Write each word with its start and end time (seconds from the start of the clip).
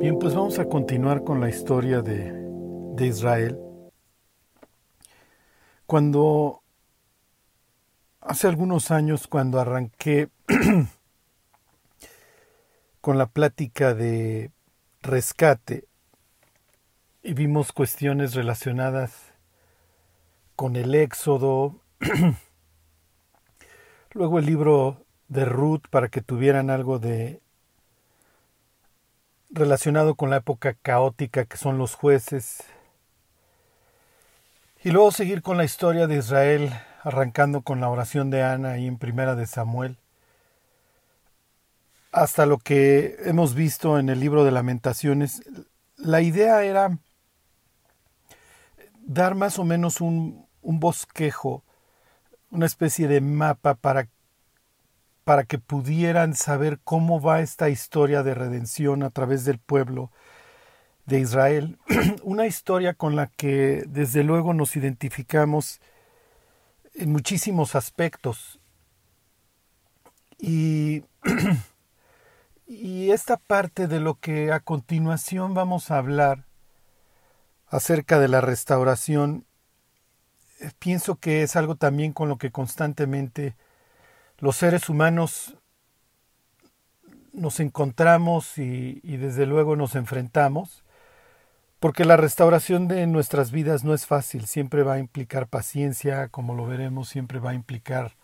Bien, 0.00 0.18
pues 0.18 0.34
vamos 0.34 0.58
a 0.58 0.68
continuar 0.68 1.24
con 1.24 1.40
la 1.40 1.48
historia 1.48 2.00
de, 2.02 2.32
de 2.94 3.06
Israel. 3.06 3.58
Cuando 5.86 6.62
hace 8.20 8.48
algunos 8.48 8.90
años, 8.90 9.26
cuando 9.28 9.60
arranqué 9.60 10.28
con 13.00 13.18
la 13.18 13.26
plática 13.26 13.94
de 13.94 14.50
rescate 15.02 15.88
y 17.22 17.34
vimos 17.34 17.72
cuestiones 17.72 18.34
relacionadas 18.34 19.32
con 20.56 20.76
el 20.76 20.94
éxodo, 20.94 21.80
luego 24.12 24.38
el 24.38 24.46
libro 24.46 25.04
de 25.28 25.44
Ruth 25.44 25.82
para 25.90 26.08
que 26.08 26.20
tuvieran 26.20 26.70
algo 26.70 26.98
de 26.98 27.42
relacionado 29.50 30.14
con 30.14 30.30
la 30.30 30.36
época 30.36 30.74
caótica 30.74 31.44
que 31.44 31.56
son 31.56 31.78
los 31.78 31.94
jueces, 31.94 32.62
y 34.82 34.90
luego 34.90 35.10
seguir 35.10 35.42
con 35.42 35.56
la 35.56 35.64
historia 35.64 36.06
de 36.06 36.18
Israel, 36.18 36.72
arrancando 37.02 37.62
con 37.62 37.80
la 37.80 37.88
oración 37.88 38.30
de 38.30 38.42
Ana 38.42 38.72
ahí 38.72 38.86
en 38.86 38.98
Primera 38.98 39.34
de 39.34 39.46
Samuel, 39.46 39.98
hasta 42.12 42.46
lo 42.46 42.58
que 42.58 43.16
hemos 43.24 43.54
visto 43.54 43.98
en 43.98 44.08
el 44.08 44.20
libro 44.20 44.44
de 44.44 44.52
lamentaciones. 44.52 45.42
La 45.96 46.20
idea 46.20 46.62
era 46.62 46.98
dar 49.00 49.34
más 49.34 49.58
o 49.58 49.64
menos 49.64 50.00
un, 50.00 50.46
un 50.62 50.80
bosquejo, 50.80 51.62
una 52.50 52.66
especie 52.66 53.08
de 53.08 53.20
mapa 53.20 53.74
para, 53.74 54.08
para 55.26 55.42
que 55.42 55.58
pudieran 55.58 56.36
saber 56.36 56.78
cómo 56.84 57.20
va 57.20 57.40
esta 57.40 57.68
historia 57.68 58.22
de 58.22 58.32
redención 58.32 59.02
a 59.02 59.10
través 59.10 59.44
del 59.44 59.58
pueblo 59.58 60.12
de 61.04 61.18
Israel, 61.18 61.80
una 62.22 62.46
historia 62.46 62.94
con 62.94 63.16
la 63.16 63.26
que 63.26 63.82
desde 63.88 64.22
luego 64.22 64.54
nos 64.54 64.76
identificamos 64.76 65.80
en 66.94 67.10
muchísimos 67.10 67.74
aspectos. 67.74 68.60
Y, 70.38 71.02
y 72.68 73.10
esta 73.10 73.36
parte 73.36 73.88
de 73.88 73.98
lo 73.98 74.20
que 74.20 74.52
a 74.52 74.60
continuación 74.60 75.54
vamos 75.54 75.90
a 75.90 75.98
hablar 75.98 76.44
acerca 77.66 78.20
de 78.20 78.28
la 78.28 78.40
restauración, 78.40 79.44
eh, 80.60 80.70
pienso 80.78 81.16
que 81.16 81.42
es 81.42 81.56
algo 81.56 81.74
también 81.74 82.12
con 82.12 82.28
lo 82.28 82.38
que 82.38 82.52
constantemente 82.52 83.56
los 84.38 84.56
seres 84.56 84.88
humanos 84.88 85.56
nos 87.32 87.60
encontramos 87.60 88.58
y, 88.58 89.00
desde 89.16 89.46
luego 89.46 89.76
nos 89.76 89.94
enfrentamos 89.94 90.82
porque 91.78 92.06
la 92.06 92.16
restauración 92.16 92.88
de 92.88 93.06
nuestras 93.06 93.50
vidas 93.50 93.84
no 93.84 93.92
es 93.92 94.06
fácil, 94.06 94.46
siempre 94.46 94.82
va 94.82 94.94
a 94.94 94.98
implicar 94.98 95.46
paciencia, 95.46 96.28
como 96.28 96.54
lo 96.54 96.66
veremos, 96.66 97.08
siempre 97.08 97.38
va 97.38 97.50
a 97.50 97.54
implicar 97.54 98.16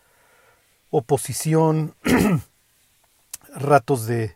oposición, 0.89 1.95
ratos 3.55 4.07
de, 4.07 4.35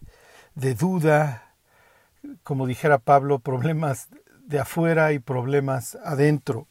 de 0.54 0.76
duda, 0.76 1.56
como 2.44 2.68
dijera 2.68 3.00
Pablo, 3.00 3.40
problemas 3.40 4.08
de 4.46 4.60
afuera 4.60 5.12
y 5.14 5.20
problemas 5.20 5.96
adentro. 6.04 6.68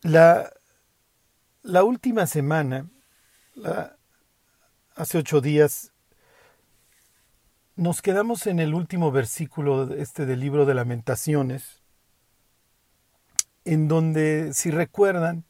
La, 0.00 0.50
la 1.64 1.82
última 1.82 2.26
semana, 2.26 2.86
hace 4.94 5.18
ocho 5.18 5.40
días, 5.40 5.92
nos 7.74 8.02
quedamos 8.02 8.46
en 8.46 8.60
el 8.60 8.74
último 8.74 9.10
versículo 9.10 9.94
este 9.94 10.26
del 10.26 10.40
libro 10.40 10.66
de 10.66 10.74
lamentaciones, 10.74 11.82
en 13.64 13.88
donde, 13.88 14.52
si 14.52 14.70
recuerdan, 14.70 15.44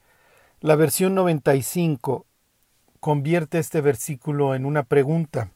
la 0.60 0.76
versión 0.76 1.16
95 1.16 2.24
convierte 3.00 3.58
este 3.58 3.80
versículo 3.80 4.54
en 4.54 4.66
una 4.66 4.84
pregunta. 4.84 5.50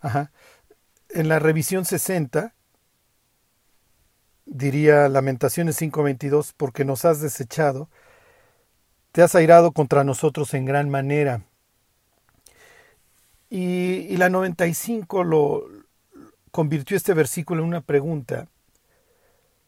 Ajá. 0.00 0.32
En 1.10 1.28
la 1.28 1.38
revisión 1.38 1.84
60 1.84 2.54
diría 4.46 5.10
Lamentaciones 5.10 5.76
5:22, 5.76 6.54
porque 6.56 6.86
nos 6.86 7.04
has 7.04 7.20
desechado, 7.20 7.90
te 9.12 9.22
has 9.22 9.34
airado 9.34 9.72
contra 9.72 10.04
nosotros 10.04 10.54
en 10.54 10.64
gran 10.64 10.90
manera 10.90 11.42
y, 13.54 14.16
la 14.16 14.30
95 14.30 15.24
lo 15.24 15.66
convirtió 16.50 16.96
este 16.96 17.12
versículo 17.12 17.60
en 17.60 17.68
una 17.68 17.82
pregunta. 17.82 18.48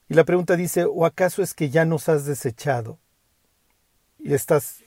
Y 0.09 0.15
la 0.15 0.23
pregunta 0.23 0.55
dice, 0.55 0.85
¿o 0.85 1.05
acaso 1.05 1.43
es 1.43 1.53
que 1.53 1.69
ya 1.69 1.85
nos 1.85 2.09
has 2.09 2.25
desechado 2.25 2.97
y 4.17 4.33
estás 4.33 4.83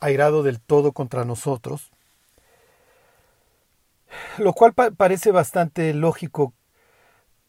airado 0.00 0.42
del 0.42 0.60
todo 0.60 0.90
contra 0.90 1.24
nosotros? 1.24 1.92
Lo 4.38 4.54
cual 4.54 4.74
parece 4.74 5.30
bastante 5.30 5.94
lógico. 5.94 6.52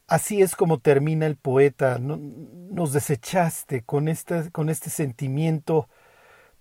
Así 0.06 0.44
es 0.44 0.56
como 0.56 0.78
termina 0.78 1.26
el 1.26 1.38
poeta. 1.38 1.98
Nos 1.98 2.94
desechaste 2.94 3.82
con 3.82 4.08
este, 4.08 4.52
con 4.52 4.70
este 4.70 4.92
sentimiento. 4.92 5.90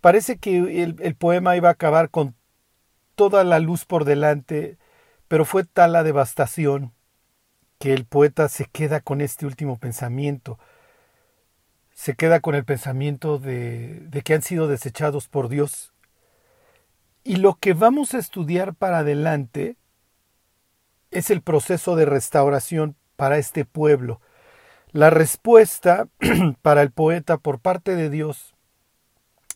Parece 0.02 0.36
que 0.36 0.82
el, 0.82 1.14
poema 1.14 1.56
iba 1.56 1.68
a 1.68 1.72
acabar 1.72 2.10
con 2.10 2.34
toda 3.14 3.44
la 3.44 3.60
luz 3.60 3.84
por 3.84 4.04
delante, 4.04 4.76
pero 5.28 5.44
fue 5.44 5.62
tal 5.62 5.92
la 5.92 6.02
devastación 6.02 6.92
que 7.78 7.92
el 7.92 8.04
poeta 8.04 8.48
se 8.48 8.64
queda 8.64 8.98
con 8.98 9.20
este 9.20 9.46
último 9.46 9.78
pensamiento, 9.78 10.58
se 11.94 12.16
queda 12.16 12.40
con 12.40 12.56
el 12.56 12.64
pensamiento 12.64 13.38
de, 13.38 14.00
de 14.00 14.22
que 14.22 14.34
han 14.34 14.42
sido 14.42 14.66
desechados 14.66 15.28
por 15.28 15.48
Dios. 15.48 15.92
Y 17.22 17.36
lo 17.36 17.54
que 17.54 17.72
vamos 17.72 18.12
a 18.14 18.18
estudiar 18.18 18.74
para 18.74 18.98
adelante 18.98 19.76
es 21.12 21.30
el 21.30 21.42
proceso 21.42 21.94
de 21.94 22.06
restauración 22.06 22.96
para 23.14 23.38
este 23.38 23.64
pueblo. 23.64 24.20
La 24.90 25.10
respuesta 25.10 26.08
para 26.62 26.82
el 26.82 26.90
poeta 26.90 27.36
por 27.36 27.60
parte 27.60 27.94
de 27.94 28.10
Dios 28.10 28.51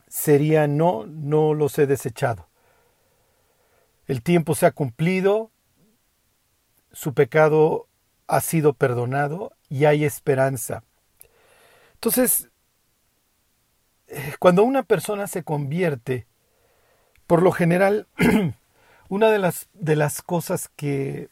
sería 0.06 0.66
no, 0.66 1.06
no 1.06 1.54
los 1.54 1.78
he 1.78 1.86
desechado. 1.86 2.48
El 4.06 4.22
tiempo 4.22 4.54
se 4.54 4.66
ha 4.66 4.70
cumplido, 4.70 5.50
su 6.92 7.12
pecado 7.14 7.88
ha 8.26 8.40
sido 8.40 8.72
perdonado 8.72 9.52
y 9.68 9.84
hay 9.84 10.04
esperanza. 10.04 10.84
Entonces, 11.94 12.50
eh, 14.08 14.34
cuando 14.38 14.62
una 14.62 14.84
persona 14.84 15.26
se 15.26 15.42
convierte, 15.42 16.26
por 17.26 17.42
lo 17.42 17.50
general, 17.50 18.06
una 19.08 19.30
de 19.30 19.38
las, 19.38 19.68
de 19.74 19.96
las 19.96 20.22
cosas 20.22 20.70
que, 20.76 21.28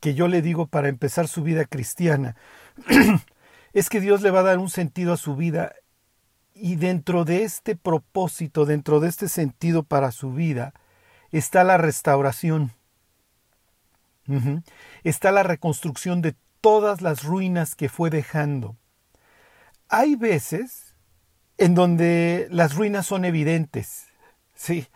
que 0.00 0.14
yo 0.14 0.26
le 0.26 0.42
digo 0.42 0.66
para 0.66 0.88
empezar 0.88 1.28
su 1.28 1.42
vida 1.44 1.64
cristiana 1.64 2.36
es 3.72 3.88
que 3.88 4.00
Dios 4.00 4.20
le 4.22 4.32
va 4.32 4.40
a 4.40 4.44
dar 4.44 4.58
un 4.58 4.68
sentido 4.68 5.12
a 5.12 5.16
su 5.16 5.36
vida 5.36 5.74
y 6.54 6.76
dentro 6.76 7.24
de 7.24 7.44
este 7.44 7.76
propósito, 7.76 8.64
dentro 8.66 9.00
de 9.00 9.08
este 9.08 9.28
sentido 9.28 9.82
para 9.82 10.12
su 10.12 10.32
vida, 10.32 10.74
está 11.30 11.64
la 11.64 11.78
restauración, 11.78 12.72
está 15.02 15.32
la 15.32 15.42
reconstrucción 15.42 16.22
de 16.22 16.34
todas 16.60 17.02
las 17.02 17.24
ruinas 17.24 17.74
que 17.74 17.88
fue 17.88 18.10
dejando. 18.10 18.76
Hay 19.88 20.16
veces 20.16 20.94
en 21.58 21.74
donde 21.74 22.48
las 22.50 22.74
ruinas 22.74 23.06
son 23.06 23.24
evidentes. 23.24 24.06
Sí, 24.54 24.86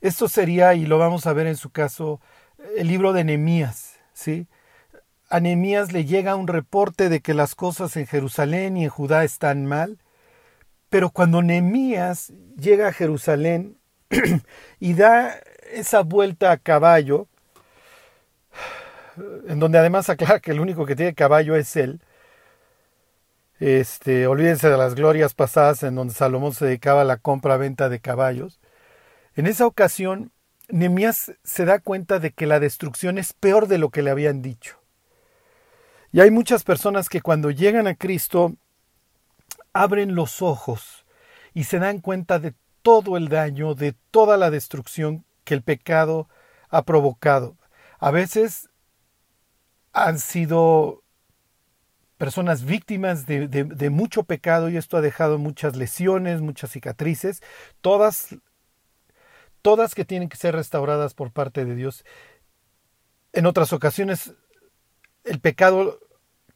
esto 0.00 0.28
sería, 0.28 0.74
y 0.74 0.86
lo 0.86 0.98
vamos 0.98 1.26
a 1.26 1.32
ver 1.32 1.46
en 1.46 1.56
su 1.56 1.70
caso, 1.70 2.20
el 2.76 2.88
libro 2.88 3.12
de 3.12 3.24
Nehemías. 3.24 3.94
¿sí? 4.12 4.46
A 5.28 5.40
Nehemías 5.40 5.92
le 5.92 6.04
llega 6.04 6.36
un 6.36 6.46
reporte 6.46 7.08
de 7.08 7.20
que 7.20 7.34
las 7.34 7.54
cosas 7.54 7.96
en 7.96 8.06
Jerusalén 8.06 8.76
y 8.76 8.84
en 8.84 8.90
Judá 8.90 9.24
están 9.24 9.66
mal, 9.66 9.98
pero 10.90 11.10
cuando 11.10 11.42
Nehemías 11.42 12.32
llega 12.56 12.88
a 12.88 12.92
Jerusalén 12.92 13.78
y 14.80 14.94
da 14.94 15.38
esa 15.72 16.00
vuelta 16.02 16.50
a 16.50 16.56
caballo, 16.56 17.28
en 19.48 19.58
donde 19.58 19.78
además 19.78 20.08
aclara 20.08 20.40
que 20.40 20.52
el 20.52 20.60
único 20.60 20.86
que 20.86 20.96
tiene 20.96 21.14
caballo 21.14 21.56
es 21.56 21.76
él. 21.76 22.00
Este, 23.60 24.26
olvídense 24.28 24.70
de 24.70 24.76
las 24.76 24.94
glorias 24.94 25.34
pasadas 25.34 25.82
en 25.82 25.96
donde 25.96 26.14
Salomón 26.14 26.54
se 26.54 26.64
dedicaba 26.64 27.00
a 27.00 27.04
la 27.04 27.16
compra-venta 27.16 27.88
de 27.88 28.00
caballos. 28.00 28.60
En 29.34 29.46
esa 29.46 29.66
ocasión, 29.66 30.30
Nemías 30.68 31.32
se 31.42 31.64
da 31.64 31.80
cuenta 31.80 32.18
de 32.18 32.32
que 32.32 32.46
la 32.46 32.60
destrucción 32.60 33.18
es 33.18 33.32
peor 33.32 33.66
de 33.66 33.78
lo 33.78 33.90
que 33.90 34.02
le 34.02 34.10
habían 34.10 34.42
dicho. 34.42 34.78
Y 36.12 36.20
hay 36.20 36.30
muchas 36.30 36.62
personas 36.62 37.08
que 37.08 37.20
cuando 37.20 37.50
llegan 37.50 37.86
a 37.86 37.94
Cristo 37.94 38.54
abren 39.78 40.16
los 40.16 40.42
ojos 40.42 41.06
y 41.54 41.64
se 41.64 41.78
dan 41.78 42.00
cuenta 42.00 42.40
de 42.40 42.54
todo 42.82 43.16
el 43.16 43.28
daño, 43.28 43.74
de 43.74 43.92
toda 44.10 44.36
la 44.36 44.50
destrucción 44.50 45.24
que 45.44 45.54
el 45.54 45.62
pecado 45.62 46.28
ha 46.68 46.82
provocado. 46.82 47.56
a 48.00 48.10
veces 48.10 48.68
han 49.92 50.18
sido 50.18 51.02
personas 52.18 52.64
víctimas 52.64 53.26
de, 53.26 53.90
mucho 53.90 54.24
pecado 54.24 54.68
y 54.68 54.76
esto 54.76 54.96
ha 54.96 55.00
dejado 55.00 55.38
muchas 55.38 55.76
lesiones, 55.76 56.40
muchas 56.40 56.72
cicatrices, 56.72 57.42
todas, 57.80 58.36
todas 59.62 59.94
que 59.94 60.04
tienen 60.04 60.28
que 60.28 60.36
ser 60.36 60.54
restauradas 60.54 61.14
por 61.14 61.32
parte 61.32 61.64
de 61.64 61.74
Dios. 61.74 62.04
En 63.32 63.46
otras 63.46 63.72
ocasiones, 63.72 64.34
el 65.24 65.40
pecado 65.40 66.00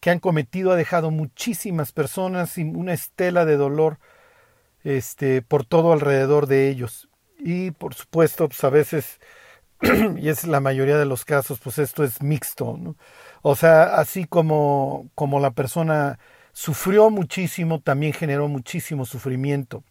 que 0.02 0.10
han 0.10 0.18
cometido 0.18 0.72
ha 0.72 0.76
dejado 0.76 1.12
muchísimas 1.12 1.92
personas 1.92 2.58
y 2.58 2.64
una 2.64 2.92
estela 2.92 3.44
de 3.44 3.56
dolor 3.56 4.00
este, 4.82 5.42
por 5.42 5.64
todo 5.64 5.92
alrededor 5.92 6.48
de 6.48 6.68
ellos. 6.68 7.08
Y 7.38 7.70
por 7.70 7.94
supuesto, 7.94 8.48
pues 8.48 8.64
a 8.64 8.68
veces, 8.68 9.20
y 10.16 10.28
es 10.28 10.44
la 10.44 10.58
mayoría 10.58 10.98
de 10.98 11.04
los 11.04 11.24
casos, 11.24 11.60
pues 11.60 11.78
esto 11.78 12.02
es 12.02 12.20
mixto. 12.20 12.76
¿no? 12.76 12.96
O 13.42 13.54
sea, 13.54 13.94
así 13.94 14.24
como, 14.24 15.08
como 15.14 15.38
la 15.38 15.52
persona 15.52 16.18
sufrió 16.52 17.08
muchísimo, 17.08 17.80
también 17.80 18.12
generó 18.12 18.48
muchísimo 18.48 19.04
sufrimiento. 19.06 19.84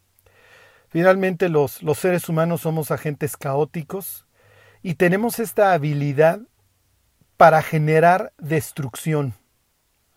Finalmente, 0.89 1.47
los, 1.47 1.81
los 1.83 1.97
seres 1.97 2.27
humanos 2.27 2.59
somos 2.59 2.91
agentes 2.91 3.37
caóticos 3.37 4.25
y 4.83 4.95
tenemos 4.95 5.39
esta 5.39 5.71
habilidad 5.71 6.41
para 7.37 7.61
generar 7.61 8.33
destrucción. 8.37 9.35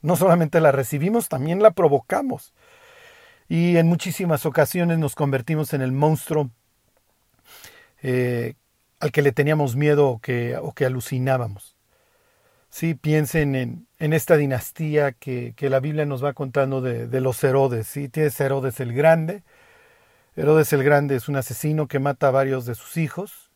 No 0.04 0.16
solamente 0.16 0.60
la 0.60 0.70
recibimos, 0.70 1.30
también 1.30 1.62
la 1.62 1.70
provocamos. 1.70 2.52
Y 3.48 3.78
en 3.78 3.86
muchísimas 3.86 4.44
ocasiones 4.44 4.98
nos 4.98 5.14
convertimos 5.14 5.72
en 5.72 5.80
el 5.80 5.92
monstruo 5.92 6.50
eh, 8.02 8.52
al 9.00 9.12
que 9.12 9.22
le 9.22 9.32
teníamos 9.32 9.76
miedo 9.76 10.08
o 10.08 10.18
que, 10.18 10.58
o 10.58 10.72
que 10.72 10.84
alucinábamos. 10.84 11.74
Sí, 12.68 12.92
piensen 12.94 13.54
en, 13.54 13.86
en 13.98 14.12
esta 14.12 14.36
dinastía 14.36 15.12
que, 15.12 15.54
que, 15.56 15.70
la 15.70 15.80
Biblia 15.80 16.04
nos 16.04 16.22
va 16.22 16.34
contando 16.34 16.82
de, 16.82 17.06
de 17.06 17.20
los 17.22 17.42
Herodes. 17.42 17.86
¿sí? 17.86 18.10
Tienes 18.10 18.38
Herodes 18.38 18.80
el 18.80 18.92
Grande. 18.92 19.42
Herodes 20.36 20.70
el 20.74 20.84
Grande 20.84 21.16
es 21.16 21.30
un 21.30 21.36
asesino 21.36 21.88
que 21.88 21.98
mata 21.98 22.28
a 22.28 22.30
varios 22.30 22.66
de 22.66 22.74
sus 22.74 22.98
hijos. 22.98 23.50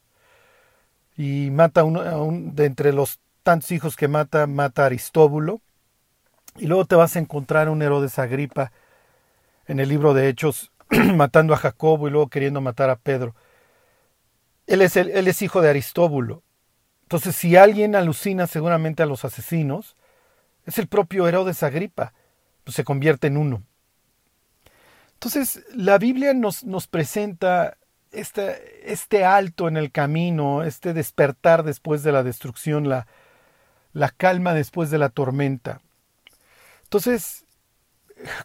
Y 1.14 1.50
mata 1.50 1.82
a 1.82 1.84
un, 1.84 2.54
de 2.54 2.64
entre 2.64 2.94
los 2.94 3.20
tantos 3.42 3.70
hijos 3.70 3.96
que 3.96 4.08
mata, 4.08 4.46
mata 4.46 4.84
a 4.84 4.86
Aristóbulo. 4.86 5.60
Y 6.58 6.66
luego 6.66 6.84
te 6.84 6.96
vas 6.96 7.16
a 7.16 7.18
encontrar 7.18 7.68
un 7.68 7.82
Herodes 7.82 8.18
Agripa 8.18 8.72
en 9.66 9.80
el 9.80 9.88
libro 9.88 10.14
de 10.14 10.28
Hechos, 10.28 10.72
matando 11.14 11.54
a 11.54 11.58
Jacobo 11.58 12.08
y 12.08 12.10
luego 12.10 12.28
queriendo 12.28 12.60
matar 12.60 12.90
a 12.90 12.96
Pedro. 12.96 13.34
Él 14.66 14.82
es, 14.82 14.96
él 14.96 15.28
es 15.28 15.42
hijo 15.42 15.60
de 15.60 15.70
Aristóbulo. 15.70 16.42
Entonces, 17.02 17.36
si 17.36 17.56
alguien 17.56 17.94
alucina 17.94 18.46
seguramente 18.46 19.02
a 19.02 19.06
los 19.06 19.24
asesinos, 19.24 19.96
es 20.66 20.78
el 20.78 20.88
propio 20.88 21.26
Herodes 21.26 21.62
Agripa, 21.62 22.12
pues 22.64 22.74
se 22.74 22.84
convierte 22.84 23.28
en 23.28 23.38
uno. 23.38 23.62
Entonces, 25.14 25.64
la 25.74 25.96
Biblia 25.96 26.34
nos, 26.34 26.64
nos 26.64 26.86
presenta 26.86 27.78
este, 28.12 28.92
este, 28.92 29.24
alto 29.24 29.68
en 29.68 29.76
el 29.76 29.90
camino, 29.90 30.62
este 30.62 30.92
despertar 30.92 31.62
después 31.62 32.02
de 32.02 32.12
la 32.12 32.22
destrucción, 32.22 32.88
la, 32.88 33.06
la 33.92 34.10
calma 34.10 34.54
después 34.54 34.90
de 34.90 34.98
la 34.98 35.08
tormenta. 35.08 35.80
Entonces, 36.88 37.44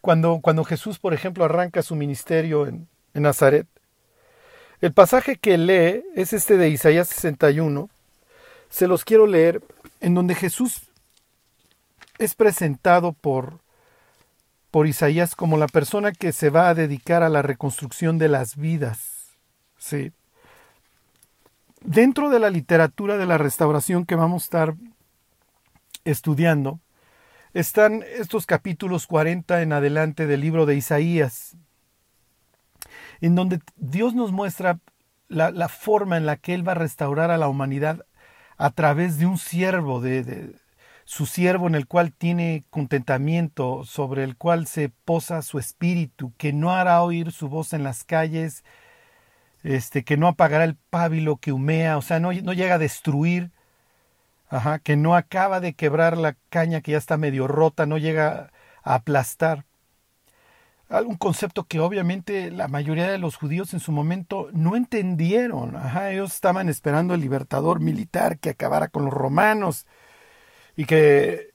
cuando, 0.02 0.42
cuando 0.42 0.66
Jesús, 0.66 1.00
por 1.00 1.14
ejemplo, 1.14 1.46
arranca 1.46 1.82
su 1.82 1.96
ministerio 1.96 2.68
en, 2.68 2.90
en 3.14 3.24
Nazaret, 3.24 3.68
el 4.82 4.92
pasaje 4.92 5.38
que 5.38 5.58
lee 5.58 6.04
es 6.14 6.34
este 6.34 6.58
de 6.58 6.68
Isaías 6.68 7.08
61, 7.08 7.90
se 8.70 8.88
los 8.88 9.06
quiero 9.06 9.28
leer, 9.28 9.64
en 10.02 10.14
donde 10.14 10.36
Jesús 10.36 10.82
es 12.20 12.36
presentado 12.36 13.14
por, 13.14 13.60
por 14.72 14.88
Isaías 14.88 15.36
como 15.36 15.56
la 15.56 15.68
persona 15.68 16.12
que 16.12 16.34
se 16.34 16.50
va 16.50 16.68
a 16.68 16.76
dedicar 16.76 17.24
a 17.24 17.30
la 17.30 17.42
reconstrucción 17.42 18.18
de 18.18 18.28
las 18.28 18.58
vidas. 18.58 19.38
¿sí? 19.78 20.12
Dentro 21.80 22.30
de 22.30 22.40
la 22.40 22.50
literatura 22.50 23.16
de 23.16 23.26
la 23.26 23.38
restauración 23.38 24.06
que 24.06 24.16
vamos 24.16 24.44
a 24.44 24.46
estar 24.46 24.76
estudiando, 26.04 26.82
están 27.54 28.04
estos 28.18 28.46
capítulos 28.46 29.06
40 29.06 29.62
en 29.62 29.74
adelante 29.74 30.26
del 30.26 30.42
libro 30.42 30.66
de 30.66 30.76
Isaías, 30.76 31.56
en 33.22 33.36
donde 33.36 33.60
Dios 33.76 34.16
nos 34.16 34.32
muestra 34.32 34.80
la, 35.28 35.70
forma 35.70 36.18
en 36.18 36.26
la 36.26 36.38
que 36.38 36.54
Él 36.54 36.68
va 36.68 36.74
a 36.74 36.76
restaurar 36.76 37.32
a 37.32 37.38
la 37.38 37.48
humanidad 37.48 38.06
a 38.58 38.72
través 38.72 39.18
de 39.18 39.28
un 39.28 39.38
siervo, 39.38 40.02
de, 40.02 40.56
su 41.06 41.26
siervo 41.26 41.68
en 41.68 41.76
el 41.76 41.88
cual 41.88 42.12
tiene 42.12 42.66
contentamiento, 42.70 43.84
sobre 43.86 44.24
el 44.24 44.36
cual 44.36 44.68
se 44.68 44.90
posa 44.90 45.42
su 45.42 45.60
espíritu, 45.60 46.34
que 46.38 46.54
no 46.54 46.72
hará 46.72 47.02
oír 47.04 47.32
su 47.32 47.50
voz 47.50 47.74
en 47.74 47.84
las 47.84 48.04
calles, 48.04 48.64
este, 49.64 50.04
que 50.04 50.18
no 50.18 50.28
apagará 50.28 50.64
el 50.64 50.76
pábilo 50.76 51.38
que 51.38 51.52
humea, 51.52 51.98
o 51.98 52.02
sea, 52.02 52.20
no 52.20 52.32
llega 52.32 52.76
a 52.76 52.80
destruir, 52.80 53.52
ajá, 54.54 54.80
que 54.80 54.96
no 54.96 55.16
acaba 55.16 55.60
de 55.60 55.74
quebrar 55.74 56.18
la 56.18 56.36
caña 56.50 56.82
que 56.82 56.94
ya 56.94 56.98
está 56.98 57.18
medio 57.18 57.48
rota, 57.48 57.86
no 57.86 57.98
llega 57.98 58.52
a 58.84 58.96
aplastar 58.96 59.66
un 61.02 61.16
concepto 61.18 61.66
que 61.66 61.80
obviamente 61.80 62.52
la 62.52 62.68
mayoría 62.68 63.12
de 63.12 63.18
los 63.18 63.36
judíos 63.36 63.74
en 63.74 63.80
su 63.80 63.92
momento 63.92 64.50
no 64.54 64.76
entendieron. 64.76 65.76
Ajá, 65.76 66.12
ellos 66.12 66.34
estaban 66.34 66.70
esperando 66.70 67.16
el 67.16 67.22
libertador 67.22 67.80
militar 67.80 68.38
que 68.40 68.52
acabara 68.52 68.90
con 68.90 69.06
los 69.06 69.14
romanos 69.14 69.88
y 70.76 70.86
que 70.86 71.54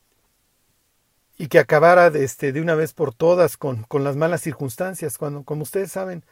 y 1.39 1.47
que 1.49 1.61
acabara 1.61 2.11
de, 2.11 2.25
este, 2.25 2.53
de 2.53 2.61
una 2.61 2.75
vez 2.75 2.95
por 2.95 3.15
todas 3.15 3.57
con, 3.57 3.85
con 3.85 4.03
las 4.03 4.17
malas 4.17 4.41
circunstancias. 4.41 5.19
Cuando, 5.19 5.45
como 5.45 5.63
ustedes 5.63 5.93
saben, 5.93 6.25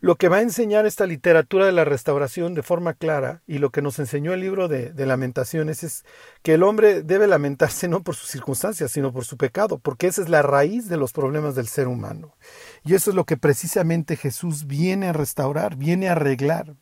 lo 0.00 0.16
que 0.16 0.28
va 0.28 0.36
a 0.36 0.42
enseñar 0.42 0.86
esta 0.86 1.06
literatura 1.06 1.66
de 1.66 1.72
la 1.72 1.84
restauración 1.84 2.54
de 2.54 2.62
forma 2.62 2.94
clara 2.94 3.42
y 3.46 3.58
lo 3.58 3.70
que 3.70 3.82
nos 3.82 3.98
enseñó 3.98 4.32
el 4.32 4.40
libro 4.40 4.68
de, 4.68 4.92
lamentaciones 4.94 5.82
es 5.82 6.04
que 6.42 6.54
el 6.54 6.62
hombre 6.62 7.02
debe 7.02 7.26
lamentarse 7.26 7.88
no 7.88 8.02
por 8.02 8.14
sus 8.14 8.28
circunstancias, 8.28 8.92
sino 8.92 9.12
por 9.12 9.24
su 9.24 9.36
pecado, 9.36 9.78
porque 9.78 10.06
esa 10.06 10.22
es 10.22 10.28
la 10.28 10.42
raíz 10.42 10.88
de 10.88 10.96
los 10.96 11.12
problemas 11.12 11.56
del 11.56 11.66
ser 11.66 11.88
humano. 11.88 12.36
Y 12.84 12.94
eso 12.94 13.10
es 13.10 13.16
lo 13.16 13.24
que 13.24 13.36
precisamente 13.36 14.16
Jesús 14.16 14.66
viene 14.66 15.08
a 15.08 15.12
restaurar, 15.12 15.76
viene 15.76 16.08
a 16.08 16.12
arreglar. 16.12 16.76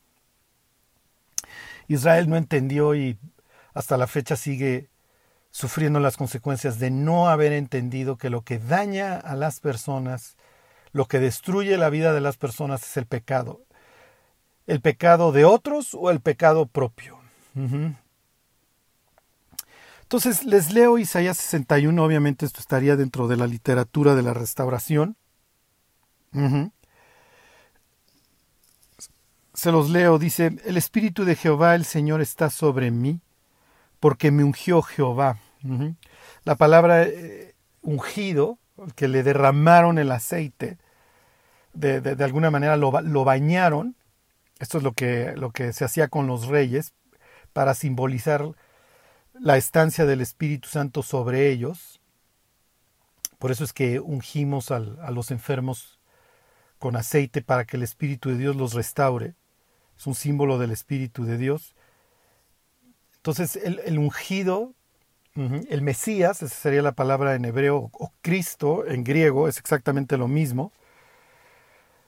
Israel 1.88 2.28
no 2.28 2.36
entendió 2.36 2.94
y 2.94 3.18
hasta 3.72 3.96
la 3.96 4.06
fecha 4.06 4.36
sigue 4.36 4.90
sufriendo 5.50 6.00
las 6.00 6.18
consecuencias 6.18 6.78
de 6.78 6.90
no 6.90 7.28
haber 7.28 7.52
entendido 7.52 8.18
que 8.18 8.28
lo 8.28 8.42
que 8.42 8.58
daña 8.58 9.16
a 9.16 9.36
las 9.36 9.60
personas 9.60 10.36
lo 10.96 11.06
que 11.06 11.20
destruye 11.20 11.76
la 11.76 11.90
vida 11.90 12.14
de 12.14 12.22
las 12.22 12.38
personas 12.38 12.82
es 12.82 12.96
el 12.96 13.04
pecado. 13.04 13.60
¿El 14.66 14.80
pecado 14.80 15.30
de 15.30 15.44
otros 15.44 15.90
o 15.92 16.10
el 16.10 16.20
pecado 16.20 16.64
propio? 16.64 17.18
Entonces 20.02 20.44
les 20.44 20.72
leo 20.72 20.96
Isaías 20.96 21.36
61, 21.36 22.02
obviamente 22.02 22.46
esto 22.46 22.60
estaría 22.60 22.96
dentro 22.96 23.28
de 23.28 23.36
la 23.36 23.46
literatura 23.46 24.14
de 24.14 24.22
la 24.22 24.32
restauración. 24.32 25.18
Se 29.52 29.72
los 29.72 29.90
leo, 29.90 30.18
dice, 30.18 30.56
el 30.64 30.78
Espíritu 30.78 31.26
de 31.26 31.36
Jehová, 31.36 31.74
el 31.74 31.84
Señor, 31.84 32.22
está 32.22 32.48
sobre 32.48 32.90
mí, 32.90 33.20
porque 34.00 34.30
me 34.30 34.44
ungió 34.44 34.80
Jehová. 34.80 35.40
La 36.44 36.54
palabra 36.54 37.02
eh, 37.02 37.54
ungido, 37.82 38.58
que 38.94 39.08
le 39.08 39.22
derramaron 39.22 39.98
el 39.98 40.10
aceite, 40.10 40.78
de, 41.76 42.24
alguna 42.24 42.50
manera 42.50 42.76
lo, 42.76 43.00
lo, 43.00 43.24
bañaron. 43.24 43.96
Esto 44.58 44.78
es 44.78 44.84
lo 44.84 44.92
que, 44.92 45.34
lo 45.36 45.50
que 45.50 45.72
se 45.72 45.84
hacía 45.84 46.08
con 46.08 46.26
los 46.26 46.46
reyes 46.46 46.92
para 47.52 47.74
simbolizar 47.74 48.52
la 49.34 49.56
estancia 49.56 50.06
del 50.06 50.20
Espíritu 50.20 50.68
Santo 50.68 51.02
sobre 51.02 51.50
ellos. 51.50 52.00
Por 53.38 53.50
eso 53.50 53.64
es 53.64 53.72
que 53.72 54.00
ungimos 54.00 54.70
a 54.70 54.80
los 54.80 55.30
enfermos 55.30 56.00
con 56.78 56.96
aceite 56.96 57.42
para 57.42 57.64
que 57.64 57.76
el 57.76 57.82
Espíritu 57.82 58.30
de 58.30 58.38
Dios 58.38 58.56
los 58.56 58.72
restaure. 58.72 59.34
Es 59.96 60.06
un 60.06 60.14
símbolo 60.14 60.58
del 60.58 60.70
Espíritu 60.70 61.24
de 61.24 61.38
Dios. 61.38 61.74
Entonces 63.16 63.56
el, 63.56 63.98
ungido, 63.98 64.72
el 65.34 65.82
Mesías, 65.82 66.42
esa 66.42 66.54
sería 66.54 66.82
la 66.82 66.92
palabra 66.92 67.34
en 67.34 67.44
hebreo, 67.44 67.90
o 67.92 68.12
Cristo 68.22 68.86
en 68.86 69.04
griego, 69.04 69.48
es 69.48 69.58
exactamente 69.58 70.16
lo 70.16 70.28
mismo. 70.28 70.72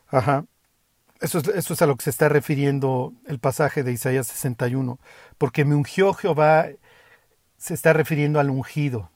Ajá. 0.09 0.45
Eso 1.21 1.39
es, 1.39 1.83
a 1.83 1.87
lo 1.87 1.97
que 1.97 2.05
se 2.05 2.11
está 2.11 2.29
refiriendo 2.29 3.13
el 3.27 3.41
pasaje 3.41 3.83
de 3.83 3.93
Isaías 3.93 4.27
61. 4.29 4.99
Porque 5.37 5.65
me 5.65 5.75
ungió 5.75 6.15
Jehová, 6.15 6.67
se 7.57 7.75
está 7.75 7.93
refiriendo 7.93 8.39
al 8.39 8.51
ungido, 8.51 9.11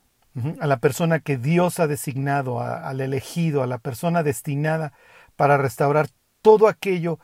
a 0.60 0.66
la 0.66 0.78
persona 0.78 1.20
que 1.20 1.36
Dios 1.36 1.78
ha 1.78 1.86
designado, 1.86 2.60
al 2.60 3.00
elegido, 3.00 3.62
a 3.62 3.66
la 3.66 3.78
persona 3.78 4.22
destinada 4.22 4.92
para 5.36 5.58
restaurar 5.58 6.08
todo 6.40 6.66
aquello 6.66 7.20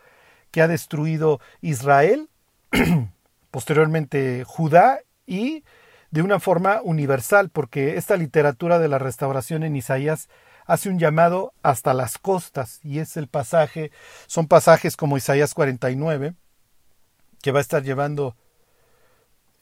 que 0.51 0.63
ha 0.63 0.69
destruido 0.69 1.41
Israel 1.61 2.31
posteriormente 3.51 4.45
Judá 4.47 5.01
y 5.27 5.65
de 6.11 6.23
una 6.23 6.41
forma 6.41 6.81
universal, 6.83 7.51
porque 7.51 7.97
esta 7.97 8.17
literatura 8.17 8.79
de 8.79 8.89
la 8.89 8.99
restauración 8.99 9.63
en 9.63 9.77
Isaías 9.77 10.29
hace 10.69 10.91
un 10.91 10.99
llamado 10.99 11.55
hasta 11.63 11.95
las 11.95 12.19
costas, 12.19 12.79
y 12.85 13.01
es 13.01 13.17
el 13.17 13.27
pasaje, 13.27 13.91
son 14.27 14.47
pasajes 14.47 14.97
como 14.97 15.17
Isaías 15.17 15.55
49, 15.55 16.35
que 17.43 17.53
va 17.53 17.59
a 17.59 17.63
estar 17.63 17.83
llevando 17.83 18.37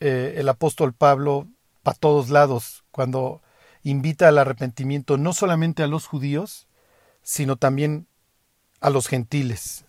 eh, 0.01 0.35
el 0.37 0.49
apóstol 0.49 0.93
Pablo 0.93 1.47
para 1.85 1.97
todos 1.97 2.29
lados, 2.29 2.85
cuando 2.91 3.41
invita 3.85 4.27
al 4.27 4.39
arrepentimiento 4.39 5.17
no 5.17 5.33
solamente 5.33 5.85
a 5.85 5.87
los 5.87 6.09
judíos, 6.09 6.67
sino 7.23 7.55
también 7.55 8.09
a 8.81 8.91
los 8.91 9.07
gentiles. 9.07 9.85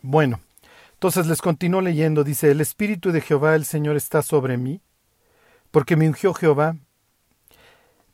Bueno, 0.00 0.40
entonces 0.94 1.26
les 1.26 1.42
continúo 1.42 1.82
leyendo, 1.82 2.24
dice, 2.24 2.50
el 2.50 2.62
Espíritu 2.62 3.12
de 3.12 3.20
Jehová 3.20 3.54
el 3.54 3.66
Señor 3.66 3.96
está 3.96 4.22
sobre 4.22 4.56
mí, 4.56 4.80
porque 5.70 5.96
me 5.96 6.08
ungió 6.08 6.32
Jehová, 6.32 6.76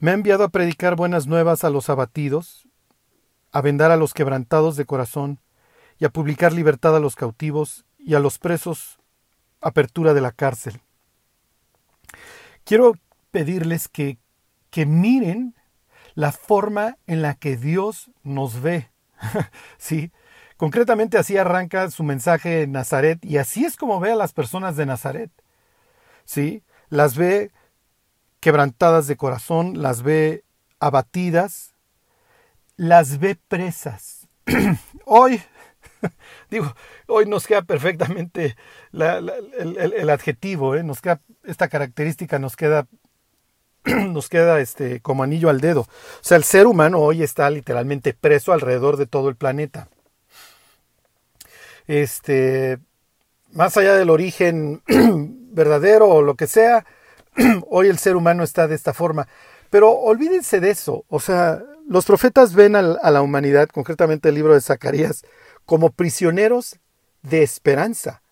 me 0.05 0.11
ha 0.11 0.15
enviado 0.15 0.45
a 0.45 0.51
predicar 0.51 0.97
buenas 0.97 1.27
nuevas 1.27 1.65
a 1.65 1.71
los 1.71 1.89
abatidos, 1.89 2.69
a 3.53 3.63
vendar 3.63 3.91
a 3.91 3.97
los 3.97 4.13
quebrantados 4.13 4.77
de 4.77 4.85
corazón, 4.85 5.41
y 5.99 6.05
a 6.05 6.11
publicar 6.11 6.53
libertad 6.53 6.95
a 6.95 7.01
los 7.01 7.17
cautivos 7.17 7.87
y 7.97 8.13
a 8.13 8.21
los 8.21 8.39
presos 8.39 8.99
apertura 9.63 10.13
de 10.13 10.21
la 10.21 10.33
cárcel. 10.33 10.83
Quiero 12.65 12.93
pedirles 13.31 13.89
que, 13.89 14.19
que 14.69 14.85
miren 14.85 15.55
la 16.13 16.33
forma 16.33 16.99
en 17.07 17.23
la 17.23 17.33
que 17.33 17.57
Dios 17.57 18.11
nos 18.23 18.61
ve. 18.61 18.91
sí, 19.79 20.13
concretamente 20.59 21.17
así 21.17 21.39
arranca 21.39 21.91
su 21.91 22.05
mensaje 22.05 22.65
en 22.65 22.73
Nazaret 22.73 23.25
y 23.25 23.39
así 23.39 23.65
es 23.65 23.79
como 23.79 24.01
ve 24.01 24.13
a 24.13 24.17
las 24.17 24.35
personas 24.35 24.77
de 24.77 24.85
Nazaret. 24.85 25.31
Sí, 26.27 26.63
las 26.91 27.17
ve 27.17 27.53
quebrantadas 28.45 29.07
de 29.07 29.17
corazón, 29.17 29.81
las 29.81 30.03
ve 30.03 30.45
abatidas, 30.79 31.73
las 32.77 33.19
ve 33.19 33.39
presas. 33.49 34.29
hoy, 35.07 35.41
digo, 36.51 36.75
hoy 37.07 37.25
nos 37.25 37.47
queda 37.47 37.63
perfectamente 37.63 38.55
el, 38.93 40.11
adjetivo, 40.11 40.75
¿eh? 40.75 40.83
nos 40.83 41.01
queda, 41.01 41.23
esta 41.45 41.69
característica 41.69 42.39
nos 42.39 42.55
queda, 42.55 42.87
nos 43.87 44.29
queda 44.29 44.61
este, 44.61 45.01
como 45.01 45.23
anillo 45.23 45.49
al 45.49 45.63
dedo. 45.63 45.81
O 45.81 45.89
sea, 46.21 46.37
el 46.37 46.45
ser 46.45 46.67
humano 46.67 46.99
hoy 46.99 47.23
está 47.23 47.49
literalmente 47.49 48.13
preso 48.13 48.53
alrededor 48.53 48.99
de 48.99 49.07
todo 49.07 49.31
el 49.31 49.37
planeta. 49.37 49.89
Este, 51.87 52.79
más 53.53 53.75
allá 53.79 53.95
del 53.95 54.11
origen 54.11 54.83
verdadero 54.87 56.11
o 56.11 56.21
lo 56.21 56.35
que 56.35 56.47
sea, 56.47 56.85
hoy 57.69 57.89
el 57.89 57.99
ser 57.99 58.17
humano 58.17 58.43
está 58.43 58.69
de 58.69 58.75
esta 58.75 58.93
forma. 58.93 59.29
Pero 59.71 59.91
olvídense 59.91 60.61
de 60.61 60.71
eso. 60.71 61.05
O 61.09 61.21
sea, 61.21 61.63
los 61.87 62.07
profetas 62.07 62.55
ven 62.55 62.77
a 62.77 62.83
la 62.83 63.23
humanidad, 63.23 63.69
concretamente 63.69 64.29
el 64.29 64.35
libro 64.35 64.55
de 64.55 64.61
Zacarías, 64.61 65.25
como 65.67 65.91
prisioneros 65.91 66.79
de 67.23 67.43
esperanza. 67.43 68.23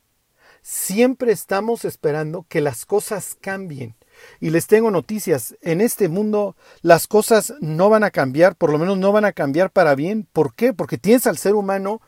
Siempre 0.63 1.33
estamos 1.33 1.85
esperando 1.85 2.47
que 2.49 2.61
las 2.61 2.87
cosas 2.87 3.37
cambien. 3.41 3.97
Y 4.41 4.51
les 4.51 4.67
tengo 4.67 4.91
noticias, 4.91 5.57
en 5.63 5.81
este 5.81 6.09
mundo 6.09 6.55
las 6.83 7.07
cosas 7.07 7.55
no 7.61 7.89
van 7.89 8.05
a 8.05 8.11
cambiar, 8.11 8.55
por 8.55 8.71
lo 8.71 8.79
menos 8.79 8.99
no 8.99 9.11
van 9.11 9.25
a 9.25 9.33
cambiar 9.33 9.71
para 9.71 9.95
bien. 9.95 10.29
¿Por 10.33 10.55
qué? 10.55 10.73
Porque 10.73 10.99
tienes 10.99 11.27
al 11.27 11.39
ser 11.39 11.55
humano 11.55 12.01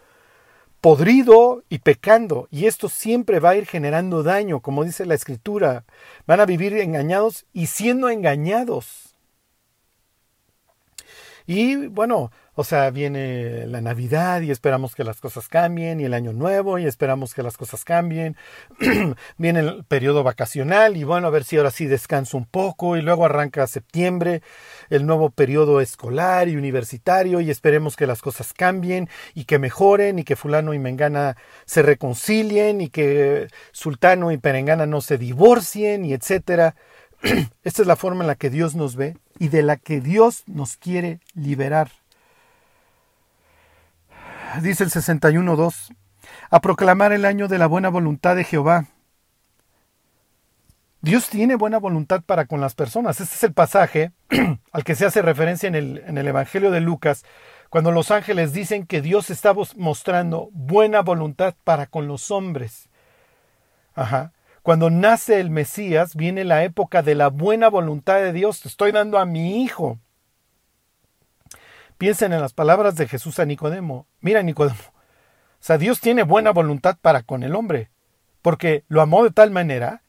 podrido 0.84 1.62
y 1.70 1.78
pecando, 1.78 2.46
y 2.50 2.66
esto 2.66 2.90
siempre 2.90 3.40
va 3.40 3.50
a 3.50 3.56
ir 3.56 3.64
generando 3.64 4.22
daño, 4.22 4.60
como 4.60 4.84
dice 4.84 5.06
la 5.06 5.14
escritura. 5.14 5.86
Van 6.26 6.40
a 6.40 6.44
vivir 6.44 6.76
engañados 6.76 7.46
y 7.54 7.68
siendo 7.68 8.10
engañados. 8.10 9.14
Y 11.46 11.86
bueno, 11.86 12.32
o 12.56 12.62
sea, 12.62 12.90
viene 12.90 13.66
la 13.66 13.80
Navidad 13.80 14.40
y 14.40 14.50
esperamos 14.50 14.94
que 14.94 15.02
las 15.02 15.20
cosas 15.20 15.49
cambien, 15.49 16.00
y 16.00 16.04
el 16.04 16.14
Año 16.14 16.32
Nuevo 16.32 16.78
y 16.78 16.87
esperamos 16.87 17.34
que 17.34 17.42
las 17.42 17.56
cosas 17.56 17.84
cambien. 17.84 18.37
viene 19.38 19.61
el 19.61 19.84
periodo 19.84 20.23
vacacional 20.23 20.96
y 20.96 21.02
bueno, 21.04 21.26
a 21.26 21.30
ver 21.30 21.44
si 21.44 21.56
ahora 21.56 21.73
sí 21.73 21.87
descanso 21.87 22.37
un 22.37 22.46
poco 22.46 22.96
y 22.96 23.02
luego 23.02 23.25
arranca 23.25 23.66
septiembre, 23.66 24.42
el 24.88 25.04
nuevo 25.04 25.30
periodo 25.30 25.80
escolar 25.80 26.49
y 26.49 26.56
universitario 26.56 27.40
y 27.40 27.50
esperemos 27.50 27.96
que 27.96 28.06
las 28.06 28.23
cosas 28.23 28.52
cambien 28.52 29.08
y 29.34 29.44
que 29.44 29.58
mejoren 29.58 30.18
y 30.20 30.25
que 30.25 30.37
fulano 30.37 30.75
y 30.75 30.78
mengana 30.78 31.37
se 31.66 31.82
reconcilien 31.82 32.80
y 32.80 32.88
que 32.88 33.49
sultano 33.73 34.30
y 34.30 34.38
perengana 34.38 34.87
no 34.87 35.00
se 35.00 35.18
divorcien 35.18 36.04
y 36.04 36.12
etcétera. 36.12 36.76
Esta 37.64 37.82
es 37.82 37.88
la 37.88 37.96
forma 37.96 38.23
en 38.23 38.28
la 38.28 38.37
que 38.37 38.50
Dios 38.50 38.76
nos 38.76 38.94
ve 38.94 39.16
y 39.38 39.49
de 39.49 39.62
la 39.62 39.76
que 39.76 40.00
Dios 40.00 40.44
nos 40.46 40.76
quiere 40.76 41.18
liberar 41.34 41.90
dice 44.62 44.84
el 44.84 44.90
61.2, 44.90 45.94
a 46.50 46.61
proclamar 46.61 47.12
el 47.12 47.25
año 47.25 47.49
de 47.49 47.58
la 47.58 47.66
buena 47.66 47.88
voluntad 47.88 48.37
de 48.37 48.44
Jehová. 48.44 48.87
Dios 51.00 51.28
tiene 51.28 51.56
buena 51.56 51.78
voluntad 51.78 52.23
para 52.23 52.46
con 52.46 52.61
las 52.62 52.75
personas. 52.75 53.20
Este 53.20 53.34
es 53.34 53.44
el 53.44 53.52
pasaje 53.52 54.12
al 54.73 54.84
que 54.84 54.94
se 54.94 55.04
hace 55.04 55.20
referencia 55.20 55.66
en 55.66 55.75
el, 55.75 56.02
en 56.06 56.16
el 56.16 56.26
Evangelio 56.26 56.70
de 56.70 56.80
Lucas, 56.80 57.25
cuando 57.68 57.90
los 57.90 58.11
ángeles 58.11 58.52
dicen 58.52 58.87
que 58.87 59.02
Dios 59.02 59.30
está 59.30 59.54
mostrando 59.76 60.49
buena 60.52 61.02
voluntad 61.02 61.54
para 61.64 61.87
con 61.87 62.06
los 62.08 62.30
hombres. 62.30 62.88
Cuando 64.62 64.90
nace 64.90 65.40
el 65.40 65.50
Mesías, 65.50 66.16
viene 66.16 66.44
la 66.44 66.64
época 66.64 67.02
de 67.02 67.14
la 67.14 67.28
buena 67.28 67.68
voluntad 67.68 68.16
de 68.16 68.32
Dios. 68.32 68.61
Te 68.61 68.68
estoy 68.68 68.92
dando 68.92 69.18
a 69.18 69.26
mi 69.26 69.62
hijo. 69.62 69.99
Piensen 71.99 72.32
en 72.32 72.40
las 72.40 72.54
palabras 72.54 72.96
de 72.96 73.06
Jesús 73.06 73.38
a 73.38 73.44
Nicodemo. 73.44 74.06
Mira, 74.24 74.42
Nicodemo, 74.42 74.78
o 74.80 74.92
sea, 75.60 75.76
Dios 75.76 76.00
tiene 76.00 76.22
buena 76.22 76.50
voluntad 76.50 76.96
para 76.98 77.24
con 77.24 77.42
el 77.42 77.54
hombre, 77.54 77.90
porque 78.40 78.82
lo 78.88 79.02
amó 79.02 79.22
de 79.22 79.30
tal 79.30 79.50
manera 79.50 80.02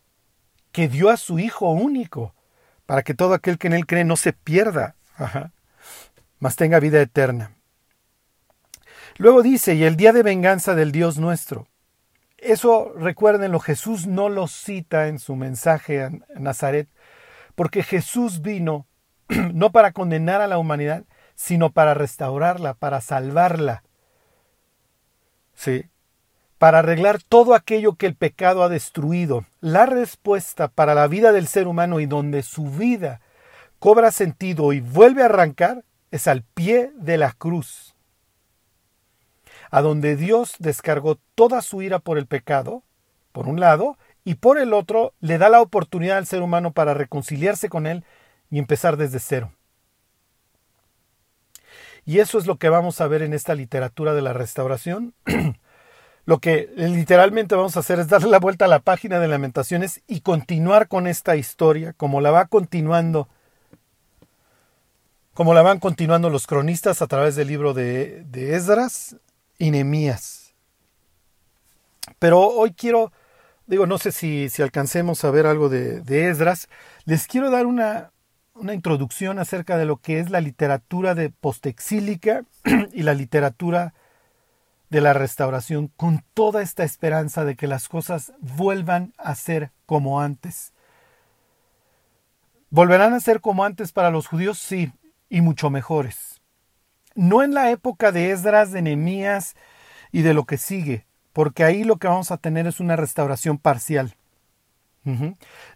que 0.72 0.88
dio 0.88 1.10
a 1.10 1.18
su 1.18 1.38
Hijo 1.38 1.70
único, 1.72 2.34
para 2.86 3.04
que 3.04 3.14
todo 3.14 3.34
aquel 3.34 3.58
que 3.58 3.68
en 3.68 3.74
él 3.74 3.86
cree 3.86 4.06
no 4.06 4.16
se 4.16 4.32
pierda, 4.32 4.96
mas 6.40 6.56
tenga 6.56 6.80
vida 6.80 7.02
eterna. 7.02 7.58
Luego 9.18 9.42
dice, 9.42 9.76
y 9.76 9.84
el 9.84 9.98
día 9.98 10.14
de 10.14 10.24
venganza 10.24 10.76
del 10.76 10.94
Dios 10.94 11.18
nuestro. 11.18 11.68
Eso, 12.38 12.94
recuérdenlo, 12.98 13.60
Jesús 13.60 14.08
no 14.08 14.30
lo 14.30 14.48
cita 14.48 15.10
en 15.10 15.20
su 15.20 15.36
mensaje 15.36 16.06
a 16.06 16.12
Nazaret, 16.40 16.88
porque 17.54 17.84
Jesús 17.84 18.42
vino 18.42 18.88
no 19.28 19.74
para 19.74 19.92
condenar 19.92 20.40
a 20.40 20.48
la 20.48 20.58
humanidad, 20.58 21.04
sino 21.36 21.74
para 21.74 21.94
restaurarla, 21.94 22.76
para 22.76 23.02
salvarla. 23.02 23.84
¿Sí? 25.56 25.86
Para 26.58 26.80
arreglar 26.80 27.22
todo 27.22 27.54
aquello 27.54 27.96
que 27.96 28.06
el 28.06 28.16
pecado 28.16 28.64
ha 28.64 28.70
destruido. 28.70 29.46
La 29.60 29.86
respuesta 29.86 30.68
para 30.68 30.94
la 30.96 31.08
vida 31.08 31.32
del 31.32 31.48
ser 31.48 31.68
humano 31.68 32.00
y 32.00 32.06
donde 32.06 32.44
su 32.44 32.66
vida 32.70 33.22
cobra 33.80 34.12
sentido 34.12 34.74
y 34.74 34.82
vuelve 34.82 35.22
a 35.22 35.26
arrancar 35.26 35.84
es 36.12 36.28
al 36.28 36.44
pie 36.44 36.92
de 36.96 37.18
la 37.18 37.34
cruz. 37.34 37.96
A 39.70 39.82
donde 39.82 40.16
Dios 40.16 40.56
descargó 40.60 41.18
toda 41.36 41.62
su 41.62 41.82
ira 41.82 42.00
por 42.00 42.18
el 42.18 42.28
pecado, 42.28 42.84
por 43.32 43.48
un 43.48 43.60
lado, 43.60 43.98
y 44.24 44.36
por 44.36 44.58
el 44.58 44.74
otro 44.74 45.14
le 45.20 45.38
da 45.38 45.50
la 45.50 45.62
oportunidad 45.62 46.18
al 46.18 46.26
ser 46.26 46.42
humano 46.42 46.72
para 46.72 46.94
reconciliarse 46.94 47.70
con 47.70 47.86
Él 47.86 48.04
y 48.50 48.60
empezar 48.60 48.98
desde 48.98 49.20
cero. 49.20 49.52
Y 52.06 52.20
eso 52.20 52.38
es 52.38 52.46
lo 52.46 52.58
que 52.58 52.70
vamos 52.70 53.02
a 53.02 53.08
ver 53.08 53.24
en 53.24 53.34
esta 53.34 53.56
literatura 53.56 54.14
de 54.14 54.22
la 54.22 54.32
restauración. 54.32 55.16
lo 56.26 56.40
que 56.40 56.70
literalmente 56.76 57.56
vamos 57.56 57.76
a 57.76 57.80
hacer 57.80 58.00
es 58.00 58.08
darle 58.08 58.30
la 58.30 58.40
vuelta 58.40 58.66
a 58.66 58.68
la 58.68 58.80
página 58.80 59.20
de 59.20 59.28
lamentaciones 59.28 60.02
y 60.08 60.22
continuar 60.22 60.88
con 60.88 61.08
esta 61.08 61.36
historia, 61.36 61.94
como 61.94 62.22
la 62.22 62.30
va 62.30 62.46
continuando, 62.46 63.28
como 65.34 65.56
la 65.56 65.64
van 65.64 65.80
continuando 65.80 66.30
los 66.30 66.46
cronistas 66.46 67.02
a 67.02 67.08
través 67.08 67.36
del 67.36 67.48
libro 67.48 67.74
de, 67.74 68.24
de 68.26 68.56
Esdras 68.56 69.18
y 69.58 69.72
Nemías. 69.72 70.54
Pero 72.20 72.40
hoy 72.40 72.74
quiero, 72.74 73.12
digo, 73.66 73.88
no 73.88 73.98
sé 73.98 74.12
si, 74.12 74.50
si 74.50 74.62
alcancemos 74.62 75.24
a 75.24 75.32
ver 75.32 75.48
algo 75.48 75.70
de 75.70 76.30
Esdras, 76.30 76.70
les 77.06 77.26
quiero 77.26 77.50
dar 77.50 77.66
una, 77.66 78.12
una 78.56 78.74
introducción 78.74 79.38
acerca 79.38 79.78
de 79.78 79.86
lo 79.86 79.98
que 79.98 80.20
es 80.20 80.30
la 80.30 80.42
literatura 80.42 81.14
de 81.14 81.30
postexílica 81.30 82.44
y 82.94 83.04
la 83.04 83.14
literatura 83.14 83.94
de 84.90 85.02
la 85.02 85.14
restauración 85.14 85.92
con 85.98 86.24
toda 86.34 86.62
esta 86.62 86.84
esperanza 86.84 87.44
de 87.44 87.56
que 87.56 87.68
las 87.68 87.90
cosas 87.90 88.32
vuelvan 88.40 89.14
a 89.18 89.36
ser 89.36 89.72
como 89.86 90.22
antes. 90.22 90.74
¿Volverán 92.70 93.14
a 93.14 93.20
ser 93.20 93.42
como 93.42 93.64
antes 93.66 93.92
para 93.92 94.10
los 94.10 94.28
judíos? 94.28 94.58
Sí, 94.58 94.92
y 95.30 95.42
mucho 95.42 95.70
mejores. 95.70 96.42
No 97.14 97.44
en 97.44 97.54
la 97.54 97.72
época 97.72 98.12
de 98.12 98.32
Esdras, 98.32 98.72
de 98.72 98.82
Nehemías 98.82 99.56
y 100.12 100.22
de 100.22 100.34
lo 100.34 100.46
que 100.46 100.58
sigue, 100.58 101.06
porque 101.34 101.64
ahí 101.64 101.84
lo 101.84 101.98
que 101.98 102.08
vamos 102.08 102.32
a 102.32 102.38
tener 102.38 102.68
es 102.68 102.80
una 102.80 102.96
restauración 102.96 103.58
parcial. 103.58 104.16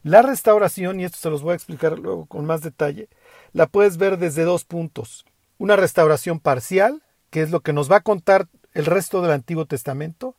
La 0.04 0.22
restauración, 0.22 1.00
y 1.00 1.04
esto 1.04 1.18
se 1.18 1.30
los 1.30 1.44
voy 1.44 1.54
a 1.54 1.56
explicar 1.56 2.00
luego 2.00 2.26
con 2.26 2.46
más 2.46 2.62
detalle, 2.62 3.10
la 3.54 3.68
puedes 3.68 3.98
ver 3.98 4.18
desde 4.18 4.44
dos 4.44 4.66
puntos. 4.66 5.26
Una 5.58 5.76
restauración 5.76 6.40
parcial, 6.40 7.04
que 7.30 7.42
es 7.42 7.52
lo 7.52 7.62
que 7.62 7.74
nos 7.74 7.92
va 7.92 7.98
a 7.98 8.02
contar 8.02 8.48
el 8.74 8.86
resto 8.86 9.22
del 9.22 9.32
Antiguo 9.32 9.66
Testamento, 9.66 10.36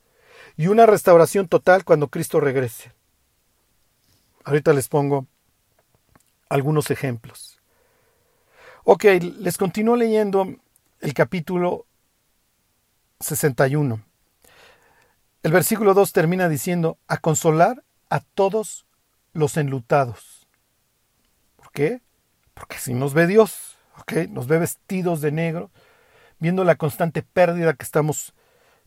y 0.56 0.66
una 0.66 0.86
restauración 0.86 1.46
total 1.48 1.84
cuando 1.84 2.08
Cristo 2.08 2.40
regrese. 2.40 2.92
Ahorita 4.44 4.72
les 4.72 4.88
pongo 4.88 5.26
algunos 6.48 6.90
ejemplos. 6.90 7.60
Ok, 8.84 9.04
les 9.38 9.56
continúo 9.56 9.94
leyendo 9.94 10.48
el 11.00 11.14
capítulo 11.14 11.86
61. 13.20 14.02
El 15.42 15.52
versículo 15.52 15.94
2 15.94 16.12
termina 16.12 16.48
diciendo, 16.48 16.98
a 17.06 17.18
consolar 17.18 17.84
a 18.10 18.20
todos 18.20 18.86
los 19.32 19.56
enlutados. 19.56 20.46
¿Por 21.56 21.70
qué? 21.72 22.02
Porque 22.52 22.78
si 22.78 22.92
nos 22.92 23.14
ve 23.14 23.26
Dios, 23.26 23.78
¿ok? 24.00 24.28
Nos 24.28 24.46
ve 24.48 24.58
vestidos 24.58 25.20
de 25.20 25.32
negro, 25.32 25.70
viendo 26.38 26.64
la 26.64 26.74
constante 26.74 27.22
pérdida 27.22 27.74
que 27.74 27.84
estamos, 27.84 28.34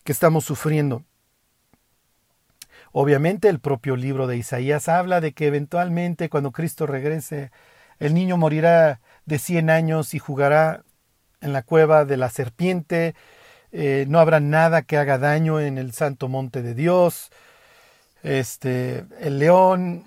que 0.04 0.12
estamos 0.12 0.44
sufriendo. 0.44 1.04
Obviamente 2.92 3.50
el 3.50 3.60
propio 3.60 3.96
libro 3.96 4.28
de 4.28 4.38
Isaías 4.38 4.88
habla 4.88 5.22
de 5.22 5.34
que 5.34 5.48
eventualmente 5.48 6.30
cuando 6.30 6.52
Cristo 6.52 6.86
regrese, 6.86 7.52
el 8.00 8.14
niño 8.14 8.38
morirá 8.38 9.00
de 9.26 9.40
100 9.40 9.70
años 9.70 10.14
y 10.14 10.20
jugará 10.20 10.84
en 11.42 11.54
la 11.54 11.64
cueva 11.64 12.06
de 12.06 12.18
la 12.18 12.30
serpiente, 12.30 13.16
eh, 13.72 14.06
no 14.08 14.20
habrá 14.20 14.40
nada 14.40 14.84
que 14.84 14.98
haga 14.98 15.18
daño 15.18 15.60
en 15.60 15.78
el 15.78 15.94
santo 15.94 16.28
monte 16.28 16.62
de 16.62 16.76
Dios, 16.76 17.32
este, 18.24 19.06
el 19.20 19.40
león 19.40 20.06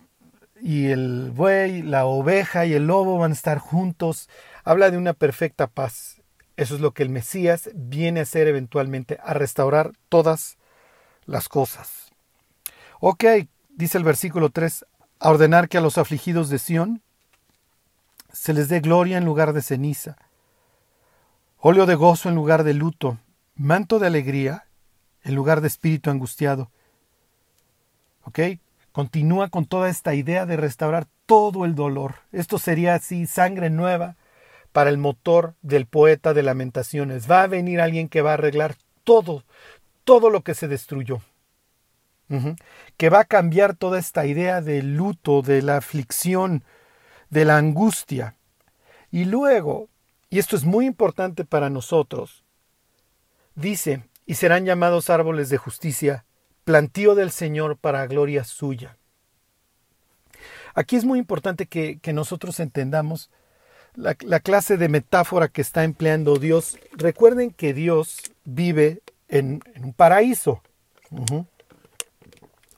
y 0.61 0.87
el 0.87 1.30
buey, 1.30 1.82
la 1.82 2.06
oveja 2.06 2.66
y 2.66 2.73
el 2.73 2.87
lobo 2.87 3.18
van 3.18 3.30
a 3.30 3.35
estar 3.35 3.58
juntos, 3.58 4.28
habla 4.64 4.90
de 4.90 4.99
una 4.99 5.12
perfecta 5.12 5.66
paz. 5.66 6.23
Eso 6.56 6.75
es 6.75 6.80
lo 6.80 6.92
que 6.92 7.02
el 7.02 7.11
Mesías 7.11 7.70
viene 7.75 8.20
a 8.20 8.23
hacer 8.25 8.49
eventualmente, 8.49 9.18
a 9.23 9.35
restaurar 9.35 9.92
todas 10.08 10.56
las 11.26 11.49
cosas. 11.49 12.11
Ok, 12.99 13.25
dice 13.70 13.99
el 13.99 14.04
versículo 14.04 14.49
3, 14.49 14.87
a 15.20 15.30
ordenar 15.30 15.68
que 15.68 15.78
a 15.78 15.82
los 15.82 15.99
afligidos 15.99 16.49
de 16.49 16.58
Sión 16.58 17.02
se 18.32 18.54
les 18.54 18.68
dé 18.68 18.80
gloria 18.80 19.18
en 19.18 19.25
lugar 19.25 19.52
de 19.52 19.62
ceniza, 19.62 20.16
óleo 21.58 21.85
de 21.85 21.94
gozo 21.94 22.28
en 22.30 22.35
lugar 22.35 22.64
de 22.64 22.75
luto, 22.75 23.18
manto 23.54 23.99
de 23.99 24.06
alegría 24.06 24.66
en 25.23 25.35
lugar 25.35 25.61
de 25.61 25.68
espíritu 25.68 26.11
angustiado. 26.11 26.70
Continúa 28.92 29.49
con 29.49 29.66
toda 29.66 29.88
esta 29.88 30.14
idea 30.14 30.47
de 30.47 30.56
restaurar 30.56 31.06
todo 31.26 31.64
el 31.64 31.75
dolor. 31.75 32.16
Esto 32.33 32.59
sería 32.59 32.95
así 32.95 33.26
sangre 33.26 33.71
nueva 33.71 34.16
para 34.73 34.90
el 34.90 34.99
motor 34.99 35.54
del 35.62 35.87
poeta 35.87 36.35
de 36.35 36.42
lamentaciones. 36.42 37.30
Va 37.30 37.42
a 37.42 37.47
venir 37.47 37.80
alguien 37.80 38.09
que 38.09 38.23
va 38.23 38.30
a 38.30 38.35
arreglar 38.35 38.76
todo, 39.04 39.45
todo 40.04 40.30
lo 40.30 40.42
que 40.42 40.54
se 40.54 40.68
destruyó 40.68 41.21
que 42.97 43.09
va 43.09 43.21
a 43.21 43.25
cambiar 43.25 43.76
toda 43.76 43.99
esta 43.99 44.26
idea 44.26 44.61
del 44.61 44.97
luto, 44.97 45.42
de 45.42 45.62
la 45.62 45.76
aflicción, 45.76 46.64
de 47.30 47.45
la 47.45 47.56
angustia. 47.56 48.37
Y 49.11 49.25
luego, 49.25 49.88
y 50.28 50.38
esto 50.38 50.56
es 50.56 50.64
muy 50.64 50.87
importante 50.87 51.45
para 51.45 51.71
nosotros, 51.71 52.45
dice, 53.54 54.04
y 54.26 54.35
serán 54.35 54.64
llamados 54.64 55.09
árboles 55.09 55.49
de 55.49 55.59
justicia, 55.59 56.25
plantío 56.66 57.14
del 57.14 57.30
Señor 57.30 57.76
para 57.76 58.04
gloria 58.08 58.42
suya. 58.42 58.99
Aquí 60.75 60.96
es 60.96 61.04
muy 61.04 61.20
importante 61.20 61.66
que, 61.66 62.00
nosotros 62.12 62.58
entendamos 62.58 63.30
la, 63.95 64.14
clase 64.14 64.76
de 64.76 64.88
metáfora 64.88 65.47
que 65.47 65.62
está 65.62 65.84
empleando 65.84 66.38
Dios. 66.38 66.76
Recuerden 66.93 67.52
que 67.52 67.73
Dios 67.73 68.19
vive 68.45 69.00
en, 69.28 69.62
un 69.80 69.93
paraíso. 69.93 70.60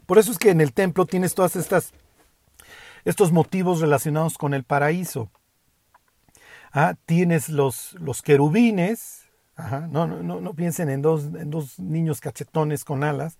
Por 0.04 0.18
eso 0.18 0.32
es 0.32 0.38
que 0.38 0.50
en 0.50 0.60
el 0.60 0.74
templo 0.74 1.06
tienes 1.06 1.34
todas 1.34 1.56
estas 1.56 1.92
estos 3.06 3.32
motivos 3.32 3.80
relacionados 3.80 4.36
con 4.36 4.52
el 4.52 4.64
paraíso. 4.64 5.30
Ah, 6.72 6.94
tienes 7.06 7.48
los, 7.48 7.94
los 7.94 8.20
querubines, 8.20 9.28
no, 9.88 10.06
no, 10.06 10.22
no, 10.22 10.54
piensen 10.54 10.90
en 10.90 11.00
dos, 11.00 11.24
en 11.24 11.48
dos 11.50 11.78
niños 11.78 12.20
cachetones 12.20 12.84
con 12.84 13.02
alas. 13.02 13.38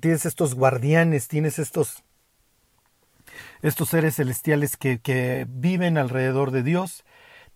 Tienes 0.00 0.26
estos 0.26 0.54
guardianes, 0.54 1.28
tienes 1.28 1.58
estos, 1.58 2.02
estos 3.62 3.88
seres 3.88 4.16
celestiales 4.16 4.76
que, 4.76 4.98
que 5.00 5.46
viven 5.48 5.98
alrededor 5.98 6.50
de 6.50 6.62
Dios. 6.62 7.04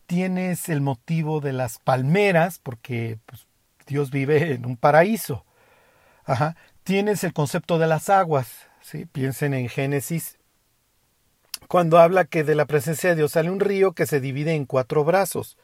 Tienes 0.06 0.68
el 0.68 0.80
motivo 0.80 1.40
de 1.40 1.52
las 1.52 1.78
palmeras, 1.78 2.58
porque 2.58 3.18
pues, 3.26 3.46
Dios 3.86 4.10
vive 4.10 4.52
en 4.52 4.66
un 4.66 4.76
paraíso. 4.76 5.44
Tienes 6.82 7.24
el 7.24 7.32
concepto 7.32 7.78
de 7.78 7.86
las 7.86 8.08
aguas. 8.08 8.66
¿sí? 8.80 9.06
Piensen 9.06 9.54
en 9.54 9.68
Génesis, 9.68 10.38
cuando 11.68 11.98
habla 11.98 12.24
que 12.24 12.44
de 12.44 12.54
la 12.54 12.66
presencia 12.66 13.10
de 13.10 13.16
Dios 13.16 13.32
sale 13.32 13.50
un 13.50 13.60
río 13.60 13.92
que 13.92 14.06
se 14.06 14.20
divide 14.20 14.54
en 14.54 14.66
cuatro 14.66 15.04
brazos. 15.04 15.56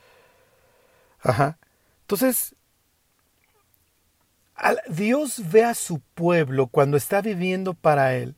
Ajá. 1.21 1.59
Entonces, 2.03 2.55
Dios 4.89 5.51
ve 5.51 5.65
a 5.65 5.75
su 5.75 6.01
pueblo 6.15 6.67
cuando 6.67 6.97
está 6.97 7.23
viviendo 7.23 7.75
para 7.75 8.15
él 8.15 8.37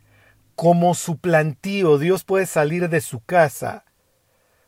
como 0.54 0.94
su 0.94 1.18
plantío. 1.18 1.98
Dios 1.98 2.24
puede 2.24 2.46
salir 2.46 2.88
de 2.88 3.00
su 3.00 3.20
casa, 3.20 3.84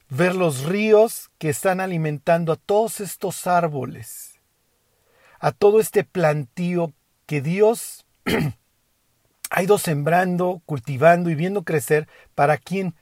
ver 0.08 0.34
los 0.34 0.64
ríos 0.64 1.30
que 1.38 1.48
están 1.50 1.80
alimentando 1.80 2.52
a 2.52 2.56
todos 2.56 3.00
estos 3.00 3.46
árboles, 3.46 4.40
a 5.38 5.52
todo 5.52 5.80
este 5.80 6.04
plantío 6.04 6.92
que 7.26 7.40
Dios 7.40 8.06
ha 9.50 9.62
ido 9.62 9.78
sembrando, 9.78 10.62
cultivando 10.66 11.30
y 11.30 11.34
viendo 11.34 11.62
crecer. 11.62 12.08
¿Para 12.34 12.58
quién? 12.58 12.96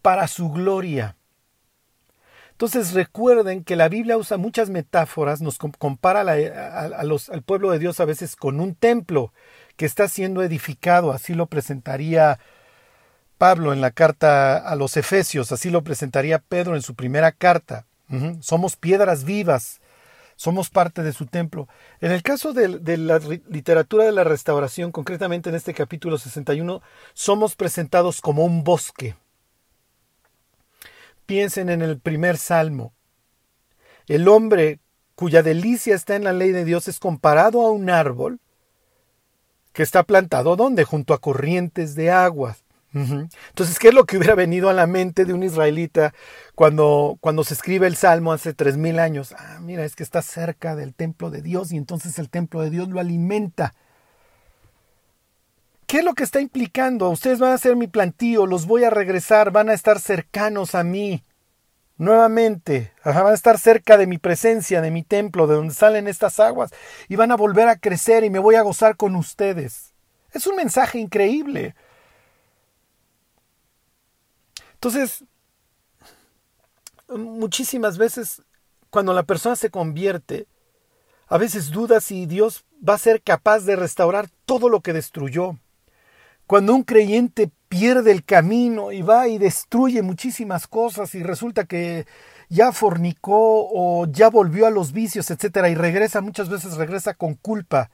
Para 0.00 0.26
su 0.26 0.50
gloria. 0.50 1.16
Entonces 2.52 2.92
recuerden 2.92 3.64
que 3.64 3.76
la 3.76 3.88
Biblia 3.88 4.16
usa 4.16 4.36
muchas 4.36 4.70
metáforas, 4.70 5.40
nos 5.40 5.58
compara 5.58 6.20
al 6.20 7.42
pueblo 7.44 7.70
de 7.70 7.78
Dios 7.78 7.98
a 7.98 8.04
veces 8.04 8.36
con 8.36 8.60
un 8.60 8.74
templo 8.74 9.32
que 9.76 9.86
está 9.86 10.06
siendo 10.06 10.42
edificado, 10.42 11.12
así 11.12 11.34
lo 11.34 11.46
presentaría 11.46 12.38
Pablo 13.38 13.72
en 13.72 13.80
la 13.80 13.90
carta 13.90 14.56
a 14.56 14.76
los 14.76 14.96
Efesios, 14.96 15.50
así 15.50 15.70
lo 15.70 15.82
presentaría 15.82 16.38
Pedro 16.38 16.76
en 16.76 16.82
su 16.82 16.94
primera 16.94 17.32
carta. 17.32 17.86
Somos 18.40 18.76
piedras 18.76 19.24
vivas, 19.24 19.80
somos 20.36 20.70
parte 20.70 21.02
de 21.02 21.12
su 21.12 21.26
templo. 21.26 21.66
En 22.00 22.12
el 22.12 22.22
caso 22.22 22.52
de, 22.52 22.68
la 22.98 23.18
literatura 23.48 24.04
de 24.04 24.12
la 24.12 24.22
restauración, 24.22 24.92
concretamente 24.92 25.48
en 25.48 25.56
este 25.56 25.72
capítulo 25.72 26.18
61, 26.18 26.82
somos 27.14 27.56
presentados 27.56 28.20
como 28.20 28.44
un 28.44 28.62
bosque. 28.62 29.16
Piensen 31.32 31.70
en 31.70 31.80
el 31.80 31.98
primer 31.98 32.36
salmo. 32.36 32.92
El 34.06 34.28
hombre 34.28 34.80
cuya 35.14 35.42
delicia 35.42 35.94
está 35.94 36.14
en 36.14 36.24
la 36.24 36.34
ley 36.34 36.52
de 36.52 36.66
Dios 36.66 36.88
es 36.88 36.98
comparado 36.98 37.62
a 37.62 37.70
un 37.70 37.88
árbol 37.88 38.38
que 39.72 39.82
está 39.82 40.02
plantado 40.02 40.56
¿dónde? 40.56 40.84
Junto 40.84 41.14
a 41.14 41.22
corrientes 41.22 41.94
de 41.94 42.10
aguas. 42.10 42.64
Entonces, 42.92 43.78
¿qué 43.78 43.88
es 43.88 43.94
lo 43.94 44.04
que 44.04 44.18
hubiera 44.18 44.34
venido 44.34 44.68
a 44.68 44.74
la 44.74 44.86
mente 44.86 45.24
de 45.24 45.32
un 45.32 45.42
israelita 45.42 46.12
cuando, 46.54 47.16
cuando 47.22 47.44
se 47.44 47.54
escribe 47.54 47.86
el 47.86 47.96
Salmo 47.96 48.34
hace 48.34 48.52
tres 48.52 48.76
mil 48.76 48.98
años? 48.98 49.34
Ah, 49.38 49.58
mira, 49.62 49.86
es 49.86 49.96
que 49.96 50.02
está 50.02 50.20
cerca 50.20 50.76
del 50.76 50.92
templo 50.92 51.30
de 51.30 51.40
Dios 51.40 51.72
y 51.72 51.78
entonces 51.78 52.18
el 52.18 52.28
templo 52.28 52.60
de 52.60 52.68
Dios 52.68 52.90
lo 52.90 53.00
alimenta. 53.00 53.72
¿Qué 55.92 55.98
es 55.98 56.04
lo 56.06 56.14
que 56.14 56.24
está 56.24 56.40
implicando? 56.40 57.10
Ustedes 57.10 57.38
van 57.38 57.52
a 57.52 57.58
ser 57.58 57.76
mi 57.76 57.86
plantío, 57.86 58.46
los 58.46 58.64
voy 58.64 58.82
a 58.82 58.88
regresar, 58.88 59.50
van 59.50 59.68
a 59.68 59.74
estar 59.74 60.00
cercanos 60.00 60.74
a 60.74 60.84
mí. 60.84 61.22
Nuevamente, 61.98 62.94
van 63.04 63.26
a 63.26 63.34
estar 63.34 63.58
cerca 63.58 63.98
de 63.98 64.06
mi 64.06 64.16
presencia, 64.16 64.80
de 64.80 64.90
mi 64.90 65.02
templo, 65.02 65.46
de 65.46 65.56
donde 65.56 65.74
salen 65.74 66.08
estas 66.08 66.40
aguas, 66.40 66.70
y 67.10 67.16
van 67.16 67.30
a 67.30 67.36
volver 67.36 67.68
a 67.68 67.76
crecer 67.76 68.24
y 68.24 68.30
me 68.30 68.38
voy 68.38 68.54
a 68.54 68.62
gozar 68.62 68.96
con 68.96 69.16
ustedes. 69.16 69.92
Es 70.32 70.46
un 70.46 70.56
mensaje 70.56 70.98
increíble. 70.98 71.74
Entonces, 74.72 75.26
muchísimas 77.06 77.98
veces 77.98 78.40
cuando 78.88 79.12
la 79.12 79.24
persona 79.24 79.56
se 79.56 79.68
convierte, 79.68 80.46
a 81.26 81.36
veces 81.36 81.70
duda 81.70 82.00
si 82.00 82.24
Dios 82.24 82.64
va 82.82 82.94
a 82.94 82.98
ser 82.98 83.20
capaz 83.20 83.66
de 83.66 83.76
restaurar 83.76 84.30
todo 84.46 84.70
lo 84.70 84.80
que 84.80 84.94
destruyó. 84.94 85.58
Cuando 86.52 86.74
un 86.74 86.82
creyente 86.82 87.50
pierde 87.70 88.12
el 88.12 88.24
camino 88.24 88.92
y 88.92 89.00
va 89.00 89.26
y 89.26 89.38
destruye 89.38 90.02
muchísimas 90.02 90.66
cosas 90.66 91.14
y 91.14 91.22
resulta 91.22 91.64
que 91.64 92.06
ya 92.50 92.72
fornicó 92.72 93.70
o 93.72 94.06
ya 94.06 94.28
volvió 94.28 94.66
a 94.66 94.70
los 94.70 94.92
vicios, 94.92 95.30
etcétera, 95.30 95.70
y 95.70 95.74
regresa, 95.74 96.20
muchas 96.20 96.50
veces 96.50 96.74
regresa 96.74 97.14
con 97.14 97.36
culpa. 97.36 97.90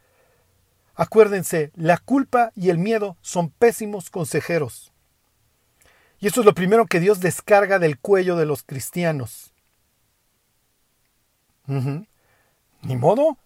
Acuérdense, 0.96 1.70
la 1.76 1.98
culpa 1.98 2.50
y 2.56 2.70
el 2.70 2.78
miedo 2.78 3.16
son 3.20 3.50
pésimos 3.50 4.10
consejeros. 4.10 4.92
Y 6.18 6.26
eso 6.26 6.40
es 6.40 6.44
lo 6.44 6.52
primero 6.52 6.86
que 6.86 6.98
Dios 6.98 7.20
descarga 7.20 7.78
del 7.78 7.96
cuello 7.96 8.34
de 8.34 8.46
los 8.46 8.64
cristianos. 8.64 9.52
Ni 11.68 12.96
modo. 12.96 13.38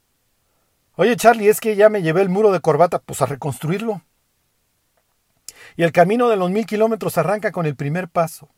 Oye, 0.96 1.14
Charlie, 1.16 1.50
es 1.50 1.60
que 1.60 1.76
ya 1.76 1.90
me 1.90 2.00
llevé 2.00 2.22
el 2.22 2.30
muro 2.30 2.50
de 2.50 2.60
corbata, 2.60 2.98
pues 2.98 3.20
a 3.20 3.26
reconstruirlo. 3.26 4.00
Y 5.76 5.82
el 5.82 5.92
camino 5.92 6.28
de 6.28 6.36
los 6.36 6.50
mil 6.50 6.66
kilómetros 6.66 7.18
arranca 7.18 7.52
con 7.52 7.66
el 7.66 7.76
primer 7.76 8.08
paso. 8.08 8.48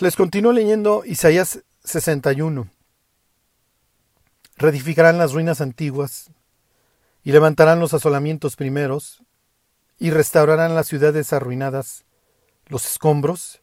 Les 0.00 0.14
continúo 0.14 0.52
leyendo 0.52 1.02
Isaías 1.04 1.64
61. 1.82 2.68
Reedificarán 4.56 5.18
las 5.18 5.32
ruinas 5.32 5.60
antiguas 5.60 6.30
y 7.24 7.32
levantarán 7.32 7.80
los 7.80 7.94
asolamientos 7.94 8.54
primeros 8.54 9.22
y 9.98 10.10
restaurarán 10.10 10.74
las 10.74 10.86
ciudades 10.86 11.32
arruinadas, 11.32 12.04
los 12.66 12.86
escombros 12.86 13.60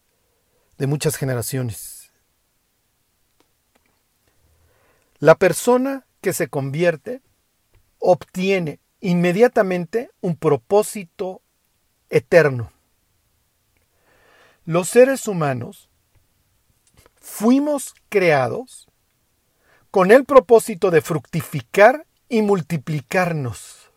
de 0.76 0.86
muchas 0.86 1.16
generaciones. 1.16 2.12
La 5.18 5.36
persona 5.36 6.04
que 6.20 6.34
se 6.34 6.48
convierte 6.48 7.22
obtiene 7.98 8.80
inmediatamente 9.00 10.10
un 10.20 10.36
propósito 10.36 11.42
eterno. 12.10 12.72
Los 14.64 14.88
seres 14.88 15.28
humanos 15.28 15.88
fuimos 17.16 17.94
creados 18.08 18.88
con 19.90 20.10
el 20.10 20.24
propósito 20.24 20.90
de 20.90 21.00
fructificar 21.00 22.06
y 22.28 22.42
multiplicarnos. 22.42 23.90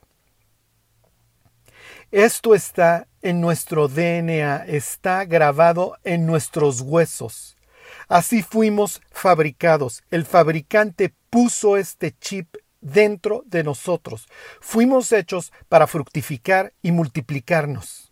Esto 2.12 2.55
está 2.55 3.07
en 3.21 3.41
nuestro 3.41 3.88
DNA, 3.88 4.65
está 4.65 5.25
grabado 5.25 5.97
en 6.03 6.25
nuestros 6.25 6.81
huesos. 6.81 7.57
Así 8.07 8.41
fuimos 8.41 9.01
fabricados. 9.12 10.03
El 10.09 10.25
fabricante 10.25 11.13
puso 11.29 11.77
este 11.77 12.15
chip 12.19 12.55
dentro 12.81 13.43
de 13.45 13.63
nosotros. 13.63 14.27
Fuimos 14.59 15.11
hechos 15.11 15.51
para 15.67 15.87
fructificar 15.87 16.73
y 16.81 16.91
multiplicarnos. 16.91 18.11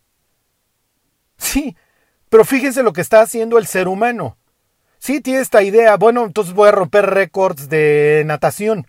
Sí, 1.38 1.76
pero 2.30 2.46
fíjense 2.46 2.84
lo 2.84 2.94
que 2.94 3.02
está 3.02 3.22
haciendo 3.22 3.58
el 3.58 3.68
ser 3.68 3.88
humano. 3.88 4.38
Sí, 5.00 5.22
tiene 5.22 5.40
esta 5.40 5.62
idea, 5.64 5.96
bueno, 5.96 6.26
entonces 6.26 6.54
voy 6.54 6.70
a 6.70 6.72
romper 6.72 7.06
récords 7.06 7.70
de 7.70 8.24
natación. 8.26 8.88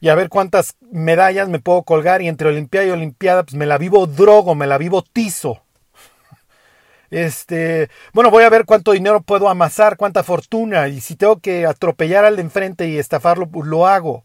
Y 0.00 0.08
a 0.08 0.14
ver 0.14 0.28
cuántas 0.28 0.76
medallas 0.80 1.48
me 1.48 1.58
puedo 1.58 1.82
colgar 1.82 2.22
y 2.22 2.28
entre 2.28 2.48
Olimpiada 2.48 2.86
y 2.86 2.90
Olimpiada 2.90 3.42
pues 3.42 3.54
me 3.54 3.66
la 3.66 3.78
vivo 3.78 4.06
drogo, 4.06 4.54
me 4.54 4.66
la 4.66 4.78
vivo 4.78 5.02
tizo. 5.02 5.62
Este, 7.10 7.88
bueno, 8.12 8.30
voy 8.30 8.44
a 8.44 8.50
ver 8.50 8.64
cuánto 8.66 8.92
dinero 8.92 9.22
puedo 9.22 9.48
amasar, 9.48 9.96
cuánta 9.96 10.22
fortuna 10.22 10.88
y 10.88 11.00
si 11.00 11.16
tengo 11.16 11.40
que 11.40 11.64
atropellar 11.64 12.24
al 12.24 12.36
de 12.36 12.42
enfrente 12.42 12.86
y 12.86 12.98
estafarlo, 12.98 13.48
pues 13.48 13.66
lo 13.66 13.86
hago 13.86 14.24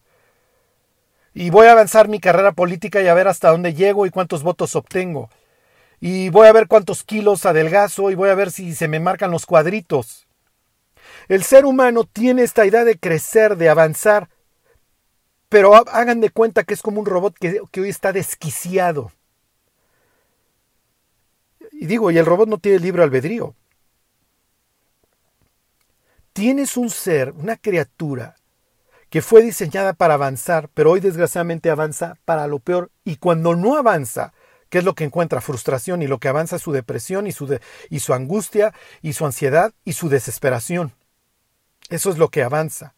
y 1.34 1.50
voy 1.50 1.67
a 1.67 1.72
avanzar 1.72 2.08
mi 2.08 2.19
carrera 2.19 2.52
política 2.52 3.02
y 3.02 3.08
a 3.08 3.13
ver 3.13 3.28
hasta 3.28 3.50
dónde 3.50 3.74
llego 3.74 4.06
y 4.06 4.12
cuántos 4.12 4.43
votos 4.43 4.76
obtengo. 4.76 5.30
Y 6.00 6.30
voy 6.30 6.48
a 6.48 6.54
ver 6.54 6.67
cuántos 6.67 7.04
kilos 7.04 7.46
adelgazo 7.46 8.12
y 8.12 8.15
voy 8.15 8.30
a 8.30 8.36
ver 8.36 8.52
si 8.52 8.76
se 8.76 8.88
me 8.88 9.00
marcan 9.00 9.32
los 9.32 9.46
cuadritos. 9.46 10.28
El 11.28 11.43
ser 11.43 11.65
humano 11.65 12.04
tiene 12.04 12.43
esta 12.43 12.65
idea 12.65 12.84
de 12.84 13.00
crecer, 13.00 13.58
de 13.58 13.69
avanzar, 13.69 14.30
pero 15.50 15.76
hagan 15.76 16.19
de 16.19 16.30
cuenta 16.30 16.63
que 16.63 16.74
es 16.74 16.82
como 16.82 17.00
un 17.00 17.06
robot 17.06 17.36
que, 17.39 17.62
que 17.72 17.82
hoy 17.82 17.89
está 17.89 18.12
desquiciado. 18.12 19.12
Y 21.72 21.86
digo, 21.86 22.12
y 22.12 22.17
el 22.17 22.26
robot 22.26 22.50
no 22.50 22.58
tiene 22.58 22.80
libre 22.80 23.04
albedrío. 23.04 23.56
Tienes 26.34 26.78
un 26.78 26.89
ser, 26.89 27.32
una 27.32 27.56
criatura, 27.58 28.36
que 29.13 29.21
fue 29.21 29.43
diseñada 29.43 29.93
para 29.93 30.15
avanzar, 30.15 30.71
pero 30.73 30.89
hoy 30.89 30.99
desgraciadamente 30.99 31.69
avanza 31.69 32.17
para 32.26 32.47
lo 32.47 32.58
peor 32.58 32.89
y 33.06 33.17
cuando 33.17 33.56
no 33.56 33.78
avanza, 33.78 34.34
¿qué 34.69 34.80
es 34.80 34.84
lo 34.84 34.95
que 34.95 35.04
encuentra? 35.04 35.39
Frustración 35.39 36.02
y 36.02 36.08
lo 36.08 36.17
que 36.17 36.30
avanza 36.30 36.56
es 36.56 36.63
su 36.63 36.71
depresión 36.71 37.28
y 37.28 37.32
su, 37.32 37.60
y 37.91 37.99
su 37.99 38.15
angustia 38.15 38.73
y 39.04 39.13
su 39.13 39.28
ansiedad 39.28 39.71
y 39.86 39.93
su 39.93 40.10
desesperación. 40.10 40.95
Eso 41.91 42.10
es 42.10 42.17
lo 42.17 42.30
que 42.30 42.41
avanza. 42.41 42.95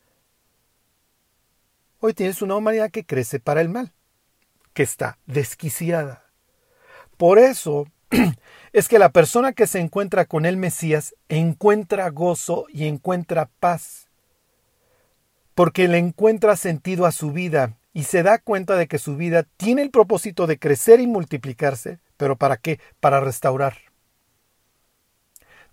Hoy 2.00 2.14
tienes 2.14 2.42
una 2.42 2.56
humanidad 2.56 2.92
que 2.92 3.04
crece 3.06 3.42
para 3.42 3.60
el 3.60 3.68
mal, 3.68 3.92
que 4.74 4.84
está 4.84 5.18
desquiciada. 5.26 6.24
Por 7.18 7.40
eso 7.40 7.88
es 8.72 8.88
que 8.88 9.00
la 9.00 9.10
persona 9.10 9.52
que 9.52 9.68
se 9.68 9.82
encuentra 9.82 10.24
con 10.24 10.46
el 10.46 10.56
Mesías 10.56 11.14
encuentra 11.28 12.10
gozo 12.10 12.68
y 12.70 12.88
encuentra 12.88 13.50
paz 13.60 14.05
porque 15.56 15.88
le 15.88 15.98
encuentra 15.98 16.58
sentido 16.58 17.06
a 17.06 17.12
su 17.12 17.32
vida 17.32 17.78
y 17.94 18.04
se 18.04 18.24
da 18.24 18.40
cuenta 18.40 18.76
de 18.76 18.88
que 18.88 19.00
su 19.00 19.16
vida 19.16 19.44
tiene 19.56 19.82
el 19.82 19.90
propósito 19.90 20.48
de 20.48 20.60
crecer 20.60 21.00
y 21.00 21.08
multiplicarse, 21.08 22.00
pero 22.18 22.36
¿para 22.36 22.58
qué? 22.58 22.82
Para 23.00 23.22
restaurar, 23.22 23.78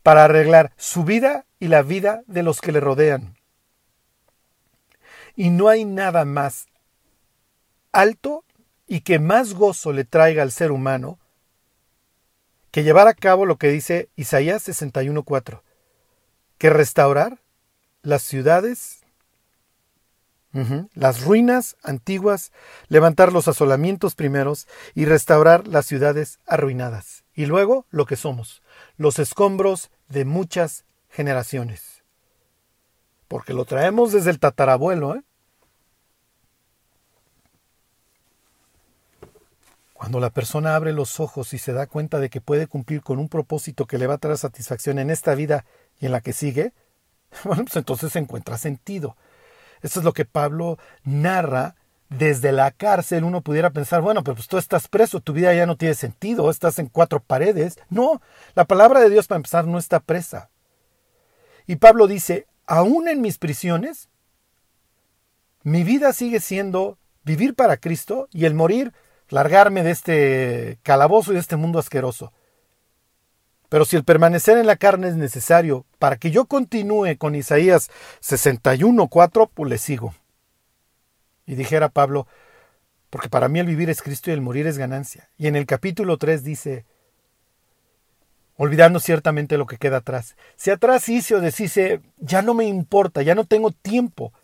para 0.04 0.24
arreglar 0.24 0.72
su 0.76 1.02
vida 1.02 1.44
y 1.58 1.66
la 1.66 1.82
vida 1.82 2.22
de 2.28 2.44
los 2.44 2.60
que 2.60 2.70
le 2.70 2.78
rodean. 2.78 3.36
Y 5.34 5.50
no 5.50 5.68
hay 5.68 5.84
nada 5.84 6.24
más 6.24 6.66
alto 7.90 8.44
y 8.86 9.00
que 9.00 9.18
más 9.18 9.54
gozo 9.54 9.92
le 9.92 10.04
traiga 10.04 10.44
al 10.44 10.52
ser 10.52 10.70
humano 10.70 11.18
que 12.70 12.84
llevar 12.84 13.08
a 13.08 13.14
cabo 13.14 13.46
lo 13.46 13.56
que 13.56 13.68
dice 13.68 14.08
Isaías 14.16 14.66
61.4, 14.66 15.60
que 16.56 16.70
restaurar 16.70 17.38
las 18.02 18.22
ciudades 18.22 19.01
las 20.94 21.24
ruinas 21.24 21.76
antiguas, 21.82 22.52
levantar 22.88 23.32
los 23.32 23.48
asolamientos 23.48 24.14
primeros 24.14 24.68
y 24.94 25.06
restaurar 25.06 25.66
las 25.66 25.86
ciudades 25.86 26.38
arruinadas. 26.46 27.24
Y 27.34 27.46
luego 27.46 27.86
lo 27.90 28.04
que 28.04 28.16
somos, 28.16 28.62
los 28.96 29.18
escombros 29.18 29.90
de 30.08 30.24
muchas 30.24 30.84
generaciones. 31.08 32.02
Porque 33.28 33.54
lo 33.54 33.64
traemos 33.64 34.12
desde 34.12 34.30
el 34.30 34.38
tatarabuelo, 34.38 35.16
¿eh? 35.16 35.22
Cuando 39.94 40.18
la 40.18 40.30
persona 40.30 40.74
abre 40.74 40.92
los 40.92 41.20
ojos 41.20 41.54
y 41.54 41.58
se 41.58 41.72
da 41.72 41.86
cuenta 41.86 42.18
de 42.18 42.28
que 42.28 42.40
puede 42.40 42.66
cumplir 42.66 43.02
con 43.02 43.20
un 43.20 43.28
propósito 43.28 43.86
que 43.86 43.98
le 43.98 44.08
va 44.08 44.14
a 44.14 44.18
traer 44.18 44.36
satisfacción 44.36 44.98
en 44.98 45.10
esta 45.10 45.36
vida 45.36 45.64
y 46.00 46.06
en 46.06 46.12
la 46.12 46.20
que 46.20 46.32
sigue, 46.32 46.72
bueno, 47.44 47.64
pues 47.64 47.76
entonces 47.76 48.12
se 48.12 48.18
encuentra 48.18 48.58
sentido. 48.58 49.16
Esto 49.82 50.00
es 50.00 50.04
lo 50.04 50.12
que 50.12 50.24
Pablo 50.24 50.78
narra 51.04 51.76
desde 52.08 52.52
la 52.52 52.70
cárcel. 52.70 53.24
Uno 53.24 53.42
pudiera 53.42 53.70
pensar, 53.70 54.00
bueno, 54.00 54.22
pero 54.22 54.36
pues 54.36 54.48
tú 54.48 54.58
estás 54.58 54.88
preso, 54.88 55.20
tu 55.20 55.32
vida 55.32 55.52
ya 55.54 55.66
no 55.66 55.76
tiene 55.76 55.94
sentido, 55.94 56.50
estás 56.50 56.78
en 56.78 56.88
cuatro 56.88 57.20
paredes. 57.20 57.78
No, 57.90 58.20
la 58.54 58.64
palabra 58.64 59.00
de 59.00 59.10
Dios 59.10 59.26
para 59.26 59.36
empezar 59.36 59.66
no 59.66 59.78
está 59.78 60.00
presa. 60.00 60.50
Y 61.66 61.76
Pablo 61.76 62.06
dice, 62.06 62.46
aún 62.66 63.08
en 63.08 63.20
mis 63.20 63.38
prisiones, 63.38 64.08
mi 65.62 65.84
vida 65.84 66.12
sigue 66.12 66.40
siendo 66.40 66.98
vivir 67.24 67.54
para 67.54 67.76
Cristo 67.76 68.28
y 68.32 68.46
el 68.46 68.54
morir, 68.54 68.92
largarme 69.28 69.82
de 69.82 69.90
este 69.90 70.78
calabozo 70.82 71.32
y 71.32 71.34
de 71.34 71.40
este 71.40 71.56
mundo 71.56 71.78
asqueroso. 71.78 72.32
Pero 73.72 73.86
si 73.86 73.96
el 73.96 74.04
permanecer 74.04 74.58
en 74.58 74.66
la 74.66 74.76
carne 74.76 75.08
es 75.08 75.16
necesario 75.16 75.86
para 75.98 76.18
que 76.18 76.30
yo 76.30 76.44
continúe 76.44 77.16
con 77.16 77.34
Isaías 77.34 77.90
61.4, 78.20 79.48
pues 79.54 79.70
le 79.70 79.78
sigo. 79.78 80.14
Y 81.46 81.54
dijera 81.54 81.88
Pablo, 81.88 82.26
porque 83.08 83.30
para 83.30 83.48
mí 83.48 83.60
el 83.60 83.66
vivir 83.66 83.88
es 83.88 84.02
Cristo 84.02 84.28
y 84.28 84.34
el 84.34 84.42
morir 84.42 84.66
es 84.66 84.76
ganancia. 84.76 85.30
Y 85.38 85.46
en 85.46 85.56
el 85.56 85.64
capítulo 85.64 86.18
3 86.18 86.44
dice, 86.44 86.84
olvidando 88.58 89.00
ciertamente 89.00 89.56
lo 89.56 89.64
que 89.64 89.78
queda 89.78 89.96
atrás. 89.96 90.36
Si 90.56 90.70
atrás 90.70 91.08
hice 91.08 91.36
o 91.36 91.40
deshice, 91.40 92.02
ya 92.18 92.42
no 92.42 92.52
me 92.52 92.66
importa, 92.66 93.22
ya 93.22 93.34
no 93.34 93.46
tengo 93.46 93.70
tiempo, 93.70 94.34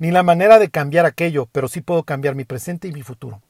ni 0.00 0.10
la 0.10 0.24
manera 0.24 0.58
de 0.58 0.68
cambiar 0.68 1.06
aquello, 1.06 1.48
pero 1.52 1.68
sí 1.68 1.80
puedo 1.80 2.02
cambiar 2.02 2.34
mi 2.34 2.44
presente 2.44 2.88
y 2.88 2.92
mi 2.92 3.04
futuro. 3.04 3.40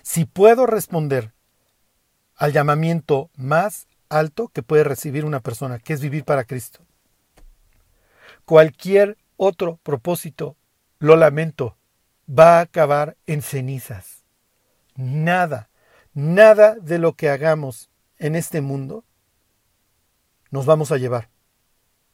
Si 0.00 0.24
puedo 0.24 0.64
responder 0.64 1.34
al 2.38 2.52
llamamiento 2.52 3.30
más 3.36 3.88
alto 4.08 4.48
que 4.48 4.62
puede 4.62 4.84
recibir 4.84 5.24
una 5.24 5.40
persona, 5.40 5.80
que 5.80 5.92
es 5.92 6.00
vivir 6.00 6.24
para 6.24 6.44
Cristo. 6.44 6.80
Cualquier 8.44 9.18
otro 9.36 9.78
propósito, 9.82 10.56
lo 11.00 11.16
lamento, 11.16 11.76
va 12.26 12.58
a 12.58 12.62
acabar 12.62 13.16
en 13.26 13.42
cenizas. 13.42 14.24
Nada, 14.94 15.68
nada 16.14 16.76
de 16.76 16.98
lo 16.98 17.14
que 17.14 17.28
hagamos 17.28 17.90
en 18.18 18.36
este 18.36 18.60
mundo 18.60 19.04
nos 20.50 20.64
vamos 20.64 20.92
a 20.92 20.96
llevar, 20.96 21.28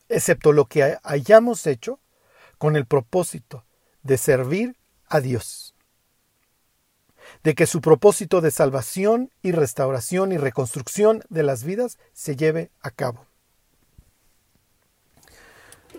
excepto 0.08 0.52
lo 0.52 0.66
que 0.66 0.98
hayamos 1.02 1.66
hecho 1.66 2.00
con 2.58 2.76
el 2.76 2.86
propósito 2.86 3.64
de 4.02 4.18
servir 4.18 4.76
a 5.06 5.20
Dios 5.20 5.73
de 7.44 7.54
que 7.54 7.66
su 7.66 7.82
propósito 7.82 8.40
de 8.40 8.50
salvación 8.50 9.30
y 9.42 9.52
restauración 9.52 10.32
y 10.32 10.38
reconstrucción 10.38 11.22
de 11.28 11.42
las 11.42 11.62
vidas 11.62 11.98
se 12.14 12.36
lleve 12.36 12.70
a 12.80 12.90
cabo. 12.90 13.26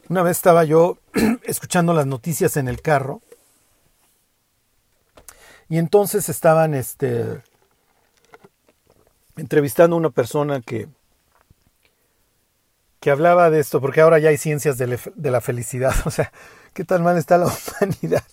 Una 0.10 0.24
vez 0.24 0.38
estaba 0.38 0.64
yo 0.66 0.98
escuchando 1.44 1.94
las 1.94 2.08
noticias 2.08 2.58
en 2.58 2.68
el 2.68 2.82
carro 2.82 3.22
y 5.70 5.78
entonces 5.78 6.30
estaban 6.30 6.74
este, 6.74 7.44
entrevistando 9.38 9.96
a 9.96 10.00
una 10.00 10.10
persona 10.10 10.62
que, 10.62 10.88
que 13.00 13.12
hablaba 13.12 13.52
de 13.52 13.60
esto, 13.60 13.82
porque 13.82 14.02
ahora 14.02 14.18
ya 14.18 14.30
hay 14.30 14.38
ciencias 14.38 14.80
de, 14.80 15.00
de 15.16 15.32
la 15.32 15.42
felicidad. 15.42 15.94
O 16.06 16.12
sea, 16.12 16.32
¿qué 16.74 16.84
tan 16.84 17.04
mal 17.04 17.18
está 17.18 17.38
la 17.38 17.46
humanidad? 17.82 18.24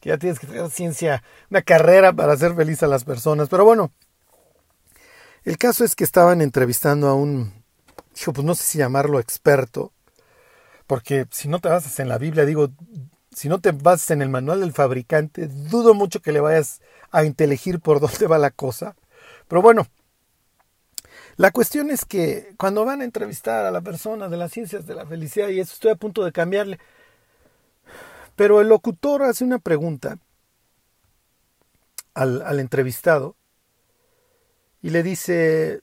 Que 0.00 0.08
ya 0.08 0.18
tienes 0.18 0.38
que 0.38 0.46
tener 0.46 0.70
ciencia, 0.70 1.22
una 1.50 1.62
carrera 1.62 2.12
para 2.12 2.32
hacer 2.32 2.54
feliz 2.54 2.82
a 2.82 2.86
las 2.86 3.04
personas. 3.04 3.48
Pero 3.48 3.64
bueno, 3.64 3.92
el 5.44 5.58
caso 5.58 5.84
es 5.84 5.94
que 5.94 6.04
estaban 6.04 6.40
entrevistando 6.40 7.08
a 7.08 7.14
un, 7.14 7.52
dijo, 8.14 8.32
pues 8.32 8.44
no 8.44 8.54
sé 8.54 8.64
si 8.64 8.78
llamarlo 8.78 9.20
experto, 9.20 9.92
porque 10.86 11.26
si 11.30 11.48
no 11.48 11.60
te 11.60 11.68
basas 11.68 12.00
en 12.00 12.08
la 12.08 12.18
Biblia, 12.18 12.44
digo, 12.44 12.70
si 13.32 13.48
no 13.48 13.60
te 13.60 13.72
basas 13.72 14.10
en 14.10 14.22
el 14.22 14.28
manual 14.28 14.60
del 14.60 14.72
fabricante, 14.72 15.46
dudo 15.46 15.94
mucho 15.94 16.20
que 16.20 16.32
le 16.32 16.40
vayas 16.40 16.80
a 17.10 17.24
inteligir 17.24 17.80
por 17.80 18.00
dónde 18.00 18.26
va 18.26 18.38
la 18.38 18.50
cosa. 18.50 18.96
Pero 19.48 19.62
bueno, 19.62 19.86
la 21.36 21.50
cuestión 21.52 21.90
es 21.90 22.04
que 22.04 22.54
cuando 22.58 22.84
van 22.84 23.02
a 23.02 23.04
entrevistar 23.04 23.64
a 23.66 23.70
la 23.70 23.80
persona 23.80 24.28
de 24.28 24.36
las 24.36 24.52
ciencias 24.52 24.86
de 24.86 24.94
la 24.94 25.06
felicidad, 25.06 25.48
y 25.48 25.60
eso 25.60 25.74
estoy 25.74 25.92
a 25.92 25.96
punto 25.96 26.24
de 26.24 26.32
cambiarle, 26.32 26.78
pero 28.40 28.62
el 28.62 28.68
locutor 28.68 29.22
hace 29.22 29.44
una 29.44 29.58
pregunta 29.58 30.16
al, 32.14 32.58
entrevistado 32.58 33.36
y 34.80 34.88
le 34.88 35.02
dice, 35.02 35.82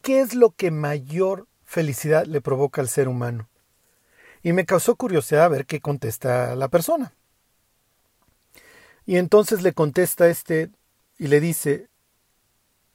¿qué 0.00 0.22
es 0.22 0.34
lo 0.34 0.52
que 0.52 0.70
mayor 0.70 1.46
felicidad 1.62 2.24
le 2.24 2.40
provoca 2.40 2.80
al 2.80 2.88
ser 2.88 3.08
humano? 3.08 3.50
Y 4.42 4.54
me 4.54 4.64
causó 4.64 4.96
curiosidad 4.96 5.50
ver 5.50 5.66
qué 5.66 5.78
contesta 5.78 6.56
la 6.56 6.68
persona. 6.68 7.12
Y 9.04 9.18
entonces 9.18 9.60
le 9.60 9.74
contesta 9.74 10.30
este 10.30 10.70
y 11.18 11.26
le 11.26 11.38
dice, 11.38 11.90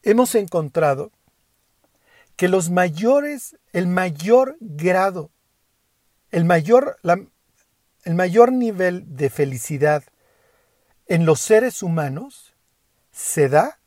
hemos 0.01 0.33
encontrado 0.33 1.11
que 2.37 2.47
los 2.47 2.71
mayores, 2.71 3.55
el 3.71 3.85
mayor 3.85 4.57
grado, 4.61 5.29
el 6.31 6.45
mayor, 6.45 6.97
la, 7.03 7.23
el 8.03 8.15
mayor 8.15 8.51
nivel 8.51 9.15
de 9.15 9.29
felicidad 9.29 10.03
en 11.07 11.25
los 11.25 11.39
seres 11.39 11.83
humanos 11.83 12.53
se 13.11 13.49
da 13.49 13.79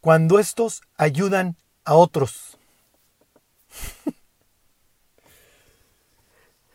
cuando 0.00 0.38
estos 0.38 0.82
ayudan 0.96 1.56
a 1.84 1.94
otros. 1.94 2.58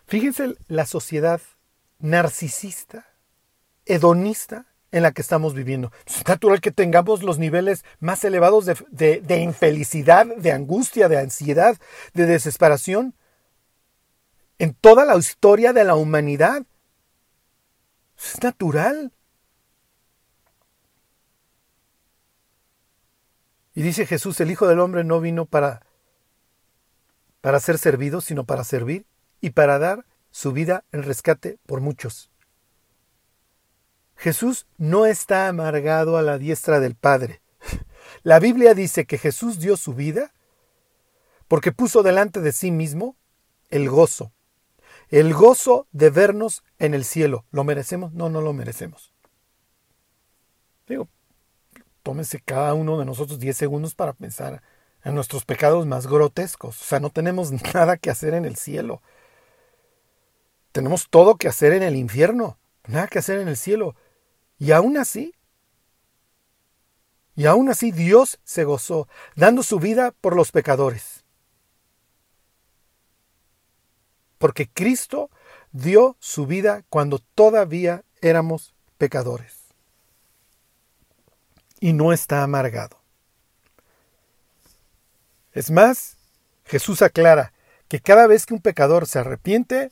Fíjense 0.07 0.55
la 0.67 0.85
sociedad 0.85 1.41
narcisista, 1.99 3.07
hedonista 3.85 4.65
en 4.91 5.03
la 5.03 5.11
que 5.11 5.21
estamos 5.21 5.53
viviendo. 5.53 5.91
Es 6.05 6.25
natural 6.25 6.61
que 6.61 6.71
tengamos 6.71 7.21
los 7.21 7.37
niveles 7.37 7.83
más 7.99 8.23
elevados 8.23 8.65
de, 8.65 9.21
de 9.21 9.37
infelicidad, 9.39 10.25
de 10.25 10.51
angustia, 10.53 11.09
de 11.09 11.17
ansiedad, 11.17 11.77
de 12.13 12.25
desesperación, 12.27 13.13
en 14.59 14.73
toda 14.73 15.05
la 15.05 15.15
historia 15.17 15.73
de 15.73 15.83
la 15.83 15.95
humanidad. 15.95 16.65
Es 18.17 18.41
natural. 18.41 19.11
Y 23.73 23.81
dice 23.81 24.05
Jesús, 24.05 24.39
el 24.39 24.51
Hijo 24.51 24.67
del 24.67 24.79
Hombre 24.79 25.03
no 25.03 25.19
vino 25.19 25.45
para, 25.45 25.85
para 27.41 27.59
ser 27.59 27.77
servido, 27.77 28.21
sino 28.21 28.45
para 28.45 28.63
servir 28.63 29.05
y 29.41 29.49
para 29.49 29.79
dar 29.79 30.05
su 30.31 30.53
vida 30.53 30.85
en 30.91 31.03
rescate 31.03 31.59
por 31.65 31.81
muchos. 31.81 32.31
Jesús 34.15 34.65
no 34.77 35.05
está 35.05 35.49
amargado 35.49 36.17
a 36.17 36.21
la 36.21 36.37
diestra 36.37 36.79
del 36.79 36.95
Padre. 36.95 37.41
La 38.23 38.39
Biblia 38.39 38.73
dice 38.73 39.05
que 39.05 39.17
Jesús 39.17 39.59
dio 39.59 39.77
su 39.77 39.93
vida 39.93 40.33
porque 41.47 41.71
puso 41.71 42.01
delante 42.01 42.39
de 42.39 42.51
sí 42.51 42.71
mismo 42.71 43.17
el 43.69 43.89
gozo, 43.89 44.31
el 45.09 45.33
gozo 45.33 45.87
de 45.91 46.09
vernos 46.09 46.63
en 46.79 46.93
el 46.93 47.05
cielo. 47.05 47.45
¿Lo 47.51 47.63
merecemos? 47.63 48.13
No, 48.13 48.29
no 48.29 48.41
lo 48.41 48.53
merecemos. 48.53 49.13
Digo, 50.87 51.07
tómese 52.03 52.39
cada 52.41 52.73
uno 52.73 52.99
de 52.99 53.05
nosotros 53.05 53.39
10 53.39 53.57
segundos 53.57 53.95
para 53.95 54.13
pensar 54.13 54.61
en 55.03 55.15
nuestros 55.15 55.45
pecados 55.45 55.85
más 55.85 56.07
grotescos. 56.07 56.81
O 56.81 56.85
sea, 56.85 56.99
no 56.99 57.09
tenemos 57.09 57.51
nada 57.73 57.97
que 57.97 58.09
hacer 58.09 58.33
en 58.33 58.45
el 58.45 58.55
cielo. 58.55 59.01
Tenemos 60.71 61.07
todo 61.09 61.35
que 61.37 61.47
hacer 61.47 61.73
en 61.73 61.83
el 61.83 61.95
infierno, 61.95 62.57
nada 62.87 63.07
que 63.07 63.19
hacer 63.19 63.39
en 63.39 63.47
el 63.47 63.57
cielo. 63.57 63.95
Y 64.59 64.71
aún 64.71 64.97
así, 64.97 65.33
y 67.35 67.45
aún 67.45 67.69
así 67.69 67.91
Dios 67.91 68.39
se 68.43 68.63
gozó, 68.63 69.07
dando 69.35 69.63
su 69.63 69.79
vida 69.79 70.11
por 70.11 70.35
los 70.35 70.51
pecadores. 70.51 71.24
Porque 74.45 74.69
Cristo 74.69 75.31
dio 75.71 76.17
su 76.19 76.45
vida 76.45 76.83
cuando 76.89 77.17
todavía 77.17 78.03
éramos 78.21 78.75
pecadores. 78.99 79.55
Y 81.79 81.93
no 81.93 82.13
está 82.13 82.43
amargado. 82.43 83.01
Es 85.51 85.71
más, 85.71 86.17
Jesús 86.63 87.01
aclara 87.01 87.53
que 87.87 87.99
cada 87.99 88.27
vez 88.27 88.45
que 88.45 88.53
un 88.53 88.61
pecador 88.61 89.07
se 89.07 89.17
arrepiente, 89.17 89.91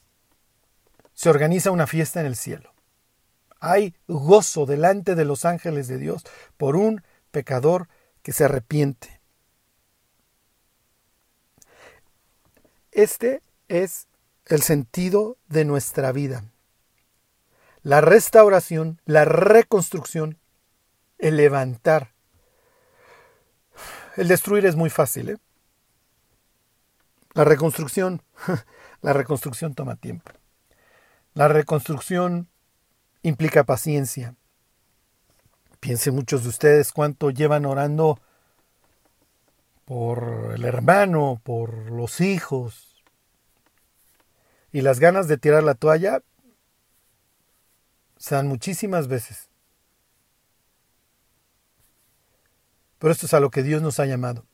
se 1.15 1.31
organiza 1.31 1.71
una 1.71 1.87
fiesta 1.87 2.19
en 2.19 2.27
el 2.27 2.35
cielo. 2.35 2.75
Hay 3.59 3.95
gozo 4.07 4.67
delante 4.67 5.15
de 5.15 5.25
los 5.25 5.45
ángeles 5.45 5.87
de 5.87 5.97
Dios 5.97 6.25
por 6.57 6.75
un 6.75 7.01
pecador 7.31 7.89
que 8.21 8.33
se 8.33 8.43
arrepiente. 8.43 9.19
Este 12.91 13.41
es 13.67 14.05
el 14.45 14.62
sentido 14.62 15.38
de 15.47 15.65
nuestra 15.65 16.12
vida. 16.12 16.45
La 17.82 18.01
restauración, 18.01 19.01
la 19.06 19.25
reconstrucción, 19.25 20.38
el 21.17 21.38
levantar. 21.38 22.13
El 24.15 24.27
destruir 24.27 24.65
es 24.65 24.75
muy 24.75 24.89
fácil. 24.89 25.29
¿eh? 25.29 25.38
La 27.34 27.43
reconstrucción, 27.43 28.21
la 29.01 29.13
reconstrucción 29.13 29.73
toma 29.73 29.95
tiempo. 29.95 30.32
La 31.34 31.47
reconstrucción 31.47 32.47
implica 33.23 33.63
paciencia. 33.63 34.36
Piensen 35.79 36.15
muchos 36.15 36.43
de 36.43 36.49
ustedes 36.49 36.91
cuánto 36.91 37.32
llevan 37.32 37.65
orando 37.65 38.19
por 39.86 40.53
el 40.56 40.63
hermano, 40.63 41.41
por 41.43 41.91
los 41.91 42.21
hijos, 42.21 42.92
y 44.73 44.81
las 44.81 44.99
ganas 44.99 45.29
de 45.29 45.38
tirar 45.38 45.63
la 45.63 45.75
toalla 45.75 46.21
se 48.17 48.36
dan 48.36 48.47
muchísimas 48.47 49.07
veces. 49.07 49.49
Pero 52.97 53.13
esto 53.13 53.27
es 53.27 53.33
a 53.33 53.39
lo 53.39 53.51
que 53.51 53.63
Dios 53.63 53.81
nos 53.81 53.99
ha 53.99 54.05
llamado. 54.05 54.45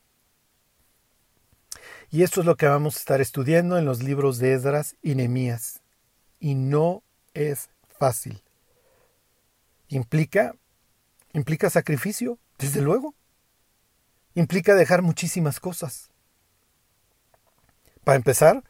Y 2.10 2.22
esto 2.22 2.40
es 2.40 2.46
lo 2.46 2.56
que 2.56 2.66
vamos 2.66 2.96
a 2.96 2.98
estar 2.98 3.20
estudiando 3.20 3.78
en 3.78 3.84
los 3.84 4.02
libros 4.02 4.38
de 4.38 4.52
Esdras 4.52 4.96
y 5.02 5.14
Nehemías. 5.14 5.80
Y 6.38 6.54
no 6.54 7.02
es 7.34 7.70
fácil. 7.98 8.42
Implica 9.88 10.54
implica 11.32 11.70
sacrificio, 11.70 12.38
desde 12.58 12.82
luego. 12.82 13.14
Implica 14.34 14.74
dejar 14.74 15.02
muchísimas 15.02 15.60
cosas. 15.60 16.10
Para 18.04 18.16
empezar, 18.16 18.64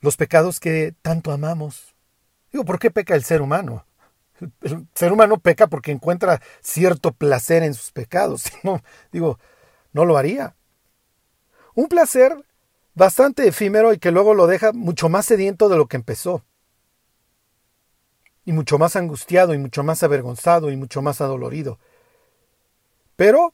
los 0.00 0.16
pecados 0.16 0.60
que 0.60 0.94
tanto 1.02 1.32
amamos. 1.32 1.94
Digo, 2.52 2.64
¿por 2.64 2.78
qué 2.78 2.90
peca 2.90 3.14
el 3.14 3.24
ser 3.24 3.42
humano? 3.42 3.84
El 4.60 4.86
ser 4.94 5.12
humano 5.12 5.38
peca 5.38 5.66
porque 5.66 5.90
encuentra 5.90 6.40
cierto 6.60 7.12
placer 7.12 7.62
en 7.62 7.74
sus 7.74 7.90
pecados. 7.90 8.44
No, 8.62 8.82
digo, 9.12 9.38
no 9.92 10.04
lo 10.04 10.16
haría. 10.16 10.54
Un 11.74 11.88
placer 11.88 12.36
bastante 12.94 13.46
efímero 13.46 13.92
y 13.92 13.98
que 13.98 14.10
luego 14.10 14.34
lo 14.34 14.46
deja 14.46 14.72
mucho 14.72 15.08
más 15.08 15.26
sediento 15.26 15.68
de 15.68 15.76
lo 15.76 15.86
que 15.86 15.96
empezó. 15.96 16.44
Y 18.44 18.52
mucho 18.52 18.78
más 18.78 18.96
angustiado 18.96 19.54
y 19.54 19.58
mucho 19.58 19.82
más 19.82 20.02
avergonzado 20.02 20.70
y 20.70 20.76
mucho 20.76 21.02
más 21.02 21.20
adolorido. 21.20 21.78
Pero 23.16 23.52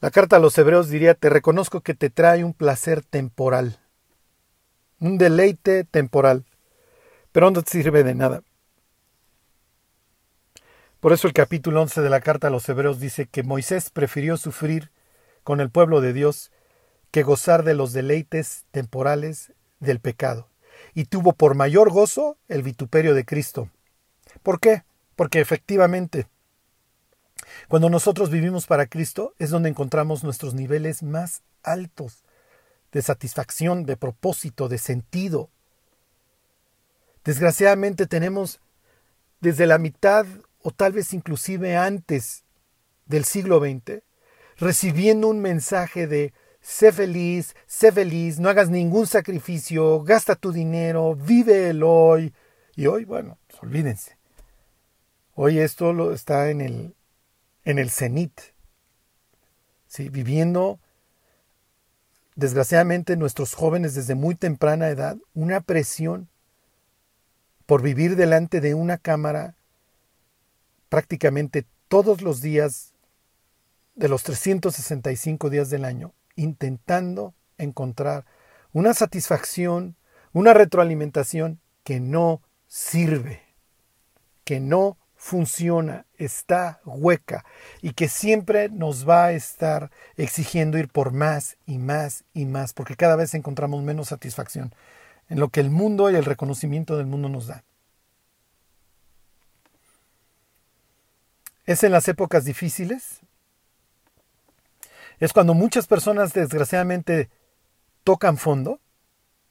la 0.00 0.10
carta 0.10 0.36
a 0.36 0.40
los 0.40 0.56
hebreos 0.58 0.88
diría, 0.88 1.14
te 1.14 1.30
reconozco 1.30 1.80
que 1.80 1.94
te 1.94 2.10
trae 2.10 2.44
un 2.44 2.52
placer 2.52 3.02
temporal 3.02 3.80
un 5.00 5.18
deleite 5.18 5.84
temporal, 5.84 6.44
pero 7.32 7.50
no 7.50 7.62
sirve 7.62 8.02
de 8.02 8.14
nada. 8.14 8.42
Por 11.00 11.12
eso 11.12 11.28
el 11.28 11.32
capítulo 11.32 11.80
11 11.82 12.00
de 12.00 12.10
la 12.10 12.20
carta 12.20 12.48
a 12.48 12.50
los 12.50 12.68
Hebreos 12.68 12.98
dice 12.98 13.26
que 13.26 13.44
Moisés 13.44 13.90
prefirió 13.90 14.36
sufrir 14.36 14.90
con 15.44 15.60
el 15.60 15.70
pueblo 15.70 16.00
de 16.00 16.12
Dios 16.12 16.50
que 17.12 17.22
gozar 17.22 17.62
de 17.62 17.74
los 17.74 17.92
deleites 17.92 18.64
temporales 18.72 19.52
del 19.78 20.00
pecado, 20.00 20.48
y 20.94 21.04
tuvo 21.04 21.32
por 21.32 21.54
mayor 21.54 21.90
gozo 21.90 22.36
el 22.48 22.62
vituperio 22.62 23.14
de 23.14 23.24
Cristo. 23.24 23.70
¿Por 24.42 24.58
qué? 24.58 24.82
Porque 25.14 25.40
efectivamente, 25.40 26.26
cuando 27.68 27.88
nosotros 27.88 28.30
vivimos 28.30 28.66
para 28.66 28.86
Cristo 28.86 29.34
es 29.38 29.50
donde 29.50 29.68
encontramos 29.68 30.24
nuestros 30.24 30.54
niveles 30.54 31.02
más 31.02 31.42
altos 31.62 32.24
de 32.92 33.02
satisfacción, 33.02 33.84
de 33.84 33.96
propósito, 33.96 34.68
de 34.68 34.78
sentido. 34.78 35.50
Desgraciadamente 37.24 38.06
tenemos 38.06 38.60
desde 39.40 39.66
la 39.66 39.78
mitad 39.78 40.26
o 40.62 40.70
tal 40.70 40.92
vez 40.92 41.12
inclusive 41.12 41.76
antes 41.76 42.44
del 43.06 43.24
siglo 43.24 43.60
XX, 43.60 44.02
recibiendo 44.56 45.28
un 45.28 45.40
mensaje 45.40 46.06
de 46.06 46.32
sé 46.60 46.92
feliz, 46.92 47.54
sé 47.66 47.92
feliz, 47.92 48.38
no 48.38 48.48
hagas 48.48 48.70
ningún 48.70 49.06
sacrificio, 49.06 50.02
gasta 50.02 50.36
tu 50.36 50.52
dinero, 50.52 51.14
vive 51.14 51.70
el 51.70 51.82
hoy. 51.82 52.34
Y 52.76 52.86
hoy, 52.86 53.04
bueno, 53.04 53.38
pues 53.46 53.62
olvídense. 53.62 54.18
Hoy 55.34 55.58
esto 55.58 56.12
está 56.12 56.50
en 56.50 56.60
el, 56.60 56.94
en 57.64 57.78
el 57.78 57.90
cenit. 57.90 58.40
Viviendo, 60.10 60.80
desgraciadamente, 62.38 63.16
nuestros 63.16 63.54
jóvenes 63.54 63.96
desde 63.96 64.14
muy 64.14 64.36
temprana 64.36 64.88
edad, 64.88 65.16
una 65.34 65.60
presión 65.60 66.28
por 67.66 67.82
vivir 67.82 68.14
delante 68.14 68.60
de 68.60 68.74
una 68.74 68.96
cámara 68.96 69.56
prácticamente 70.88 71.66
todos 71.88 72.22
los 72.22 72.40
días 72.40 72.92
de 73.96 74.08
los 74.08 74.22
365 74.22 75.50
días 75.50 75.68
del 75.68 75.84
año, 75.84 76.12
intentando 76.36 77.34
encontrar 77.58 78.24
una 78.72 78.94
satisfacción, 78.94 79.96
una 80.32 80.54
retroalimentación 80.54 81.58
que 81.82 81.98
no 81.98 82.40
sirve, 82.68 83.42
que 84.44 84.60
no 84.60 84.96
funciona, 85.18 86.06
está 86.16 86.80
hueca 86.84 87.44
y 87.82 87.92
que 87.92 88.08
siempre 88.08 88.68
nos 88.68 89.06
va 89.06 89.26
a 89.26 89.32
estar 89.32 89.90
exigiendo 90.16 90.78
ir 90.78 90.88
por 90.88 91.12
más 91.12 91.58
y 91.66 91.78
más 91.78 92.24
y 92.32 92.46
más, 92.46 92.72
porque 92.72 92.94
cada 92.96 93.16
vez 93.16 93.34
encontramos 93.34 93.82
menos 93.82 94.08
satisfacción 94.08 94.72
en 95.28 95.40
lo 95.40 95.48
que 95.48 95.60
el 95.60 95.70
mundo 95.70 96.08
y 96.08 96.14
el 96.14 96.24
reconocimiento 96.24 96.96
del 96.96 97.06
mundo 97.06 97.28
nos 97.28 97.48
da. 97.48 97.64
Es 101.66 101.82
en 101.82 101.92
las 101.92 102.08
épocas 102.08 102.44
difíciles, 102.44 103.20
es 105.18 105.32
cuando 105.32 105.52
muchas 105.52 105.88
personas 105.88 106.32
desgraciadamente 106.32 107.28
tocan 108.04 108.38
fondo, 108.38 108.80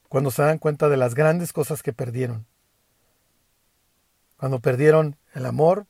cuando 0.08 0.32
se 0.32 0.44
dan 0.44 0.60
cuenta 0.60 0.88
de 0.88 0.96
las 0.96 1.14
grandes 1.14 1.52
cosas 1.52 1.84
que 1.84 1.92
perdieron. 1.92 2.48
Cuando 4.38 4.60
perdieron 4.60 5.18
el 5.38 5.46
amor, 5.46 5.86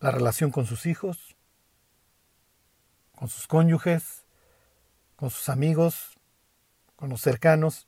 la 0.00 0.10
relación 0.10 0.50
con 0.50 0.66
sus 0.66 0.86
hijos, 0.86 1.36
con 3.16 3.28
sus 3.28 3.46
cónyuges, 3.46 4.24
con 5.14 5.30
sus 5.30 5.48
amigos, 5.48 6.18
con 6.96 7.10
los 7.10 7.20
cercanos, 7.20 7.86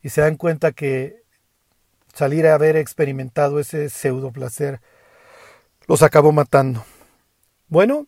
y 0.00 0.10
se 0.10 0.20
dan 0.20 0.36
cuenta 0.36 0.70
que 0.70 1.24
salir 2.14 2.46
a 2.46 2.54
haber 2.54 2.76
experimentado 2.76 3.58
ese 3.58 3.90
pseudo 3.90 4.30
placer 4.30 4.80
los 5.88 6.04
acabó 6.04 6.30
matando. 6.30 6.84
Bueno, 7.66 8.06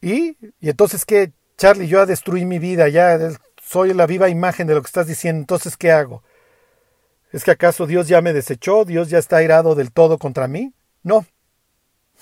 ¿y? 0.00 0.38
¿Y 0.58 0.70
entonces 0.70 1.04
qué? 1.04 1.32
Charlie, 1.58 1.86
yo 1.86 1.98
ya 1.98 2.06
destruí 2.06 2.46
mi 2.46 2.58
vida, 2.58 2.88
ya 2.88 3.18
soy 3.62 3.92
la 3.92 4.06
viva 4.06 4.30
imagen 4.30 4.66
de 4.66 4.74
lo 4.74 4.80
que 4.80 4.86
estás 4.86 5.06
diciendo, 5.06 5.40
entonces 5.40 5.76
¿qué 5.76 5.92
hago? 5.92 6.22
¿Es 7.32 7.44
que 7.44 7.50
acaso 7.50 7.86
Dios 7.86 8.08
ya 8.08 8.20
me 8.20 8.34
desechó? 8.34 8.84
¿Dios 8.84 9.08
ya 9.08 9.18
está 9.18 9.38
airado 9.38 9.74
del 9.74 9.90
todo 9.90 10.18
contra 10.18 10.48
mí? 10.48 10.74
No, 11.02 11.26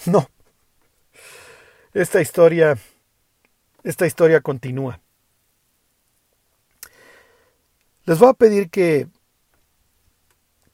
no. 0.06 0.30
Esta 1.92 2.20
historia, 2.20 2.78
esta 3.82 4.06
historia 4.06 4.40
continúa. 4.40 5.00
Les 8.04 8.18
voy 8.18 8.28
a 8.28 8.34
pedir 8.34 8.70
que, 8.70 9.08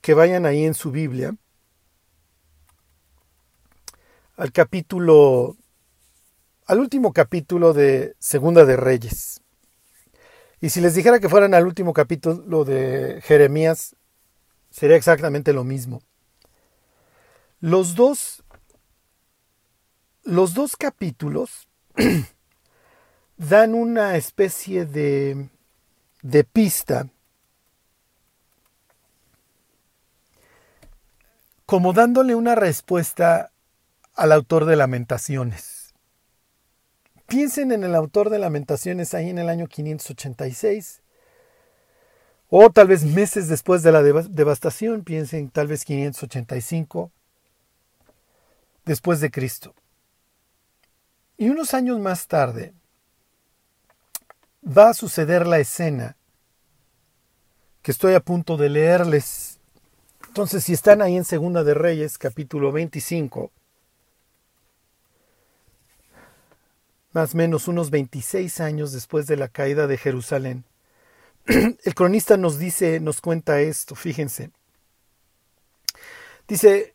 que 0.03 0.13
vayan 0.13 0.45
ahí 0.45 0.65
en 0.65 0.75
su 0.75 0.91
Biblia 0.91 1.35
al 4.37 4.53
capítulo, 4.53 5.57
al 6.67 6.79
último 6.79 7.15
capítulo 7.15 7.73
de 7.73 8.15
Segunda 8.19 8.67
de 8.67 8.77
Reyes. 8.77 9.41
Y 10.61 10.69
si 10.71 10.83
les 10.83 10.95
dijera 10.95 11.21
que 11.21 11.31
fueran 11.31 11.55
al 11.55 11.67
último 11.67 11.95
capítulo 11.95 12.65
de 12.65 13.21
Jeremías, 13.23 13.97
sería 14.77 14.97
exactamente 14.97 15.55
lo 15.55 15.65
mismo. 15.65 16.03
Los 17.61 17.95
dos, 17.95 18.45
los 20.23 20.53
dos 20.53 20.77
capítulos 20.77 21.67
dan 23.39 23.75
una 23.75 24.17
especie 24.17 24.85
de, 24.85 25.49
de 26.21 26.45
pista 26.45 27.09
como 31.65 31.95
dándole 31.95 32.35
una 32.35 32.55
respuesta 32.55 33.53
al 34.15 34.31
autor 34.31 34.67
de 34.67 34.77
Lamentaciones. 34.77 35.95
Piensen 37.27 37.73
en 37.73 37.83
el 37.83 37.95
autor 37.95 38.29
de 38.29 38.39
Lamentaciones 38.39 39.15
ahí 39.15 39.31
en 39.31 39.39
el 39.39 39.49
año 39.49 39.69
586, 39.69 41.01
o 42.49 42.71
tal 42.71 42.89
vez 42.89 43.05
meses 43.05 43.49
después 43.49 43.83
de 43.83 43.93
la 43.93 44.03
devastación, 44.03 45.03
piensen 45.03 45.51
tal 45.51 45.67
vez 45.67 45.85
585 45.85 47.11
después 48.85 49.21
de 49.21 49.31
Cristo. 49.31 49.75
Y 51.37 51.49
unos 51.49 51.75
años 51.75 51.99
más 51.99 52.27
tarde 52.29 52.73
va 54.67 54.91
a 54.91 54.95
suceder 54.95 55.47
la 55.47 55.59
escena 55.59 56.17
que 57.83 57.91
estoy 57.91 58.15
a 58.15 58.21
punto 58.21 58.57
de 58.57 58.71
leerles. 58.71 59.59
Entonces, 60.29 60.65
si 60.65 60.73
están 60.73 61.03
ahí 61.03 61.17
en 61.17 61.25
Segunda 61.25 61.63
de 61.63 61.75
Reyes, 61.75 62.19
capítulo 62.19 62.73
25, 62.73 63.51
más 67.13 67.35
o 67.35 67.37
menos 67.37 67.69
unos 67.69 67.91
26 67.91 68.61
años 68.61 68.93
después 68.93 69.27
de 69.27 69.37
la 69.37 69.49
caída 69.49 69.87
de 69.87 69.99
Jerusalén. 69.99 70.65
El 71.85 71.95
cronista 71.95 72.37
nos 72.37 72.59
dice, 72.59 72.99
nos 72.99 73.21
cuenta 73.21 73.61
esto, 73.61 73.95
fíjense. 73.95 74.51
Dice, 76.49 76.95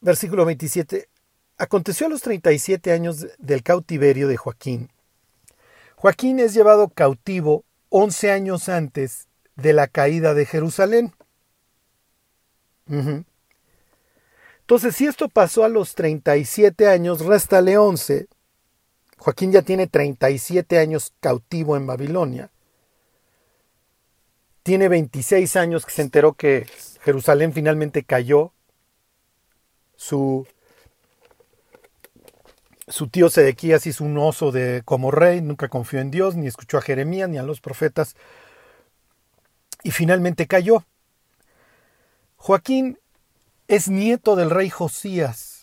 versículo 0.00 0.44
27, 0.44 1.08
aconteció 1.56 2.06
a 2.06 2.10
los 2.10 2.20
37 2.20 2.92
años 2.92 3.26
del 3.38 3.62
cautiverio 3.62 4.28
de 4.28 4.36
Joaquín. 4.36 4.90
Joaquín 5.96 6.38
es 6.38 6.52
llevado 6.54 6.88
cautivo 6.88 7.64
11 7.88 8.30
años 8.30 8.68
antes 8.68 9.28
de 9.56 9.72
la 9.72 9.86
caída 9.86 10.34
de 10.34 10.46
Jerusalén. 10.46 11.14
Entonces, 14.60 14.96
si 14.96 15.06
esto 15.06 15.28
pasó 15.28 15.64
a 15.64 15.68
los 15.68 15.94
37 15.94 16.88
años, 16.88 17.24
réstale 17.24 17.78
11, 17.78 18.28
Joaquín 19.18 19.52
ya 19.52 19.62
tiene 19.62 19.86
37 19.86 20.78
años 20.78 21.12
cautivo 21.20 21.76
en 21.76 21.86
Babilonia. 21.86 22.50
Tiene 24.62 24.88
26 24.88 25.56
años 25.56 25.86
que 25.86 25.92
se 25.92 26.02
enteró 26.02 26.34
que 26.34 26.66
Jerusalén 27.02 27.52
finalmente 27.52 28.04
cayó. 28.04 28.52
Su, 29.96 30.46
su 32.88 33.08
tío 33.08 33.28
Sedequías 33.30 33.86
hizo 33.86 34.04
un 34.04 34.16
oso 34.18 34.52
de 34.52 34.82
como 34.84 35.10
rey, 35.10 35.40
nunca 35.40 35.68
confió 35.68 36.00
en 36.00 36.10
Dios, 36.10 36.36
ni 36.36 36.46
escuchó 36.46 36.78
a 36.78 36.82
Jeremías 36.82 37.28
ni 37.28 37.38
a 37.38 37.42
los 37.42 37.60
profetas. 37.60 38.16
Y 39.82 39.90
finalmente 39.90 40.46
cayó. 40.46 40.84
Joaquín 42.36 42.98
es 43.68 43.88
nieto 43.88 44.36
del 44.36 44.50
rey 44.50 44.70
Josías 44.70 45.60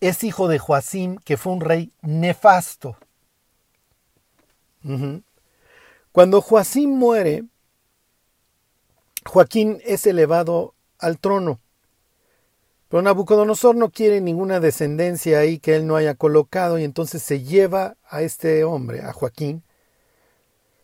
es 0.00 0.24
hijo 0.24 0.48
de 0.48 0.58
Joacim, 0.58 1.16
que 1.18 1.36
fue 1.36 1.52
un 1.52 1.60
rey 1.60 1.92
nefasto. 2.00 2.96
Cuando 6.12 6.40
Joacim 6.40 6.90
muere, 6.90 7.44
Joaquín 9.24 9.80
es 9.84 10.06
elevado 10.06 10.74
al 10.98 11.18
trono. 11.18 11.60
Pero 12.88 13.02
Nabucodonosor 13.02 13.76
no 13.76 13.90
quiere 13.90 14.20
ninguna 14.20 14.58
descendencia 14.58 15.38
ahí 15.38 15.60
que 15.60 15.76
él 15.76 15.86
no 15.86 15.94
haya 15.94 16.16
colocado 16.16 16.78
y 16.78 16.84
entonces 16.84 17.22
se 17.22 17.44
lleva 17.44 17.96
a 18.04 18.22
este 18.22 18.64
hombre, 18.64 19.02
a 19.02 19.12
Joaquín, 19.12 19.62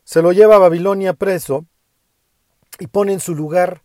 se 0.04 0.22
lo 0.22 0.30
lleva 0.30 0.54
a 0.54 0.60
Babilonia 0.60 1.14
preso 1.14 1.66
y 2.78 2.86
pone 2.86 3.12
en 3.12 3.18
su 3.18 3.34
lugar 3.34 3.82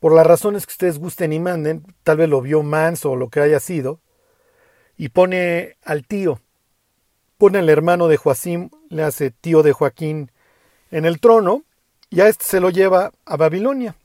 por 0.00 0.14
las 0.14 0.26
razones 0.26 0.64
que 0.64 0.72
ustedes 0.72 0.98
gusten 0.98 1.34
y 1.34 1.40
manden, 1.40 1.84
tal 2.04 2.16
vez 2.16 2.30
lo 2.30 2.40
vio 2.40 2.62
manso 2.62 3.10
o 3.10 3.16
lo 3.16 3.28
que 3.28 3.40
haya 3.40 3.60
sido, 3.60 4.00
y 4.96 5.10
pone 5.10 5.76
al 5.84 6.06
tío, 6.06 6.40
pone 7.36 7.58
al 7.58 7.68
hermano 7.68 8.08
de 8.08 8.16
Joacim, 8.16 8.70
le 8.88 9.02
hace 9.02 9.30
tío 9.30 9.62
de 9.62 9.72
Joaquín 9.72 10.30
en 10.90 11.04
el 11.04 11.20
trono, 11.20 11.64
y 12.10 12.20
a 12.20 12.28
este 12.28 12.44
se 12.44 12.60
lo 12.60 12.70
lleva 12.70 13.12
a 13.24 13.36
Babilonia. 13.36 13.96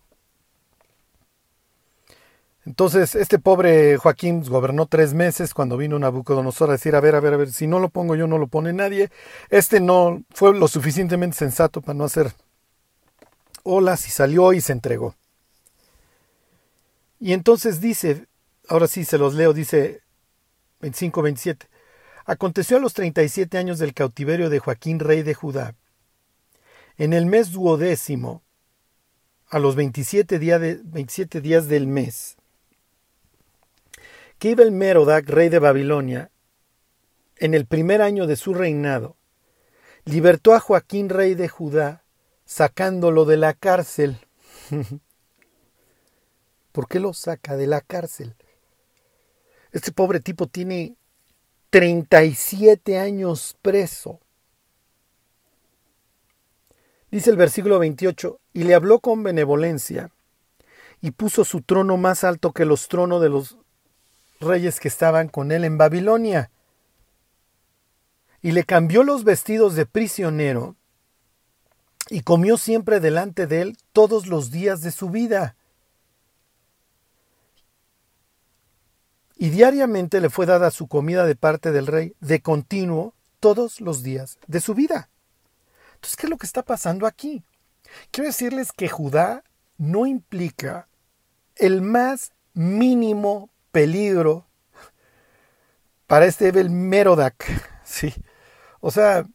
Entonces, 2.66 3.16
este 3.16 3.40
pobre 3.40 3.98
Joaquín 3.98 4.42
gobernó 4.44 4.86
tres 4.86 5.14
meses 5.14 5.54
cuando 5.54 5.76
vino 5.76 6.00
Nabucodonosor 6.00 6.70
a 6.70 6.74
decir, 6.74 6.96
a 6.96 7.02
ver, 7.02 7.16
a 7.16 7.20
ver, 7.20 7.34
a 7.34 7.38
ver, 7.38 7.52
si 7.52 7.68
no 7.68 7.80
lo 7.80 7.90
pongo 7.90 8.16
yo, 8.16 8.26
no 8.26 8.38
lo 8.38 8.48
pone 8.48 8.72
nadie. 8.72 9.10
Este 9.50 9.82
no 9.82 10.24
fue 10.30 10.54
lo 10.58 10.70
suficientemente 10.70 11.36
sensato 11.36 11.82
para 11.82 11.98
no 11.98 12.06
hacer 12.06 12.32
olas 13.64 14.08
y 14.08 14.12
salió 14.12 14.54
y 14.54 14.62
se 14.62 14.72
entregó. 14.72 15.16
Y 17.20 17.34
entonces 17.34 17.82
dice, 17.82 18.28
ahora 18.70 18.88
sí 18.88 19.04
se 19.04 19.18
los 19.18 19.34
leo, 19.34 19.54
dice 19.54 20.02
25-27. 20.82 21.68
Aconteció 22.26 22.78
a 22.78 22.80
los 22.80 22.94
37 22.94 23.58
años 23.58 23.80
del 23.80 23.94
cautiverio 23.94 24.50
de 24.50 24.60
Joaquín, 24.60 25.00
rey 25.00 25.22
de 25.24 25.34
Judá, 25.34 25.76
en 26.98 27.14
el 27.14 27.26
mes 27.26 27.52
duodécimo, 27.52 28.44
a 29.48 29.60
los 29.60 29.76
27, 29.76 30.40
de, 30.40 30.80
27 30.84 31.42
días 31.42 31.68
del 31.68 31.88
mes, 31.88 32.38
que 34.40 34.50
iba 34.52 34.64
el 34.64 34.72
Merodac, 34.72 35.30
rey 35.30 35.50
de 35.50 35.60
Babilonia, 35.60 36.32
en 37.38 37.54
el 37.54 37.66
primer 37.66 38.02
año 38.02 38.28
de 38.28 38.36
su 38.36 38.54
reinado, 38.54 39.16
libertó 40.06 40.54
a 40.54 40.60
Joaquín, 40.60 41.10
rey 41.10 41.36
de 41.36 41.48
Judá, 41.48 42.04
sacándolo 42.46 43.26
de 43.26 43.38
la 43.38 43.54
cárcel. 43.54 44.18
¿Por 46.72 46.88
qué 46.88 47.00
lo 47.00 47.14
saca 47.14 47.56
de 47.56 47.68
la 47.68 47.82
cárcel? 47.82 48.36
Este 49.72 49.92
pobre 49.92 50.20
tipo 50.20 50.48
tiene 50.48 50.96
37 51.70 52.98
años 52.98 53.56
preso. 53.62 54.20
Dice 57.14 57.30
el 57.30 57.38
versículo 57.38 57.78
28, 57.78 58.40
y 58.54 58.64
le 58.64 58.74
habló 58.74 59.00
con 59.00 59.22
benevolencia, 59.22 60.10
y 61.00 61.12
puso 61.12 61.46
su 61.46 61.62
trono 61.62 61.96
más 61.96 62.24
alto 62.24 62.54
que 62.54 62.66
los 62.66 62.88
tronos 62.88 63.22
de 63.22 63.30
los 63.30 63.56
reyes 64.40 64.80
que 64.80 64.88
estaban 64.88 65.28
con 65.28 65.52
él 65.52 65.64
en 65.64 65.78
Babilonia. 65.78 66.50
Y 68.42 68.54
le 68.54 68.64
cambió 68.64 69.04
los 69.04 69.26
vestidos 69.26 69.76
de 69.76 69.86
prisionero 69.86 70.76
y 72.10 72.22
comió 72.22 72.58
siempre 72.58 73.00
delante 73.00 73.46
de 73.46 73.62
él 73.62 73.78
todos 73.92 74.26
los 74.26 74.50
días 74.50 74.82
de 74.82 74.90
su 74.90 75.12
vida. 75.12 75.56
Y 79.36 79.52
diariamente 79.52 80.20
le 80.20 80.32
fue 80.32 80.48
dada 80.48 80.72
su 80.72 80.88
comida 80.88 81.28
de 81.28 81.36
parte 81.36 81.72
del 81.72 81.86
rey 81.86 82.16
de 82.22 82.42
continuo 82.42 83.14
todos 83.40 83.82
los 83.82 84.02
días 84.02 84.40
de 84.48 84.62
su 84.62 84.74
vida. 84.74 85.10
Entonces, 86.04 86.18
¿qué 86.18 86.26
es 86.26 86.30
lo 86.32 86.38
que 86.38 86.46
está 86.46 86.64
pasando 86.64 87.08
aquí? 87.08 87.46
Quiero 88.12 88.28
decirles 88.28 88.74
que 88.74 88.90
Judá 88.90 89.46
no 89.78 90.06
implica 90.06 90.90
el 91.56 91.82
más 91.82 92.34
mínimo 92.54 93.52
peligro 93.72 94.46
para 96.06 96.26
este 96.26 96.50
Ebel 96.50 96.70
Merodac. 96.70 97.46
Sí. 97.86 98.14
O 98.82 98.92
sea, 98.92 99.26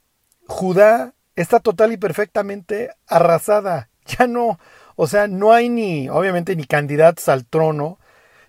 Judá 0.47 1.15
está 1.37 1.61
total 1.61 1.93
y 1.93 1.97
perfectamente 1.97 2.91
arrasada. 3.07 3.89
Ya 4.19 4.27
no, 4.27 4.59
o 4.97 5.07
sea, 5.07 5.27
no 5.27 5.53
hay 5.53 5.69
ni, 5.71 6.11
obviamente, 6.11 6.55
ni 6.55 6.65
candidatos 6.65 7.31
al 7.31 7.47
trono. 7.47 7.99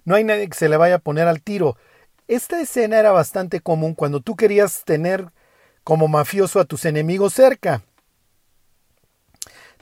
No 0.03 0.15
hay 0.15 0.25
nadie 0.25 0.49
que 0.49 0.57
se 0.57 0.67
le 0.67 0.75
vaya 0.75 0.95
a 0.95 0.99
poner 0.99 1.27
al 1.27 1.41
tiro. 1.41 1.77
Esta 2.27 2.59
escena 2.59 2.99
era 2.99 3.11
bastante 3.11 3.61
común 3.61 3.93
cuando 3.93 4.19
tú 4.19 4.35
querías 4.35 4.83
tener 4.83 5.31
como 5.85 6.07
mafioso 6.07 6.59
a 6.59 6.65
tus 6.65 6.85
enemigos 6.85 7.33
cerca. 7.33 7.83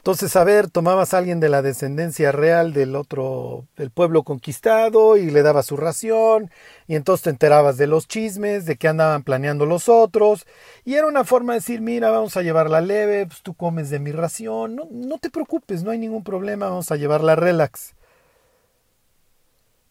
Entonces, 0.08 0.36
a 0.36 0.44
ver, 0.44 0.70
tomabas 0.70 1.12
a 1.12 1.18
alguien 1.18 1.38
de 1.38 1.50
la 1.50 1.60
descendencia 1.60 2.32
real 2.32 2.72
del 2.72 2.96
otro, 2.96 3.66
del 3.76 3.90
pueblo 3.90 4.22
conquistado 4.22 5.18
y 5.18 5.30
le 5.30 5.42
dabas 5.42 5.66
su 5.66 5.76
ración, 5.76 6.50
y 6.86 6.94
entonces 6.94 7.24
te 7.24 7.28
enterabas 7.28 7.76
de 7.76 7.88
los 7.88 8.08
chismes, 8.08 8.64
de 8.64 8.76
qué 8.76 8.88
andaban 8.88 9.22
planeando 9.22 9.66
los 9.66 9.90
otros, 9.90 10.46
y 10.86 10.94
era 10.94 11.06
una 11.06 11.24
forma 11.24 11.52
de 11.52 11.58
decir, 11.58 11.82
mira, 11.82 12.10
vamos 12.10 12.38
a 12.38 12.42
llevarla 12.42 12.80
leve, 12.80 13.26
pues 13.26 13.42
tú 13.42 13.52
comes 13.52 13.90
de 13.90 13.98
mi 13.98 14.10
ración, 14.10 14.76
no, 14.76 14.88
no 14.90 15.18
te 15.18 15.28
preocupes, 15.28 15.82
no 15.82 15.90
hay 15.90 15.98
ningún 15.98 16.24
problema, 16.24 16.70
vamos 16.70 16.90
a 16.90 16.96
llevarla 16.96 17.36
relax. 17.36 17.94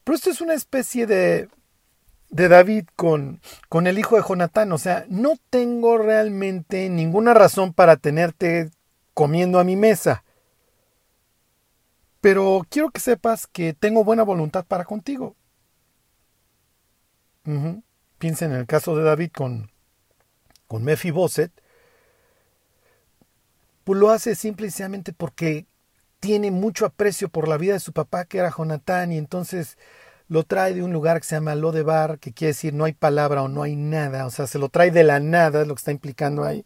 Pero 0.02 0.16
esto 0.16 0.30
es 0.30 0.40
una 0.40 0.54
especie 0.54 1.06
de, 1.06 1.48
de 2.30 2.48
David 2.48 2.86
con, 2.96 3.40
con 3.68 3.86
el 3.86 4.00
hijo 4.00 4.16
de 4.16 4.24
Jonatán, 4.28 4.72
o 4.72 4.78
sea, 4.78 5.06
no 5.08 5.34
tengo 5.48 5.96
realmente 5.96 6.88
ninguna 6.88 7.34
razón 7.34 7.72
para 7.72 7.94
tenerte 7.94 8.70
comiendo 9.18 9.58
a 9.58 9.64
mi 9.64 9.74
mesa. 9.74 10.22
Pero 12.20 12.64
quiero 12.70 12.90
que 12.90 13.00
sepas 13.00 13.48
que 13.48 13.74
tengo 13.74 14.04
buena 14.04 14.22
voluntad 14.22 14.64
para 14.64 14.84
contigo. 14.84 15.34
Piensa 18.18 18.44
en 18.44 18.52
el 18.52 18.66
caso 18.66 18.94
de 18.94 19.02
David 19.02 19.32
con, 19.34 19.72
con 20.68 20.84
Mefiboset. 20.84 21.50
Pues 23.82 23.98
lo 23.98 24.10
hace 24.10 24.36
simplemente 24.36 25.12
porque 25.12 25.66
tiene 26.20 26.52
mucho 26.52 26.86
aprecio 26.86 27.28
por 27.28 27.48
la 27.48 27.56
vida 27.56 27.72
de 27.72 27.80
su 27.80 27.92
papá, 27.92 28.24
que 28.24 28.38
era 28.38 28.54
Jonatán, 28.56 29.10
y 29.10 29.18
entonces 29.18 29.78
lo 30.28 30.44
trae 30.44 30.74
de 30.74 30.84
un 30.84 30.92
lugar 30.92 31.18
que 31.18 31.26
se 31.26 31.34
llama 31.34 31.56
Lodebar, 31.56 32.20
que 32.20 32.32
quiere 32.32 32.50
decir 32.50 32.72
no 32.72 32.84
hay 32.84 32.92
palabra 32.92 33.42
o 33.42 33.48
no 33.48 33.64
hay 33.64 33.74
nada, 33.74 34.26
o 34.26 34.30
sea, 34.30 34.46
se 34.46 34.60
lo 34.60 34.68
trae 34.68 34.92
de 34.92 35.02
la 35.02 35.18
nada, 35.18 35.62
es 35.62 35.66
lo 35.66 35.74
que 35.74 35.80
está 35.80 35.90
implicando 35.90 36.44
ahí 36.44 36.64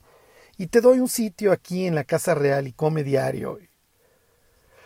y 0.62 0.68
te 0.68 0.80
doy 0.80 1.00
un 1.00 1.08
sitio 1.08 1.50
aquí 1.50 1.88
en 1.88 1.96
la 1.96 2.04
Casa 2.04 2.36
Real 2.36 2.68
y 2.68 2.72
come 2.72 3.02
diario. 3.02 3.58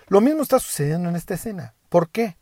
Lo 0.09 0.23
mismo 0.23 0.41
está 0.41 0.59
sucediendo 0.59 1.11
en 1.11 1.17
esta 1.17 1.35
escena. 1.35 1.75
¿Por 1.91 2.09
qué? 2.09 2.39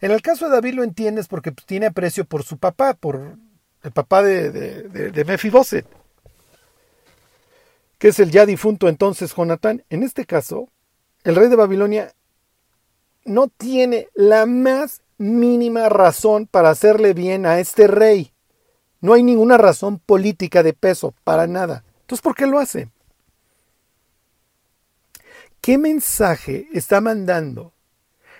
En 0.00 0.10
el 0.10 0.20
caso 0.20 0.46
de 0.46 0.50
David 0.50 0.74
lo 0.74 0.82
entiendes 0.82 1.28
porque 1.28 1.52
pues, 1.52 1.64
tiene 1.64 1.86
aprecio 1.86 2.24
por 2.24 2.42
su 2.42 2.58
papá, 2.58 2.94
por 2.94 3.38
el 3.84 3.92
papá 3.92 4.24
de, 4.24 4.50
de, 4.50 5.12
de, 5.12 5.84
que 7.98 8.08
es 8.08 8.18
el 8.18 8.32
ya 8.32 8.46
difunto 8.46 8.88
entonces 8.88 9.32
Jonatán. 9.32 9.84
En 9.88 10.02
este 10.02 10.26
caso, 10.26 10.68
el 11.22 11.36
rey 11.36 11.48
de 11.48 11.54
Babilonia 11.54 12.14
no 13.24 13.46
tiene 13.46 14.08
la 14.12 14.44
más 14.44 15.02
mínima 15.18 15.88
razón 15.88 16.48
para 16.48 16.70
hacerle 16.70 17.14
bien 17.14 17.46
a 17.46 17.60
este 17.60 17.86
rey. 17.86 18.32
No 19.00 19.12
hay 19.12 19.22
ninguna 19.22 19.56
razón 19.56 20.00
política 20.00 20.64
de 20.64 20.72
peso, 20.72 21.14
para 21.22 21.46
nada. 21.46 21.84
Entonces, 22.04 22.22
¿por 22.22 22.34
qué 22.34 22.46
lo 22.46 22.58
hace? 22.58 22.90
¿Qué 25.62 25.78
mensaje 25.78 26.68
está 26.74 27.00
mandando 27.00 27.72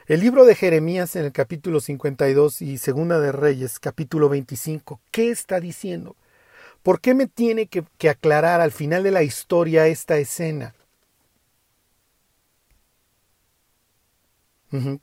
el 0.07 0.21
libro 0.21 0.45
de 0.45 0.55
Jeremías 0.55 1.17
en 1.17 1.25
el 1.25 1.33
capítulo 1.33 1.81
52 1.81 2.61
y 2.61 2.77
Segunda 2.77 3.19
de 3.21 3.33
Reyes, 3.33 3.81
capítulo 3.81 4.29
25? 4.29 5.01
¿Qué 5.11 5.31
está 5.31 5.61
diciendo? 5.61 6.15
¿Por 6.83 7.01
qué 7.01 7.15
me 7.15 7.27
tiene 7.27 7.67
que, 7.67 7.87
aclarar 8.11 8.61
al 8.61 8.71
final 8.71 9.03
de 9.03 9.13
la 9.13 9.23
historia 9.23 9.87
esta 9.87 10.19
escena? 10.19 10.75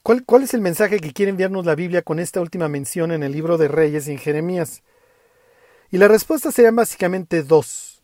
¿Cuál, 0.04 0.24
¿Cuál, 0.24 0.44
es 0.44 0.54
el 0.54 0.62
mensaje 0.62 1.00
que 1.00 1.14
quiere 1.14 1.32
enviarnos 1.32 1.66
la 1.66 1.74
Biblia 1.74 2.04
con 2.04 2.20
esta 2.20 2.42
última 2.42 2.68
mención 2.68 3.12
en 3.12 3.24
el 3.24 3.32
libro 3.32 3.58
de 3.58 3.70
Reyes 3.70 4.08
y 4.08 4.12
en 4.12 4.20
Jeremías? 4.20 4.84
Y 5.90 5.98
la 5.98 6.08
respuesta 6.08 6.52
serían 6.52 6.76
básicamente 6.76 7.42
dos. 7.42 8.01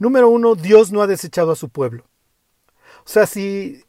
Número 0.00 0.30
uno, 0.30 0.54
Dios 0.54 0.92
no 0.92 1.02
ha 1.02 1.06
desechado 1.06 1.52
a 1.52 1.56
su 1.56 1.68
pueblo. 1.68 2.06
O 3.04 3.08
sea, 3.08 3.26
si, 3.26 3.84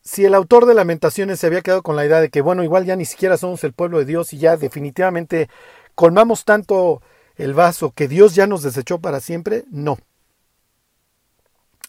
si 0.00 0.24
el 0.24 0.32
autor 0.32 0.64
de 0.64 0.74
Lamentaciones 0.74 1.40
se 1.40 1.48
había 1.48 1.60
quedado 1.60 1.82
con 1.82 1.96
la 1.96 2.06
idea 2.06 2.20
de 2.20 2.30
que, 2.30 2.40
bueno, 2.40 2.62
igual 2.62 2.84
ya 2.84 2.94
ni 2.94 3.04
siquiera 3.04 3.36
somos 3.36 3.64
el 3.64 3.72
pueblo 3.72 3.98
de 3.98 4.04
Dios 4.04 4.32
y 4.32 4.38
ya 4.38 4.56
definitivamente 4.56 5.50
colmamos 5.96 6.44
tanto 6.44 7.02
el 7.34 7.52
vaso 7.52 7.90
que 7.90 8.06
Dios 8.06 8.36
ya 8.36 8.46
nos 8.46 8.62
desechó 8.62 9.00
para 9.00 9.18
siempre, 9.18 9.64
no. 9.68 9.98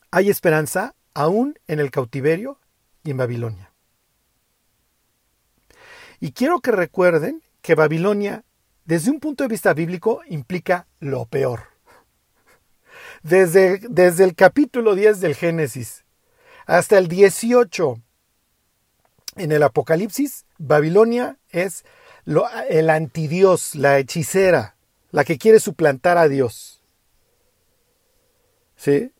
Hay 0.10 0.32
esperanza 0.32 0.96
aún 1.14 1.60
en 1.68 1.80
el 1.80 1.92
cautiverio 1.92 2.60
y 3.04 3.12
en 3.12 3.18
Babilonia. 3.18 3.74
Y 6.20 6.32
quiero 6.32 6.62
que 6.62 6.72
recuerden 6.72 7.44
que 7.62 7.76
Babilonia, 7.76 8.44
desde 8.86 9.12
un 9.12 9.20
punto 9.20 9.44
de 9.44 9.50
vista 9.50 9.76
bíblico, 9.76 10.22
implica 10.28 10.88
lo 11.00 11.28
peor. 11.28 11.77
Desde, 13.28 13.80
desde 13.90 14.24
el 14.24 14.36
capítulo 14.36 14.96
10 14.96 15.20
del 15.20 15.36
Génesis 15.36 16.06
hasta 16.66 16.98
el 16.98 17.10
18 17.10 18.02
en 19.36 19.52
el 19.52 19.64
Apocalipsis, 19.64 20.46
Babilonia 20.58 21.38
es 21.50 21.84
el 22.70 22.90
antidios, 22.90 23.76
la 23.76 24.00
hechicera, 24.00 24.78
la 25.12 25.26
que 25.26 25.38
quiere 25.38 25.60
suplantar 25.60 26.18
a 26.18 26.30
Dios. 26.30 26.82
¿Sí? 28.78 29.12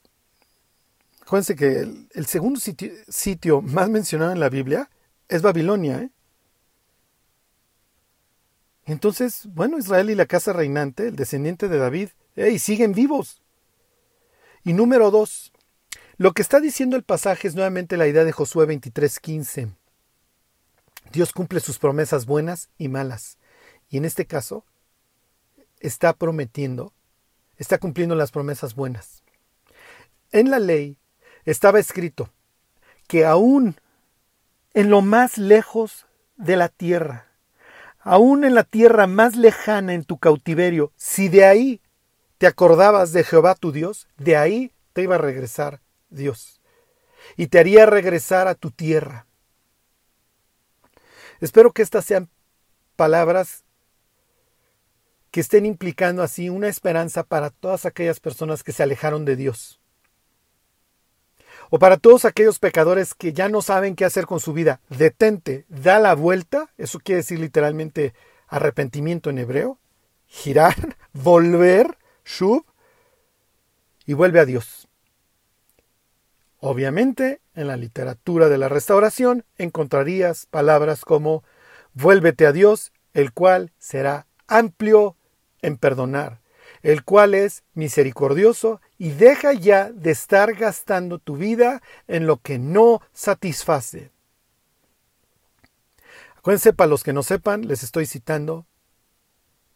Acuérdense 1.22 1.58
que 1.58 1.80
el, 2.14 2.26
segundo 2.28 2.62
sitio, 2.62 2.94
sitio, 3.10 3.62
más 3.62 3.90
mencionado 3.90 4.32
en 4.32 4.40
la 4.40 4.48
Biblia 4.48 4.90
es 5.28 5.42
Babilonia. 5.42 6.04
¿eh? 6.04 6.12
Entonces, 8.86 9.48
bueno, 9.48 9.78
Israel 9.78 10.10
y 10.10 10.16
la 10.16 10.28
casa 10.28 10.54
reinante, 10.54 11.10
el 11.10 11.18
descendiente 11.18 11.68
de 11.68 11.78
David, 11.78 12.10
hey, 12.38 12.58
siguen 12.58 12.94
vivos. 12.94 13.42
Y 14.68 14.74
número 14.74 15.12
dos, 15.12 15.54
lo 16.18 16.34
que 16.34 16.42
está 16.42 16.60
diciendo 16.60 16.98
el 16.98 17.04
pasaje 17.04 17.48
es 17.48 17.56
nuevamente 17.56 17.96
la 17.96 18.06
idea 18.06 18.26
de 18.26 18.34
Josué 18.34 18.68
23:15. 18.68 19.74
Dios 21.14 21.32
cumple 21.32 21.62
sus 21.62 21.80
promesas 21.80 22.26
buenas 22.26 22.68
y 22.78 22.90
malas. 22.90 23.38
Y 23.88 23.96
en 23.96 24.04
este 24.04 24.26
caso, 24.26 24.66
está 25.80 26.12
prometiendo, 26.12 26.92
está 27.56 27.78
cumpliendo 27.78 28.14
las 28.16 28.32
promesas 28.32 28.76
buenas. 28.76 29.24
En 30.34 30.52
la 30.52 30.60
ley 30.60 30.98
estaba 31.46 31.80
escrito 31.80 32.30
que 33.08 33.26
aún 33.26 33.80
en 34.74 34.90
lo 34.90 35.02
más 35.02 35.38
lejos 35.38 36.08
de 36.36 36.58
la 36.58 36.68
tierra, 36.68 37.28
aún 38.00 38.44
en 38.44 38.54
la 38.54 38.66
tierra 38.66 39.08
más 39.08 39.38
lejana 39.38 39.94
en 39.94 40.04
tu 40.04 40.18
cautiverio, 40.18 40.92
si 40.98 41.30
de 41.30 41.46
ahí 41.46 41.82
te 42.38 42.48
acordabas 42.48 43.12
de 43.12 43.24
Jehová 43.24 43.56
tu 43.56 43.72
Dios, 43.72 44.08
de 44.18 44.38
ahí 44.38 44.72
te 44.94 45.04
iba 45.04 45.16
a 45.16 45.20
regresar 45.20 45.82
Dios. 46.10 46.60
Y 47.36 47.48
te 47.48 47.60
haría 47.60 47.86
regresar 47.86 48.48
a 48.48 48.56
tu 48.56 48.72
tierra. 48.72 49.28
Espero 51.40 51.72
que 51.72 51.82
estas 51.82 52.06
sean 52.06 52.30
palabras 52.96 53.64
que 55.32 55.42
estén 55.42 55.66
implicando 55.66 56.24
así 56.24 56.50
una 56.50 56.68
esperanza 56.68 57.24
para 57.24 57.50
todas 57.50 57.86
aquellas 57.86 58.20
personas 58.20 58.64
que 58.64 58.72
se 58.72 58.84
alejaron 58.84 59.26
de 59.26 59.36
Dios 59.36 59.80
o 61.70 61.80
para 61.80 61.98
todos 61.98 62.26
aquellos 62.26 62.60
pecadores 62.60 63.14
que 63.14 63.34
ya 63.34 63.50
no 63.50 63.62
saben 63.62 63.96
qué 63.96 64.06
hacer 64.06 64.26
con 64.26 64.40
su 64.40 64.54
vida, 64.54 64.82
detente, 64.90 65.66
da 65.70 66.00
la 66.00 66.16
vuelta, 66.16 66.70
eso 66.78 67.00
quiere 67.00 67.18
decir 67.18 67.40
literalmente 67.40 68.14
arrepentimiento 68.48 69.30
en 69.30 69.40
hebreo, 69.40 69.80
girar, 70.28 70.98
volver, 71.14 71.97
shub, 72.28 72.66
y 74.06 74.14
vuelve 74.14 74.40
a 74.40 74.46
Dios. 74.46 74.88
Obviamente, 76.60 77.42
en 77.56 77.68
la 77.68 77.78
literatura 77.78 78.50
de 78.50 78.58
la 78.58 78.70
restauración 78.70 79.46
encontrarías 79.58 80.48
palabras 80.48 81.06
como 81.06 81.44
vuélvete 81.94 82.46
a 82.46 82.52
Dios, 82.52 82.92
el 83.14 83.32
cual 83.32 83.72
será 83.78 84.28
amplio 84.48 85.16
en 85.62 85.78
perdonar, 85.78 86.42
el 86.82 87.04
cual 87.04 87.34
es 87.34 87.64
misericordioso 87.74 88.82
y 88.98 89.12
deja 89.12 89.54
ya 89.54 89.92
de 89.92 90.12
estar 90.12 90.54
gastando 90.54 91.20
tu 91.20 91.38
vida 91.38 91.82
en 92.08 92.28
lo 92.28 92.38
que 92.38 92.60
no 92.60 93.02
satisface. 93.14 94.12
Acuérdense, 96.38 96.74
para 96.74 96.90
los 96.90 97.04
que 97.04 97.14
no 97.14 97.24
sepan, 97.24 97.68
les 97.68 97.84
estoy 97.84 98.06
citando 98.06 98.66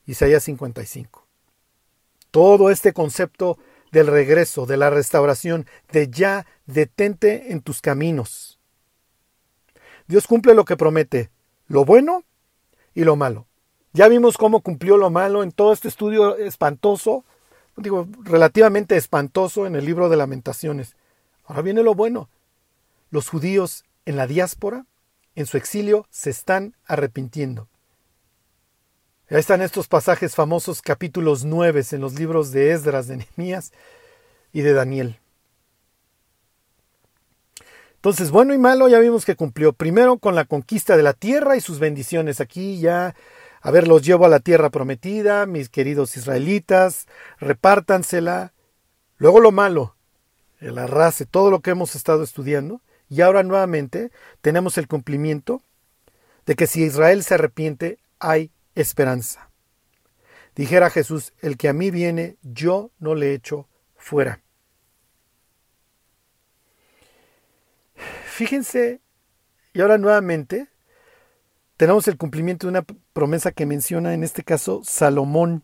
Isaías 0.05 0.43
55. 0.43 1.20
Todo 2.31 2.71
este 2.71 2.93
concepto 2.93 3.57
del 3.91 4.07
regreso, 4.07 4.65
de 4.65 4.77
la 4.77 4.89
restauración, 4.89 5.67
de 5.91 6.09
ya 6.09 6.45
detente 6.65 7.51
en 7.51 7.61
tus 7.61 7.81
caminos. 7.81 8.59
Dios 10.07 10.27
cumple 10.27 10.53
lo 10.53 10.65
que 10.65 10.77
promete, 10.77 11.29
lo 11.67 11.85
bueno 11.85 12.23
y 12.93 13.03
lo 13.03 13.15
malo. 13.15 13.47
Ya 13.93 14.07
vimos 14.07 14.37
cómo 14.37 14.61
cumplió 14.61 14.97
lo 14.97 15.09
malo 15.09 15.43
en 15.43 15.51
todo 15.51 15.73
este 15.73 15.89
estudio 15.89 16.37
espantoso 16.37 17.25
digo, 17.81 18.07
relativamente 18.23 18.97
espantoso 18.97 19.65
en 19.65 19.75
el 19.75 19.85
libro 19.85 20.09
de 20.09 20.17
lamentaciones. 20.17 20.95
Ahora 21.45 21.61
viene 21.61 21.83
lo 21.83 21.95
bueno. 21.95 22.29
Los 23.09 23.29
judíos 23.29 23.83
en 24.05 24.15
la 24.15 24.27
diáspora, 24.27 24.85
en 25.35 25.45
su 25.45 25.57
exilio, 25.57 26.07
se 26.09 26.29
están 26.29 26.75
arrepintiendo. 26.85 27.67
Ahí 29.31 29.39
están 29.39 29.61
estos 29.61 29.87
pasajes 29.87 30.35
famosos, 30.35 30.81
capítulos 30.81 31.45
9 31.45 31.83
en 31.91 32.01
los 32.01 32.19
libros 32.19 32.51
de 32.51 32.71
Esdras, 32.71 33.07
de 33.07 33.17
Nehemías 33.17 33.71
y 34.51 34.61
de 34.61 34.73
Daniel. 34.73 35.19
Entonces, 37.95 38.29
bueno 38.29 38.53
y 38.53 38.57
malo 38.57 38.89
ya 38.89 38.99
vimos 38.99 39.25
que 39.25 39.35
cumplió 39.35 39.73
primero 39.73 40.17
con 40.17 40.35
la 40.35 40.45
conquista 40.45 40.97
de 40.97 41.03
la 41.03 41.13
tierra 41.13 41.55
y 41.55 41.61
sus 41.61 41.79
bendiciones. 41.79 42.41
Aquí 42.41 42.79
ya 42.79 43.15
a 43.61 43.69
ver, 43.69 43.87
los 43.87 44.01
llevo 44.01 44.25
a 44.25 44.29
la 44.29 44.39
tierra 44.39 44.71
prometida, 44.71 45.45
mis 45.45 45.69
queridos 45.69 46.17
israelitas, 46.17 47.07
repártansela. 47.39 48.53
Luego 49.17 49.39
lo 49.39 49.51
malo, 49.51 49.95
el 50.59 50.79
arrase, 50.79 51.27
todo 51.27 51.51
lo 51.51 51.59
que 51.59 51.69
hemos 51.69 51.95
estado 51.95 52.23
estudiando. 52.23 52.81
Y 53.07 53.21
ahora 53.21 53.43
nuevamente 53.43 54.11
tenemos 54.41 54.79
el 54.79 54.87
cumplimiento 54.87 55.61
de 56.47 56.55
que 56.55 56.65
si 56.65 56.83
Israel 56.83 57.23
se 57.23 57.35
arrepiente, 57.35 57.99
hay 58.19 58.51
esperanza. 58.75 59.49
Dijera 60.55 60.89
Jesús, 60.89 61.33
el 61.41 61.57
que 61.57 61.69
a 61.69 61.73
mí 61.73 61.91
viene, 61.91 62.37
yo 62.41 62.91
no 62.99 63.15
le 63.15 63.33
echo 63.33 63.67
fuera. 63.95 64.41
Fíjense, 68.25 69.01
y 69.73 69.81
ahora 69.81 69.97
nuevamente 69.97 70.67
tenemos 71.77 72.07
el 72.07 72.17
cumplimiento 72.17 72.67
de 72.67 72.71
una 72.71 72.85
promesa 73.13 73.51
que 73.51 73.65
menciona 73.65 74.13
en 74.13 74.23
este 74.23 74.43
caso 74.43 74.81
Salomón, 74.83 75.63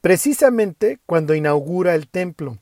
precisamente 0.00 0.98
cuando 1.06 1.34
inaugura 1.34 1.94
el 1.94 2.08
templo. 2.08 2.58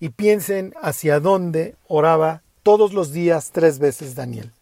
Y 0.00 0.10
piensen 0.10 0.74
hacia 0.82 1.20
dónde 1.20 1.76
oraba 1.86 2.42
todos 2.62 2.92
los 2.92 3.12
días 3.12 3.52
tres 3.52 3.78
veces 3.78 4.14
Daniel. 4.14 4.52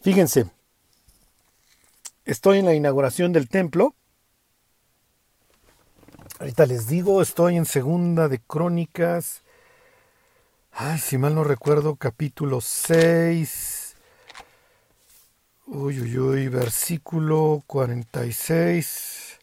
Fíjense, 0.00 0.50
estoy 2.28 2.58
en 2.58 2.66
la 2.66 2.74
inauguración 2.74 3.32
del 3.32 3.48
templo. 3.48 3.94
Ahorita 6.38 6.66
les 6.66 6.86
digo, 6.86 7.20
estoy 7.20 7.56
en 7.56 7.66
segunda 7.66 8.28
de 8.28 8.38
Crónicas. 8.38 9.42
Ay, 10.70 10.98
si 10.98 11.18
mal 11.18 11.34
no 11.34 11.42
recuerdo, 11.42 11.96
capítulo 11.96 12.60
6 12.60 13.88
Uy, 15.70 16.00
uy, 16.00 16.18
uy, 16.18 16.48
versículo 16.48 17.62
46. 17.66 19.38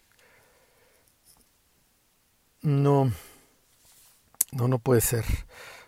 No, 2.62 3.12
no, 4.50 4.66
no 4.66 4.78
puede 4.80 5.00
ser. 5.02 5.24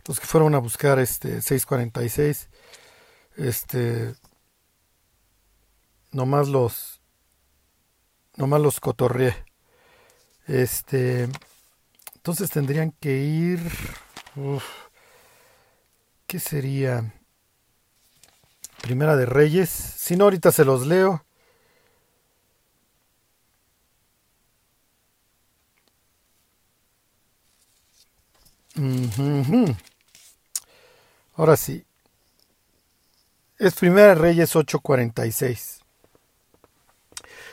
Los 0.07 0.21
que 0.21 0.27
fueron 0.27 0.55
a 0.55 0.59
buscar 0.59 1.01
este 1.01 1.43
646, 1.43 2.49
este, 3.37 4.15
nomás 6.13 6.49
los, 6.49 7.01
nomás 8.37 8.61
los 8.61 8.81
cotorreé. 8.81 9.35
Este, 10.47 11.29
entonces 12.15 12.51
tendrían 12.51 12.93
que 12.93 13.19
ir, 13.19 13.61
uf, 14.37 14.65
¿qué 16.27 16.39
sería? 16.41 17.15
Primera 18.83 19.17
de 19.17 19.27
Reyes. 19.27 19.69
Si 19.69 20.17
no, 20.17 20.25
ahorita 20.25 20.53
se 20.53 20.65
los 20.65 20.87
leo. 20.87 21.25
Ahora 31.35 31.57
sí. 31.57 31.85
Es 33.59 33.75
Primera 33.75 34.09
de 34.09 34.15
Reyes 34.15 34.55
8:46. 34.55 35.88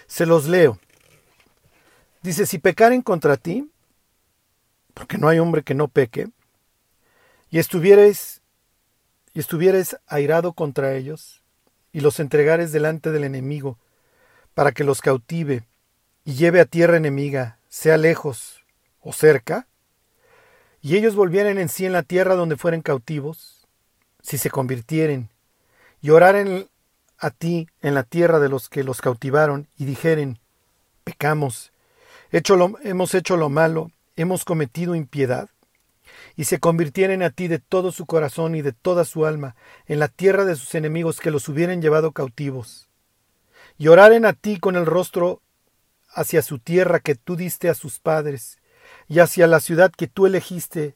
Se 0.08 0.26
los 0.26 0.48
leo. 0.48 0.80
Dice, 2.22 2.46
si 2.46 2.58
pecaren 2.58 3.02
contra 3.02 3.38
ti, 3.38 3.70
porque 4.94 5.18
no 5.18 5.28
hay 5.28 5.40
hombre 5.40 5.64
que 5.64 5.76
no 5.76 5.88
peque, 5.88 6.30
y 7.50 7.60
estuvierais 7.60 8.42
y 9.34 9.40
estuvieres 9.40 9.98
airado 10.08 10.54
contra 10.54 10.96
ellos, 10.96 11.42
y 11.92 12.00
los 12.00 12.20
entregares 12.20 12.72
delante 12.72 13.12
del 13.12 13.26
enemigo, 13.26 13.78
para 14.54 14.72
que 14.72 14.86
los 14.86 15.02
cautive 15.02 15.68
y 16.24 16.36
lleve 16.36 16.62
a 16.62 16.66
tierra 16.66 16.98
enemiga, 16.98 17.60
sea 17.68 17.98
lejos 17.98 18.64
o 19.02 19.12
cerca, 19.12 19.68
y 20.82 20.96
ellos 20.96 21.16
volvieren 21.16 21.58
en 21.58 21.68
sí 21.68 21.86
en 21.86 21.92
la 21.92 22.04
tierra 22.04 22.36
donde 22.36 22.56
fueren 22.56 22.82
cautivos, 22.82 23.68
si 24.22 24.38
se 24.38 24.50
convirtieren, 24.50 25.30
y 26.02 26.12
oraren 26.12 26.70
a 27.18 27.32
ti 27.32 27.68
en 27.82 27.94
la 27.94 28.04
tierra 28.04 28.40
de 28.40 28.50
los 28.50 28.70
que 28.70 28.84
los 28.84 29.02
cautivaron, 29.02 29.68
y 29.78 29.86
dijeren, 29.86 30.40
pecamos, 31.04 31.72
hemos 32.32 33.14
hecho 33.14 33.38
lo 33.38 33.50
malo, 33.50 33.92
hemos 34.16 34.46
cometido 34.46 34.96
impiedad, 34.96 35.50
y 36.36 36.46
se 36.46 36.60
convirtieren 36.60 37.24
a 37.24 37.30
ti 37.30 37.48
de 37.48 37.60
todo 37.60 37.92
su 37.92 38.06
corazón 38.06 38.56
y 38.56 38.62
de 38.62 38.74
toda 38.74 39.06
su 39.06 39.26
alma, 39.26 39.56
en 39.88 40.00
la 40.00 40.08
tierra 40.08 40.46
de 40.46 40.56
sus 40.56 40.76
enemigos 40.76 41.20
que 41.20 41.32
los 41.32 41.48
hubieran 41.50 41.82
llevado 41.82 42.12
cautivos. 42.12 42.90
Y 43.78 43.88
oraren 43.88 44.26
a 44.26 44.34
ti 44.34 44.60
con 44.60 44.76
el 44.76 44.86
rostro 44.86 45.42
hacia 46.14 46.42
su 46.42 46.60
tierra 46.60 47.00
que 47.00 47.16
tú 47.16 47.36
diste 47.36 47.70
a 47.70 47.74
sus 47.74 48.00
padres, 48.00 48.60
y 49.08 49.20
hacia 49.20 49.48
la 49.48 49.60
ciudad 49.60 49.92
que 49.92 50.08
tú 50.08 50.26
elegiste, 50.26 50.96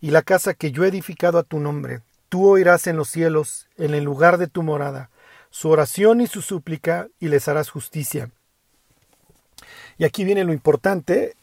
y 0.00 0.10
la 0.10 0.22
casa 0.22 0.54
que 0.54 0.72
yo 0.72 0.84
he 0.84 0.88
edificado 0.88 1.38
a 1.38 1.42
tu 1.42 1.58
nombre. 1.58 2.02
Tú 2.28 2.48
oirás 2.48 2.86
en 2.86 2.96
los 2.96 3.08
cielos, 3.08 3.68
en 3.76 3.94
el 3.94 4.04
lugar 4.04 4.38
de 4.38 4.46
tu 4.46 4.62
morada, 4.62 5.10
su 5.56 5.70
oración 5.70 6.20
y 6.20 6.26
su 6.26 6.42
súplica, 6.42 7.08
y 7.18 7.28
les 7.28 7.48
harás 7.48 7.70
justicia. 7.70 8.30
Y 9.96 10.04
aquí 10.04 10.22
viene 10.22 10.44
lo 10.44 10.52
importante, 10.52 11.34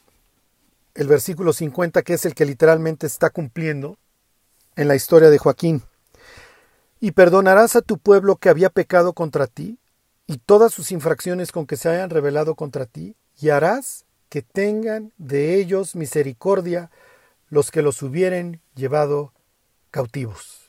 el 0.94 1.08
versículo 1.08 1.52
50, 1.52 2.02
que 2.02 2.14
es 2.14 2.24
el 2.24 2.32
que 2.32 2.44
literalmente 2.44 3.08
está 3.08 3.30
cumpliendo 3.30 3.98
en 4.76 4.86
la 4.86 4.94
historia 4.94 5.30
de 5.30 5.38
Joaquín. 5.38 5.82
Y 7.00 7.10
perdonarás 7.10 7.74
a 7.74 7.82
tu 7.82 7.98
pueblo 7.98 8.36
que 8.36 8.50
había 8.50 8.70
pecado 8.70 9.14
contra 9.14 9.48
ti, 9.48 9.80
y 10.28 10.38
todas 10.38 10.72
sus 10.72 10.92
infracciones 10.92 11.50
con 11.50 11.66
que 11.66 11.76
se 11.76 11.88
hayan 11.88 12.10
revelado 12.10 12.54
contra 12.54 12.86
ti, 12.86 13.16
y 13.40 13.48
harás 13.48 14.04
que 14.28 14.42
tengan 14.42 15.12
de 15.18 15.56
ellos 15.56 15.96
misericordia 15.96 16.92
los 17.48 17.72
que 17.72 17.82
los 17.82 18.00
hubieren 18.00 18.60
llevado 18.76 19.32
cautivos. 19.90 20.63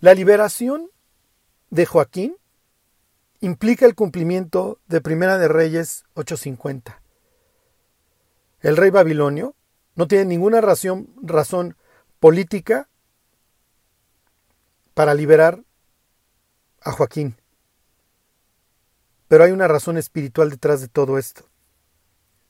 La 0.00 0.14
liberación 0.14 0.90
de 1.70 1.84
Joaquín 1.84 2.36
implica 3.40 3.84
el 3.84 3.96
cumplimiento 3.96 4.78
de 4.86 5.00
Primera 5.00 5.38
de 5.38 5.48
Reyes 5.48 6.04
850. 6.14 7.02
El 8.60 8.76
rey 8.76 8.90
babilonio 8.90 9.56
no 9.96 10.06
tiene 10.06 10.26
ninguna 10.26 10.60
razón, 10.60 11.08
razón 11.20 11.76
política 12.20 12.88
para 14.94 15.14
liberar 15.14 15.64
a 16.80 16.92
Joaquín. 16.92 17.36
Pero 19.26 19.42
hay 19.42 19.50
una 19.50 19.66
razón 19.66 19.98
espiritual 19.98 20.50
detrás 20.50 20.80
de 20.80 20.86
todo 20.86 21.18
esto. 21.18 21.48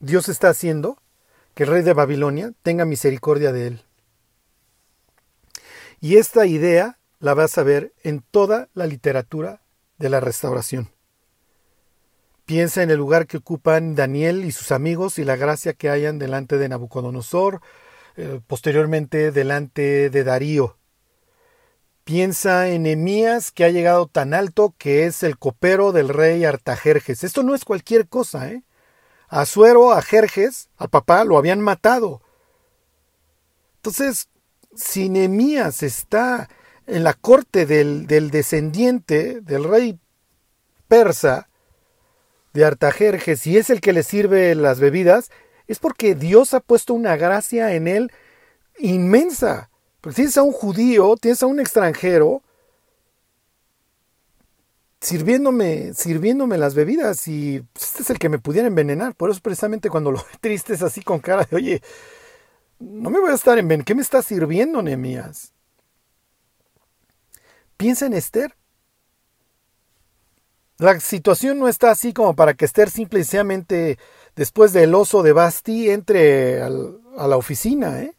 Dios 0.00 0.28
está 0.28 0.50
haciendo 0.50 0.98
que 1.54 1.62
el 1.62 1.70
rey 1.70 1.82
de 1.82 1.94
Babilonia 1.94 2.52
tenga 2.62 2.84
misericordia 2.84 3.52
de 3.52 3.68
él. 3.68 3.84
Y 6.00 6.16
esta 6.18 6.44
idea 6.44 6.97
la 7.20 7.34
vas 7.34 7.58
a 7.58 7.62
ver 7.62 7.92
en 8.02 8.20
toda 8.20 8.68
la 8.74 8.86
literatura 8.86 9.62
de 9.98 10.08
la 10.08 10.20
restauración. 10.20 10.92
Piensa 12.44 12.82
en 12.82 12.90
el 12.90 12.96
lugar 12.96 13.26
que 13.26 13.36
ocupan 13.36 13.94
Daniel 13.94 14.44
y 14.44 14.52
sus 14.52 14.72
amigos 14.72 15.18
y 15.18 15.24
la 15.24 15.36
gracia 15.36 15.74
que 15.74 15.90
hayan 15.90 16.18
delante 16.18 16.56
de 16.56 16.68
Nabucodonosor, 16.68 17.60
eh, 18.16 18.40
posteriormente 18.46 19.32
delante 19.32 20.08
de 20.08 20.24
Darío. 20.24 20.78
Piensa 22.04 22.68
en 22.68 22.86
Emías 22.86 23.50
que 23.50 23.64
ha 23.64 23.68
llegado 23.68 24.06
tan 24.06 24.32
alto 24.32 24.74
que 24.78 25.04
es 25.04 25.22
el 25.22 25.38
copero 25.38 25.92
del 25.92 26.08
rey 26.08 26.42
Artajerjes. 26.44 27.22
Esto 27.22 27.42
no 27.42 27.54
es 27.54 27.66
cualquier 27.66 28.08
cosa, 28.08 28.50
¿eh? 28.50 28.62
A 29.28 29.44
Suero, 29.44 29.92
a 29.92 30.00
Jerjes, 30.00 30.70
al 30.78 30.88
papá, 30.88 31.24
lo 31.24 31.36
habían 31.36 31.60
matado. 31.60 32.22
Entonces, 33.76 34.30
si 34.74 35.10
Nemías 35.10 35.82
está 35.82 36.48
en 36.88 37.04
la 37.04 37.12
corte 37.12 37.66
del, 37.66 38.06
descendiente 38.06 39.40
del 39.42 39.64
rey 39.64 39.98
persa 40.88 41.48
de 42.54 42.64
Artajerjes 42.64 43.46
y 43.46 43.58
es 43.58 43.68
el 43.68 43.80
que 43.80 43.92
le 43.92 44.02
sirve 44.02 44.54
las 44.54 44.80
bebidas, 44.80 45.30
es 45.66 45.78
porque 45.78 46.14
Dios 46.14 46.54
ha 46.54 46.60
puesto 46.60 46.94
una 46.94 47.16
gracia 47.16 47.74
en 47.74 47.88
él 47.88 48.10
inmensa. 48.78 49.70
Porque 50.00 50.16
tienes 50.16 50.38
a 50.38 50.42
un 50.42 50.52
judío, 50.52 51.16
tienes 51.20 51.42
a 51.42 51.46
un 51.46 51.60
extranjero 51.60 52.42
sirviéndome, 55.00 55.92
sirviéndome 55.92 56.56
las 56.56 56.74
bebidas 56.74 57.28
y 57.28 57.62
este 57.78 58.02
es 58.02 58.10
el 58.10 58.18
que 58.18 58.30
me 58.30 58.38
pudiera 58.38 58.66
envenenar. 58.66 59.14
Por 59.14 59.30
eso 59.30 59.40
precisamente 59.42 59.90
cuando 59.90 60.10
lo 60.10 60.24
triste 60.40 60.72
es 60.72 60.82
así 60.82 61.02
con 61.02 61.18
cara 61.18 61.46
de, 61.48 61.54
oye, 61.54 61.82
no 62.78 63.10
me 63.10 63.20
voy 63.20 63.30
a 63.30 63.34
estar 63.34 63.58
en 63.58 63.82
¿qué 63.82 63.94
me 63.94 64.02
está 64.02 64.22
sirviendo, 64.22 64.80
Nemías? 64.80 65.52
Piensa 67.78 68.06
en 68.06 68.12
Esther. 68.12 68.56
La 70.78 70.98
situación 71.00 71.58
no 71.58 71.68
está 71.68 71.92
así 71.92 72.12
como 72.12 72.34
para 72.36 72.54
que 72.54 72.64
Esther 72.64 72.90
simplemente 72.90 73.98
después 74.36 74.72
del 74.72 74.94
oso 74.94 75.22
de 75.22 75.32
Basti 75.32 75.90
entre 75.90 76.60
a 76.60 76.68
la 76.68 77.36
oficina, 77.36 78.02
¿eh? 78.02 78.14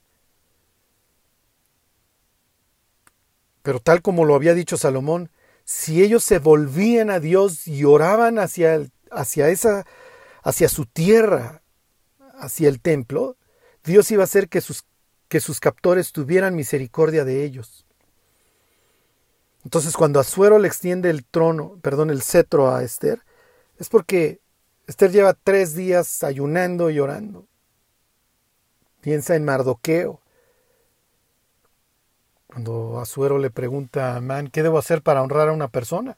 Pero 3.61 3.81
tal 3.81 4.01
como 4.01 4.23
lo 4.23 4.35
había 4.35 4.53
dicho 4.53 4.77
Salomón, 4.77 5.29
si 5.65 6.01
ellos 6.01 6.23
se 6.23 6.39
volvían 6.39 7.09
a 7.09 7.19
Dios 7.19 7.67
y 7.67 7.83
oraban 7.83 8.39
hacia, 8.39 8.87
hacia, 9.11 9.49
esa, 9.49 9.85
hacia 10.41 10.69
su 10.69 10.85
tierra, 10.85 11.63
hacia 12.39 12.69
el 12.69 12.79
templo, 12.79 13.35
Dios 13.83 14.09
iba 14.11 14.23
a 14.23 14.25
hacer 14.25 14.47
que 14.47 14.61
sus, 14.61 14.85
que 15.27 15.41
sus 15.41 15.59
captores 15.59 16.13
tuvieran 16.13 16.55
misericordia 16.55 17.25
de 17.25 17.43
ellos. 17.43 17.85
Entonces 19.69 19.95
cuando 19.95 20.19
Azuero 20.19 20.57
le 20.57 20.67
extiende 20.67 21.11
el 21.11 21.23
trono, 21.23 21.77
perdón, 21.83 22.09
el 22.09 22.23
cetro 22.23 22.73
a 22.73 22.81
Esther, 22.81 23.21
es 23.77 23.87
porque 23.87 24.39
Esther 24.87 25.11
lleva 25.11 25.35
tres 25.35 25.75
días 25.75 26.23
ayunando 26.23 26.89
y 26.89 26.99
orando. 26.99 27.45
Piensa 28.99 29.35
en 29.35 29.45
Mardoqueo. 29.45 30.21
Cuando 32.47 32.99
Azuero 32.99 33.37
le 33.37 33.51
pregunta 33.51 34.13
a 34.13 34.15
Amán, 34.15 34.47
¿qué 34.47 34.63
debo 34.63 34.79
hacer 34.79 35.03
para 35.03 35.21
honrar 35.21 35.49
a 35.49 35.53
una 35.53 35.67
persona? 35.67 36.17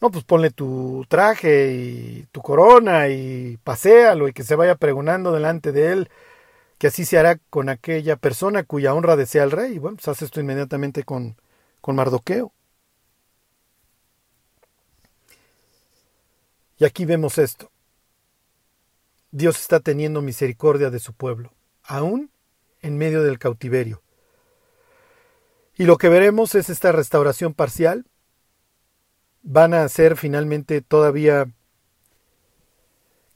No, 0.00 0.10
pues 0.10 0.24
ponle 0.24 0.50
tu 0.50 1.04
traje 1.10 1.74
y 1.74 2.26
tu 2.32 2.40
corona 2.40 3.08
y 3.10 3.58
paséalo 3.64 4.28
y 4.28 4.32
que 4.32 4.44
se 4.44 4.56
vaya 4.56 4.76
pregonando 4.76 5.30
delante 5.30 5.72
de 5.72 5.92
él, 5.92 6.10
que 6.78 6.86
así 6.86 7.04
se 7.04 7.18
hará 7.18 7.38
con 7.50 7.68
aquella 7.68 8.16
persona 8.16 8.62
cuya 8.62 8.94
honra 8.94 9.14
desea 9.16 9.44
el 9.44 9.50
rey. 9.50 9.74
Y 9.74 9.78
bueno, 9.78 9.98
pues 9.98 10.08
hace 10.08 10.24
esto 10.24 10.40
inmediatamente 10.40 11.02
con, 11.02 11.36
con 11.86 11.94
Mardoqueo. 11.94 12.52
Y 16.78 16.84
aquí 16.84 17.04
vemos 17.04 17.38
esto. 17.38 17.70
Dios 19.30 19.60
está 19.60 19.78
teniendo 19.78 20.20
misericordia 20.20 20.90
de 20.90 20.98
su 20.98 21.12
pueblo, 21.12 21.52
aún 21.84 22.32
en 22.80 22.98
medio 22.98 23.22
del 23.22 23.38
cautiverio. 23.38 24.02
Y 25.76 25.84
lo 25.84 25.96
que 25.96 26.08
veremos 26.08 26.56
es 26.56 26.70
esta 26.70 26.90
restauración 26.90 27.54
parcial. 27.54 28.04
Van 29.42 29.72
a 29.72 29.88
ser 29.88 30.16
finalmente 30.16 30.80
todavía 30.80 31.52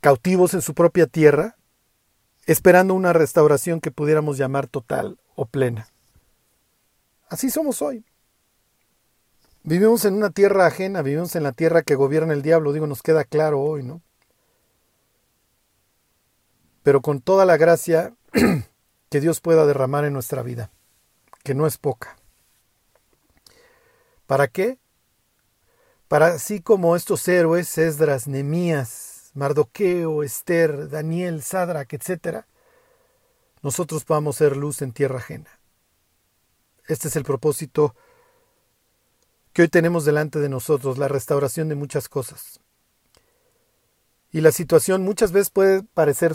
cautivos 0.00 0.54
en 0.54 0.62
su 0.62 0.74
propia 0.74 1.06
tierra, 1.06 1.56
esperando 2.46 2.94
una 2.94 3.12
restauración 3.12 3.80
que 3.80 3.92
pudiéramos 3.92 4.38
llamar 4.38 4.66
total 4.66 5.20
o 5.36 5.46
plena. 5.46 5.86
Así 7.28 7.48
somos 7.48 7.80
hoy. 7.80 8.04
Vivimos 9.62 10.04
en 10.06 10.14
una 10.14 10.30
tierra 10.30 10.66
ajena, 10.66 11.02
vivimos 11.02 11.36
en 11.36 11.42
la 11.42 11.52
tierra 11.52 11.82
que 11.82 11.94
gobierna 11.94 12.32
el 12.32 12.42
diablo, 12.42 12.72
digo, 12.72 12.86
nos 12.86 13.02
queda 13.02 13.24
claro 13.24 13.60
hoy, 13.60 13.82
¿no? 13.82 14.00
Pero 16.82 17.02
con 17.02 17.20
toda 17.20 17.44
la 17.44 17.58
gracia 17.58 18.14
que 19.10 19.20
Dios 19.20 19.40
pueda 19.40 19.66
derramar 19.66 20.04
en 20.06 20.14
nuestra 20.14 20.42
vida, 20.42 20.70
que 21.44 21.54
no 21.54 21.66
es 21.66 21.76
poca. 21.76 22.16
¿Para 24.26 24.48
qué? 24.48 24.78
Para 26.08 26.28
así 26.28 26.60
como 26.62 26.96
estos 26.96 27.28
héroes, 27.28 27.76
Esdras, 27.76 28.26
Nemías, 28.28 29.30
Mardoqueo, 29.34 30.22
Esther, 30.22 30.88
Daniel, 30.88 31.42
Sadrach, 31.42 31.92
etc., 31.92 32.44
nosotros 33.62 34.04
podamos 34.04 34.36
ser 34.36 34.56
luz 34.56 34.80
en 34.80 34.92
tierra 34.92 35.18
ajena. 35.18 35.60
Este 36.88 37.08
es 37.08 37.16
el 37.16 37.24
propósito 37.24 37.94
que 39.52 39.62
hoy 39.62 39.68
tenemos 39.68 40.04
delante 40.04 40.38
de 40.38 40.48
nosotros, 40.48 40.98
la 40.98 41.08
restauración 41.08 41.68
de 41.68 41.74
muchas 41.74 42.08
cosas. 42.08 42.60
Y 44.30 44.40
la 44.42 44.52
situación 44.52 45.02
muchas 45.02 45.32
veces 45.32 45.50
puede 45.50 45.82
parecer 45.82 46.34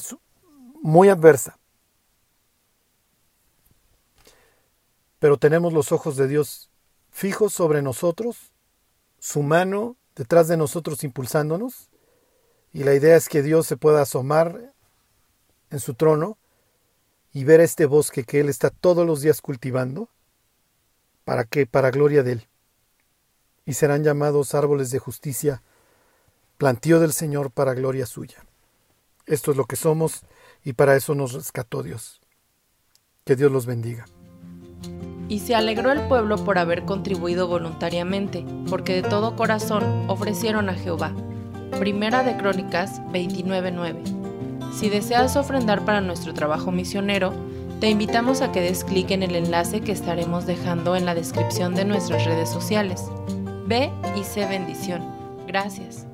muy 0.81 1.07
adversa. 1.09 1.57
Pero 5.19 5.37
tenemos 5.37 5.71
los 5.71 5.91
ojos 5.91 6.17
de 6.17 6.27
Dios 6.27 6.69
fijos 7.09 7.53
sobre 7.53 7.81
nosotros, 7.81 8.51
su 9.19 9.41
mano 9.43 9.95
detrás 10.15 10.47
de 10.47 10.57
nosotros 10.57 11.03
impulsándonos, 11.03 11.89
y 12.73 12.83
la 12.83 12.93
idea 12.93 13.15
es 13.15 13.29
que 13.29 13.41
Dios 13.41 13.65
se 13.65 13.77
pueda 13.77 14.01
asomar 14.01 14.73
en 15.69 15.79
su 15.79 15.93
trono 15.93 16.37
y 17.31 17.45
ver 17.45 17.61
este 17.61 17.85
bosque 17.85 18.25
que 18.25 18.41
Él 18.41 18.49
está 18.49 18.69
todos 18.69 19.07
los 19.07 19.21
días 19.21 19.39
cultivando, 19.39 20.09
para 21.23 21.45
que, 21.45 21.65
para 21.65 21.91
gloria 21.91 22.21
de 22.21 22.33
Él 22.33 22.47
y 23.65 23.73
serán 23.73 24.03
llamados 24.03 24.53
árboles 24.53 24.91
de 24.91 24.99
justicia, 24.99 25.63
plantío 26.57 26.99
del 26.99 27.13
Señor 27.13 27.51
para 27.51 27.73
gloria 27.73 28.05
suya. 28.05 28.45
Esto 29.25 29.51
es 29.51 29.57
lo 29.57 29.65
que 29.65 29.75
somos 29.75 30.21
y 30.63 30.73
para 30.73 30.95
eso 30.95 31.15
nos 31.15 31.33
rescató 31.33 31.83
Dios. 31.83 32.21
Que 33.23 33.35
Dios 33.35 33.51
los 33.51 33.65
bendiga. 33.65 34.05
Y 35.27 35.39
se 35.39 35.55
alegró 35.55 35.91
el 35.91 36.07
pueblo 36.07 36.37
por 36.37 36.59
haber 36.59 36.85
contribuido 36.85 37.47
voluntariamente, 37.47 38.45
porque 38.69 38.93
de 38.93 39.01
todo 39.01 39.35
corazón 39.35 40.07
ofrecieron 40.07 40.69
a 40.69 40.75
Jehová. 40.75 41.15
Primera 41.79 42.23
de 42.23 42.37
Crónicas 42.37 43.01
29:9. 43.11 44.03
Si 44.71 44.89
deseas 44.89 45.35
ofrendar 45.35 45.83
para 45.83 46.01
nuestro 46.01 46.33
trabajo 46.35 46.71
misionero, 46.71 47.33
te 47.79 47.89
invitamos 47.89 48.41
a 48.41 48.51
que 48.51 48.61
des 48.61 48.83
clic 48.83 49.09
en 49.11 49.23
el 49.23 49.35
enlace 49.35 49.81
que 49.81 49.91
estaremos 49.91 50.45
dejando 50.45 50.95
en 50.95 51.05
la 51.05 51.15
descripción 51.15 51.73
de 51.73 51.85
nuestras 51.85 52.25
redes 52.25 52.49
sociales. 52.49 53.03
Ve 53.65 53.91
y 54.15 54.23
sé 54.23 54.45
bendición. 54.45 55.01
Gracias. 55.47 56.05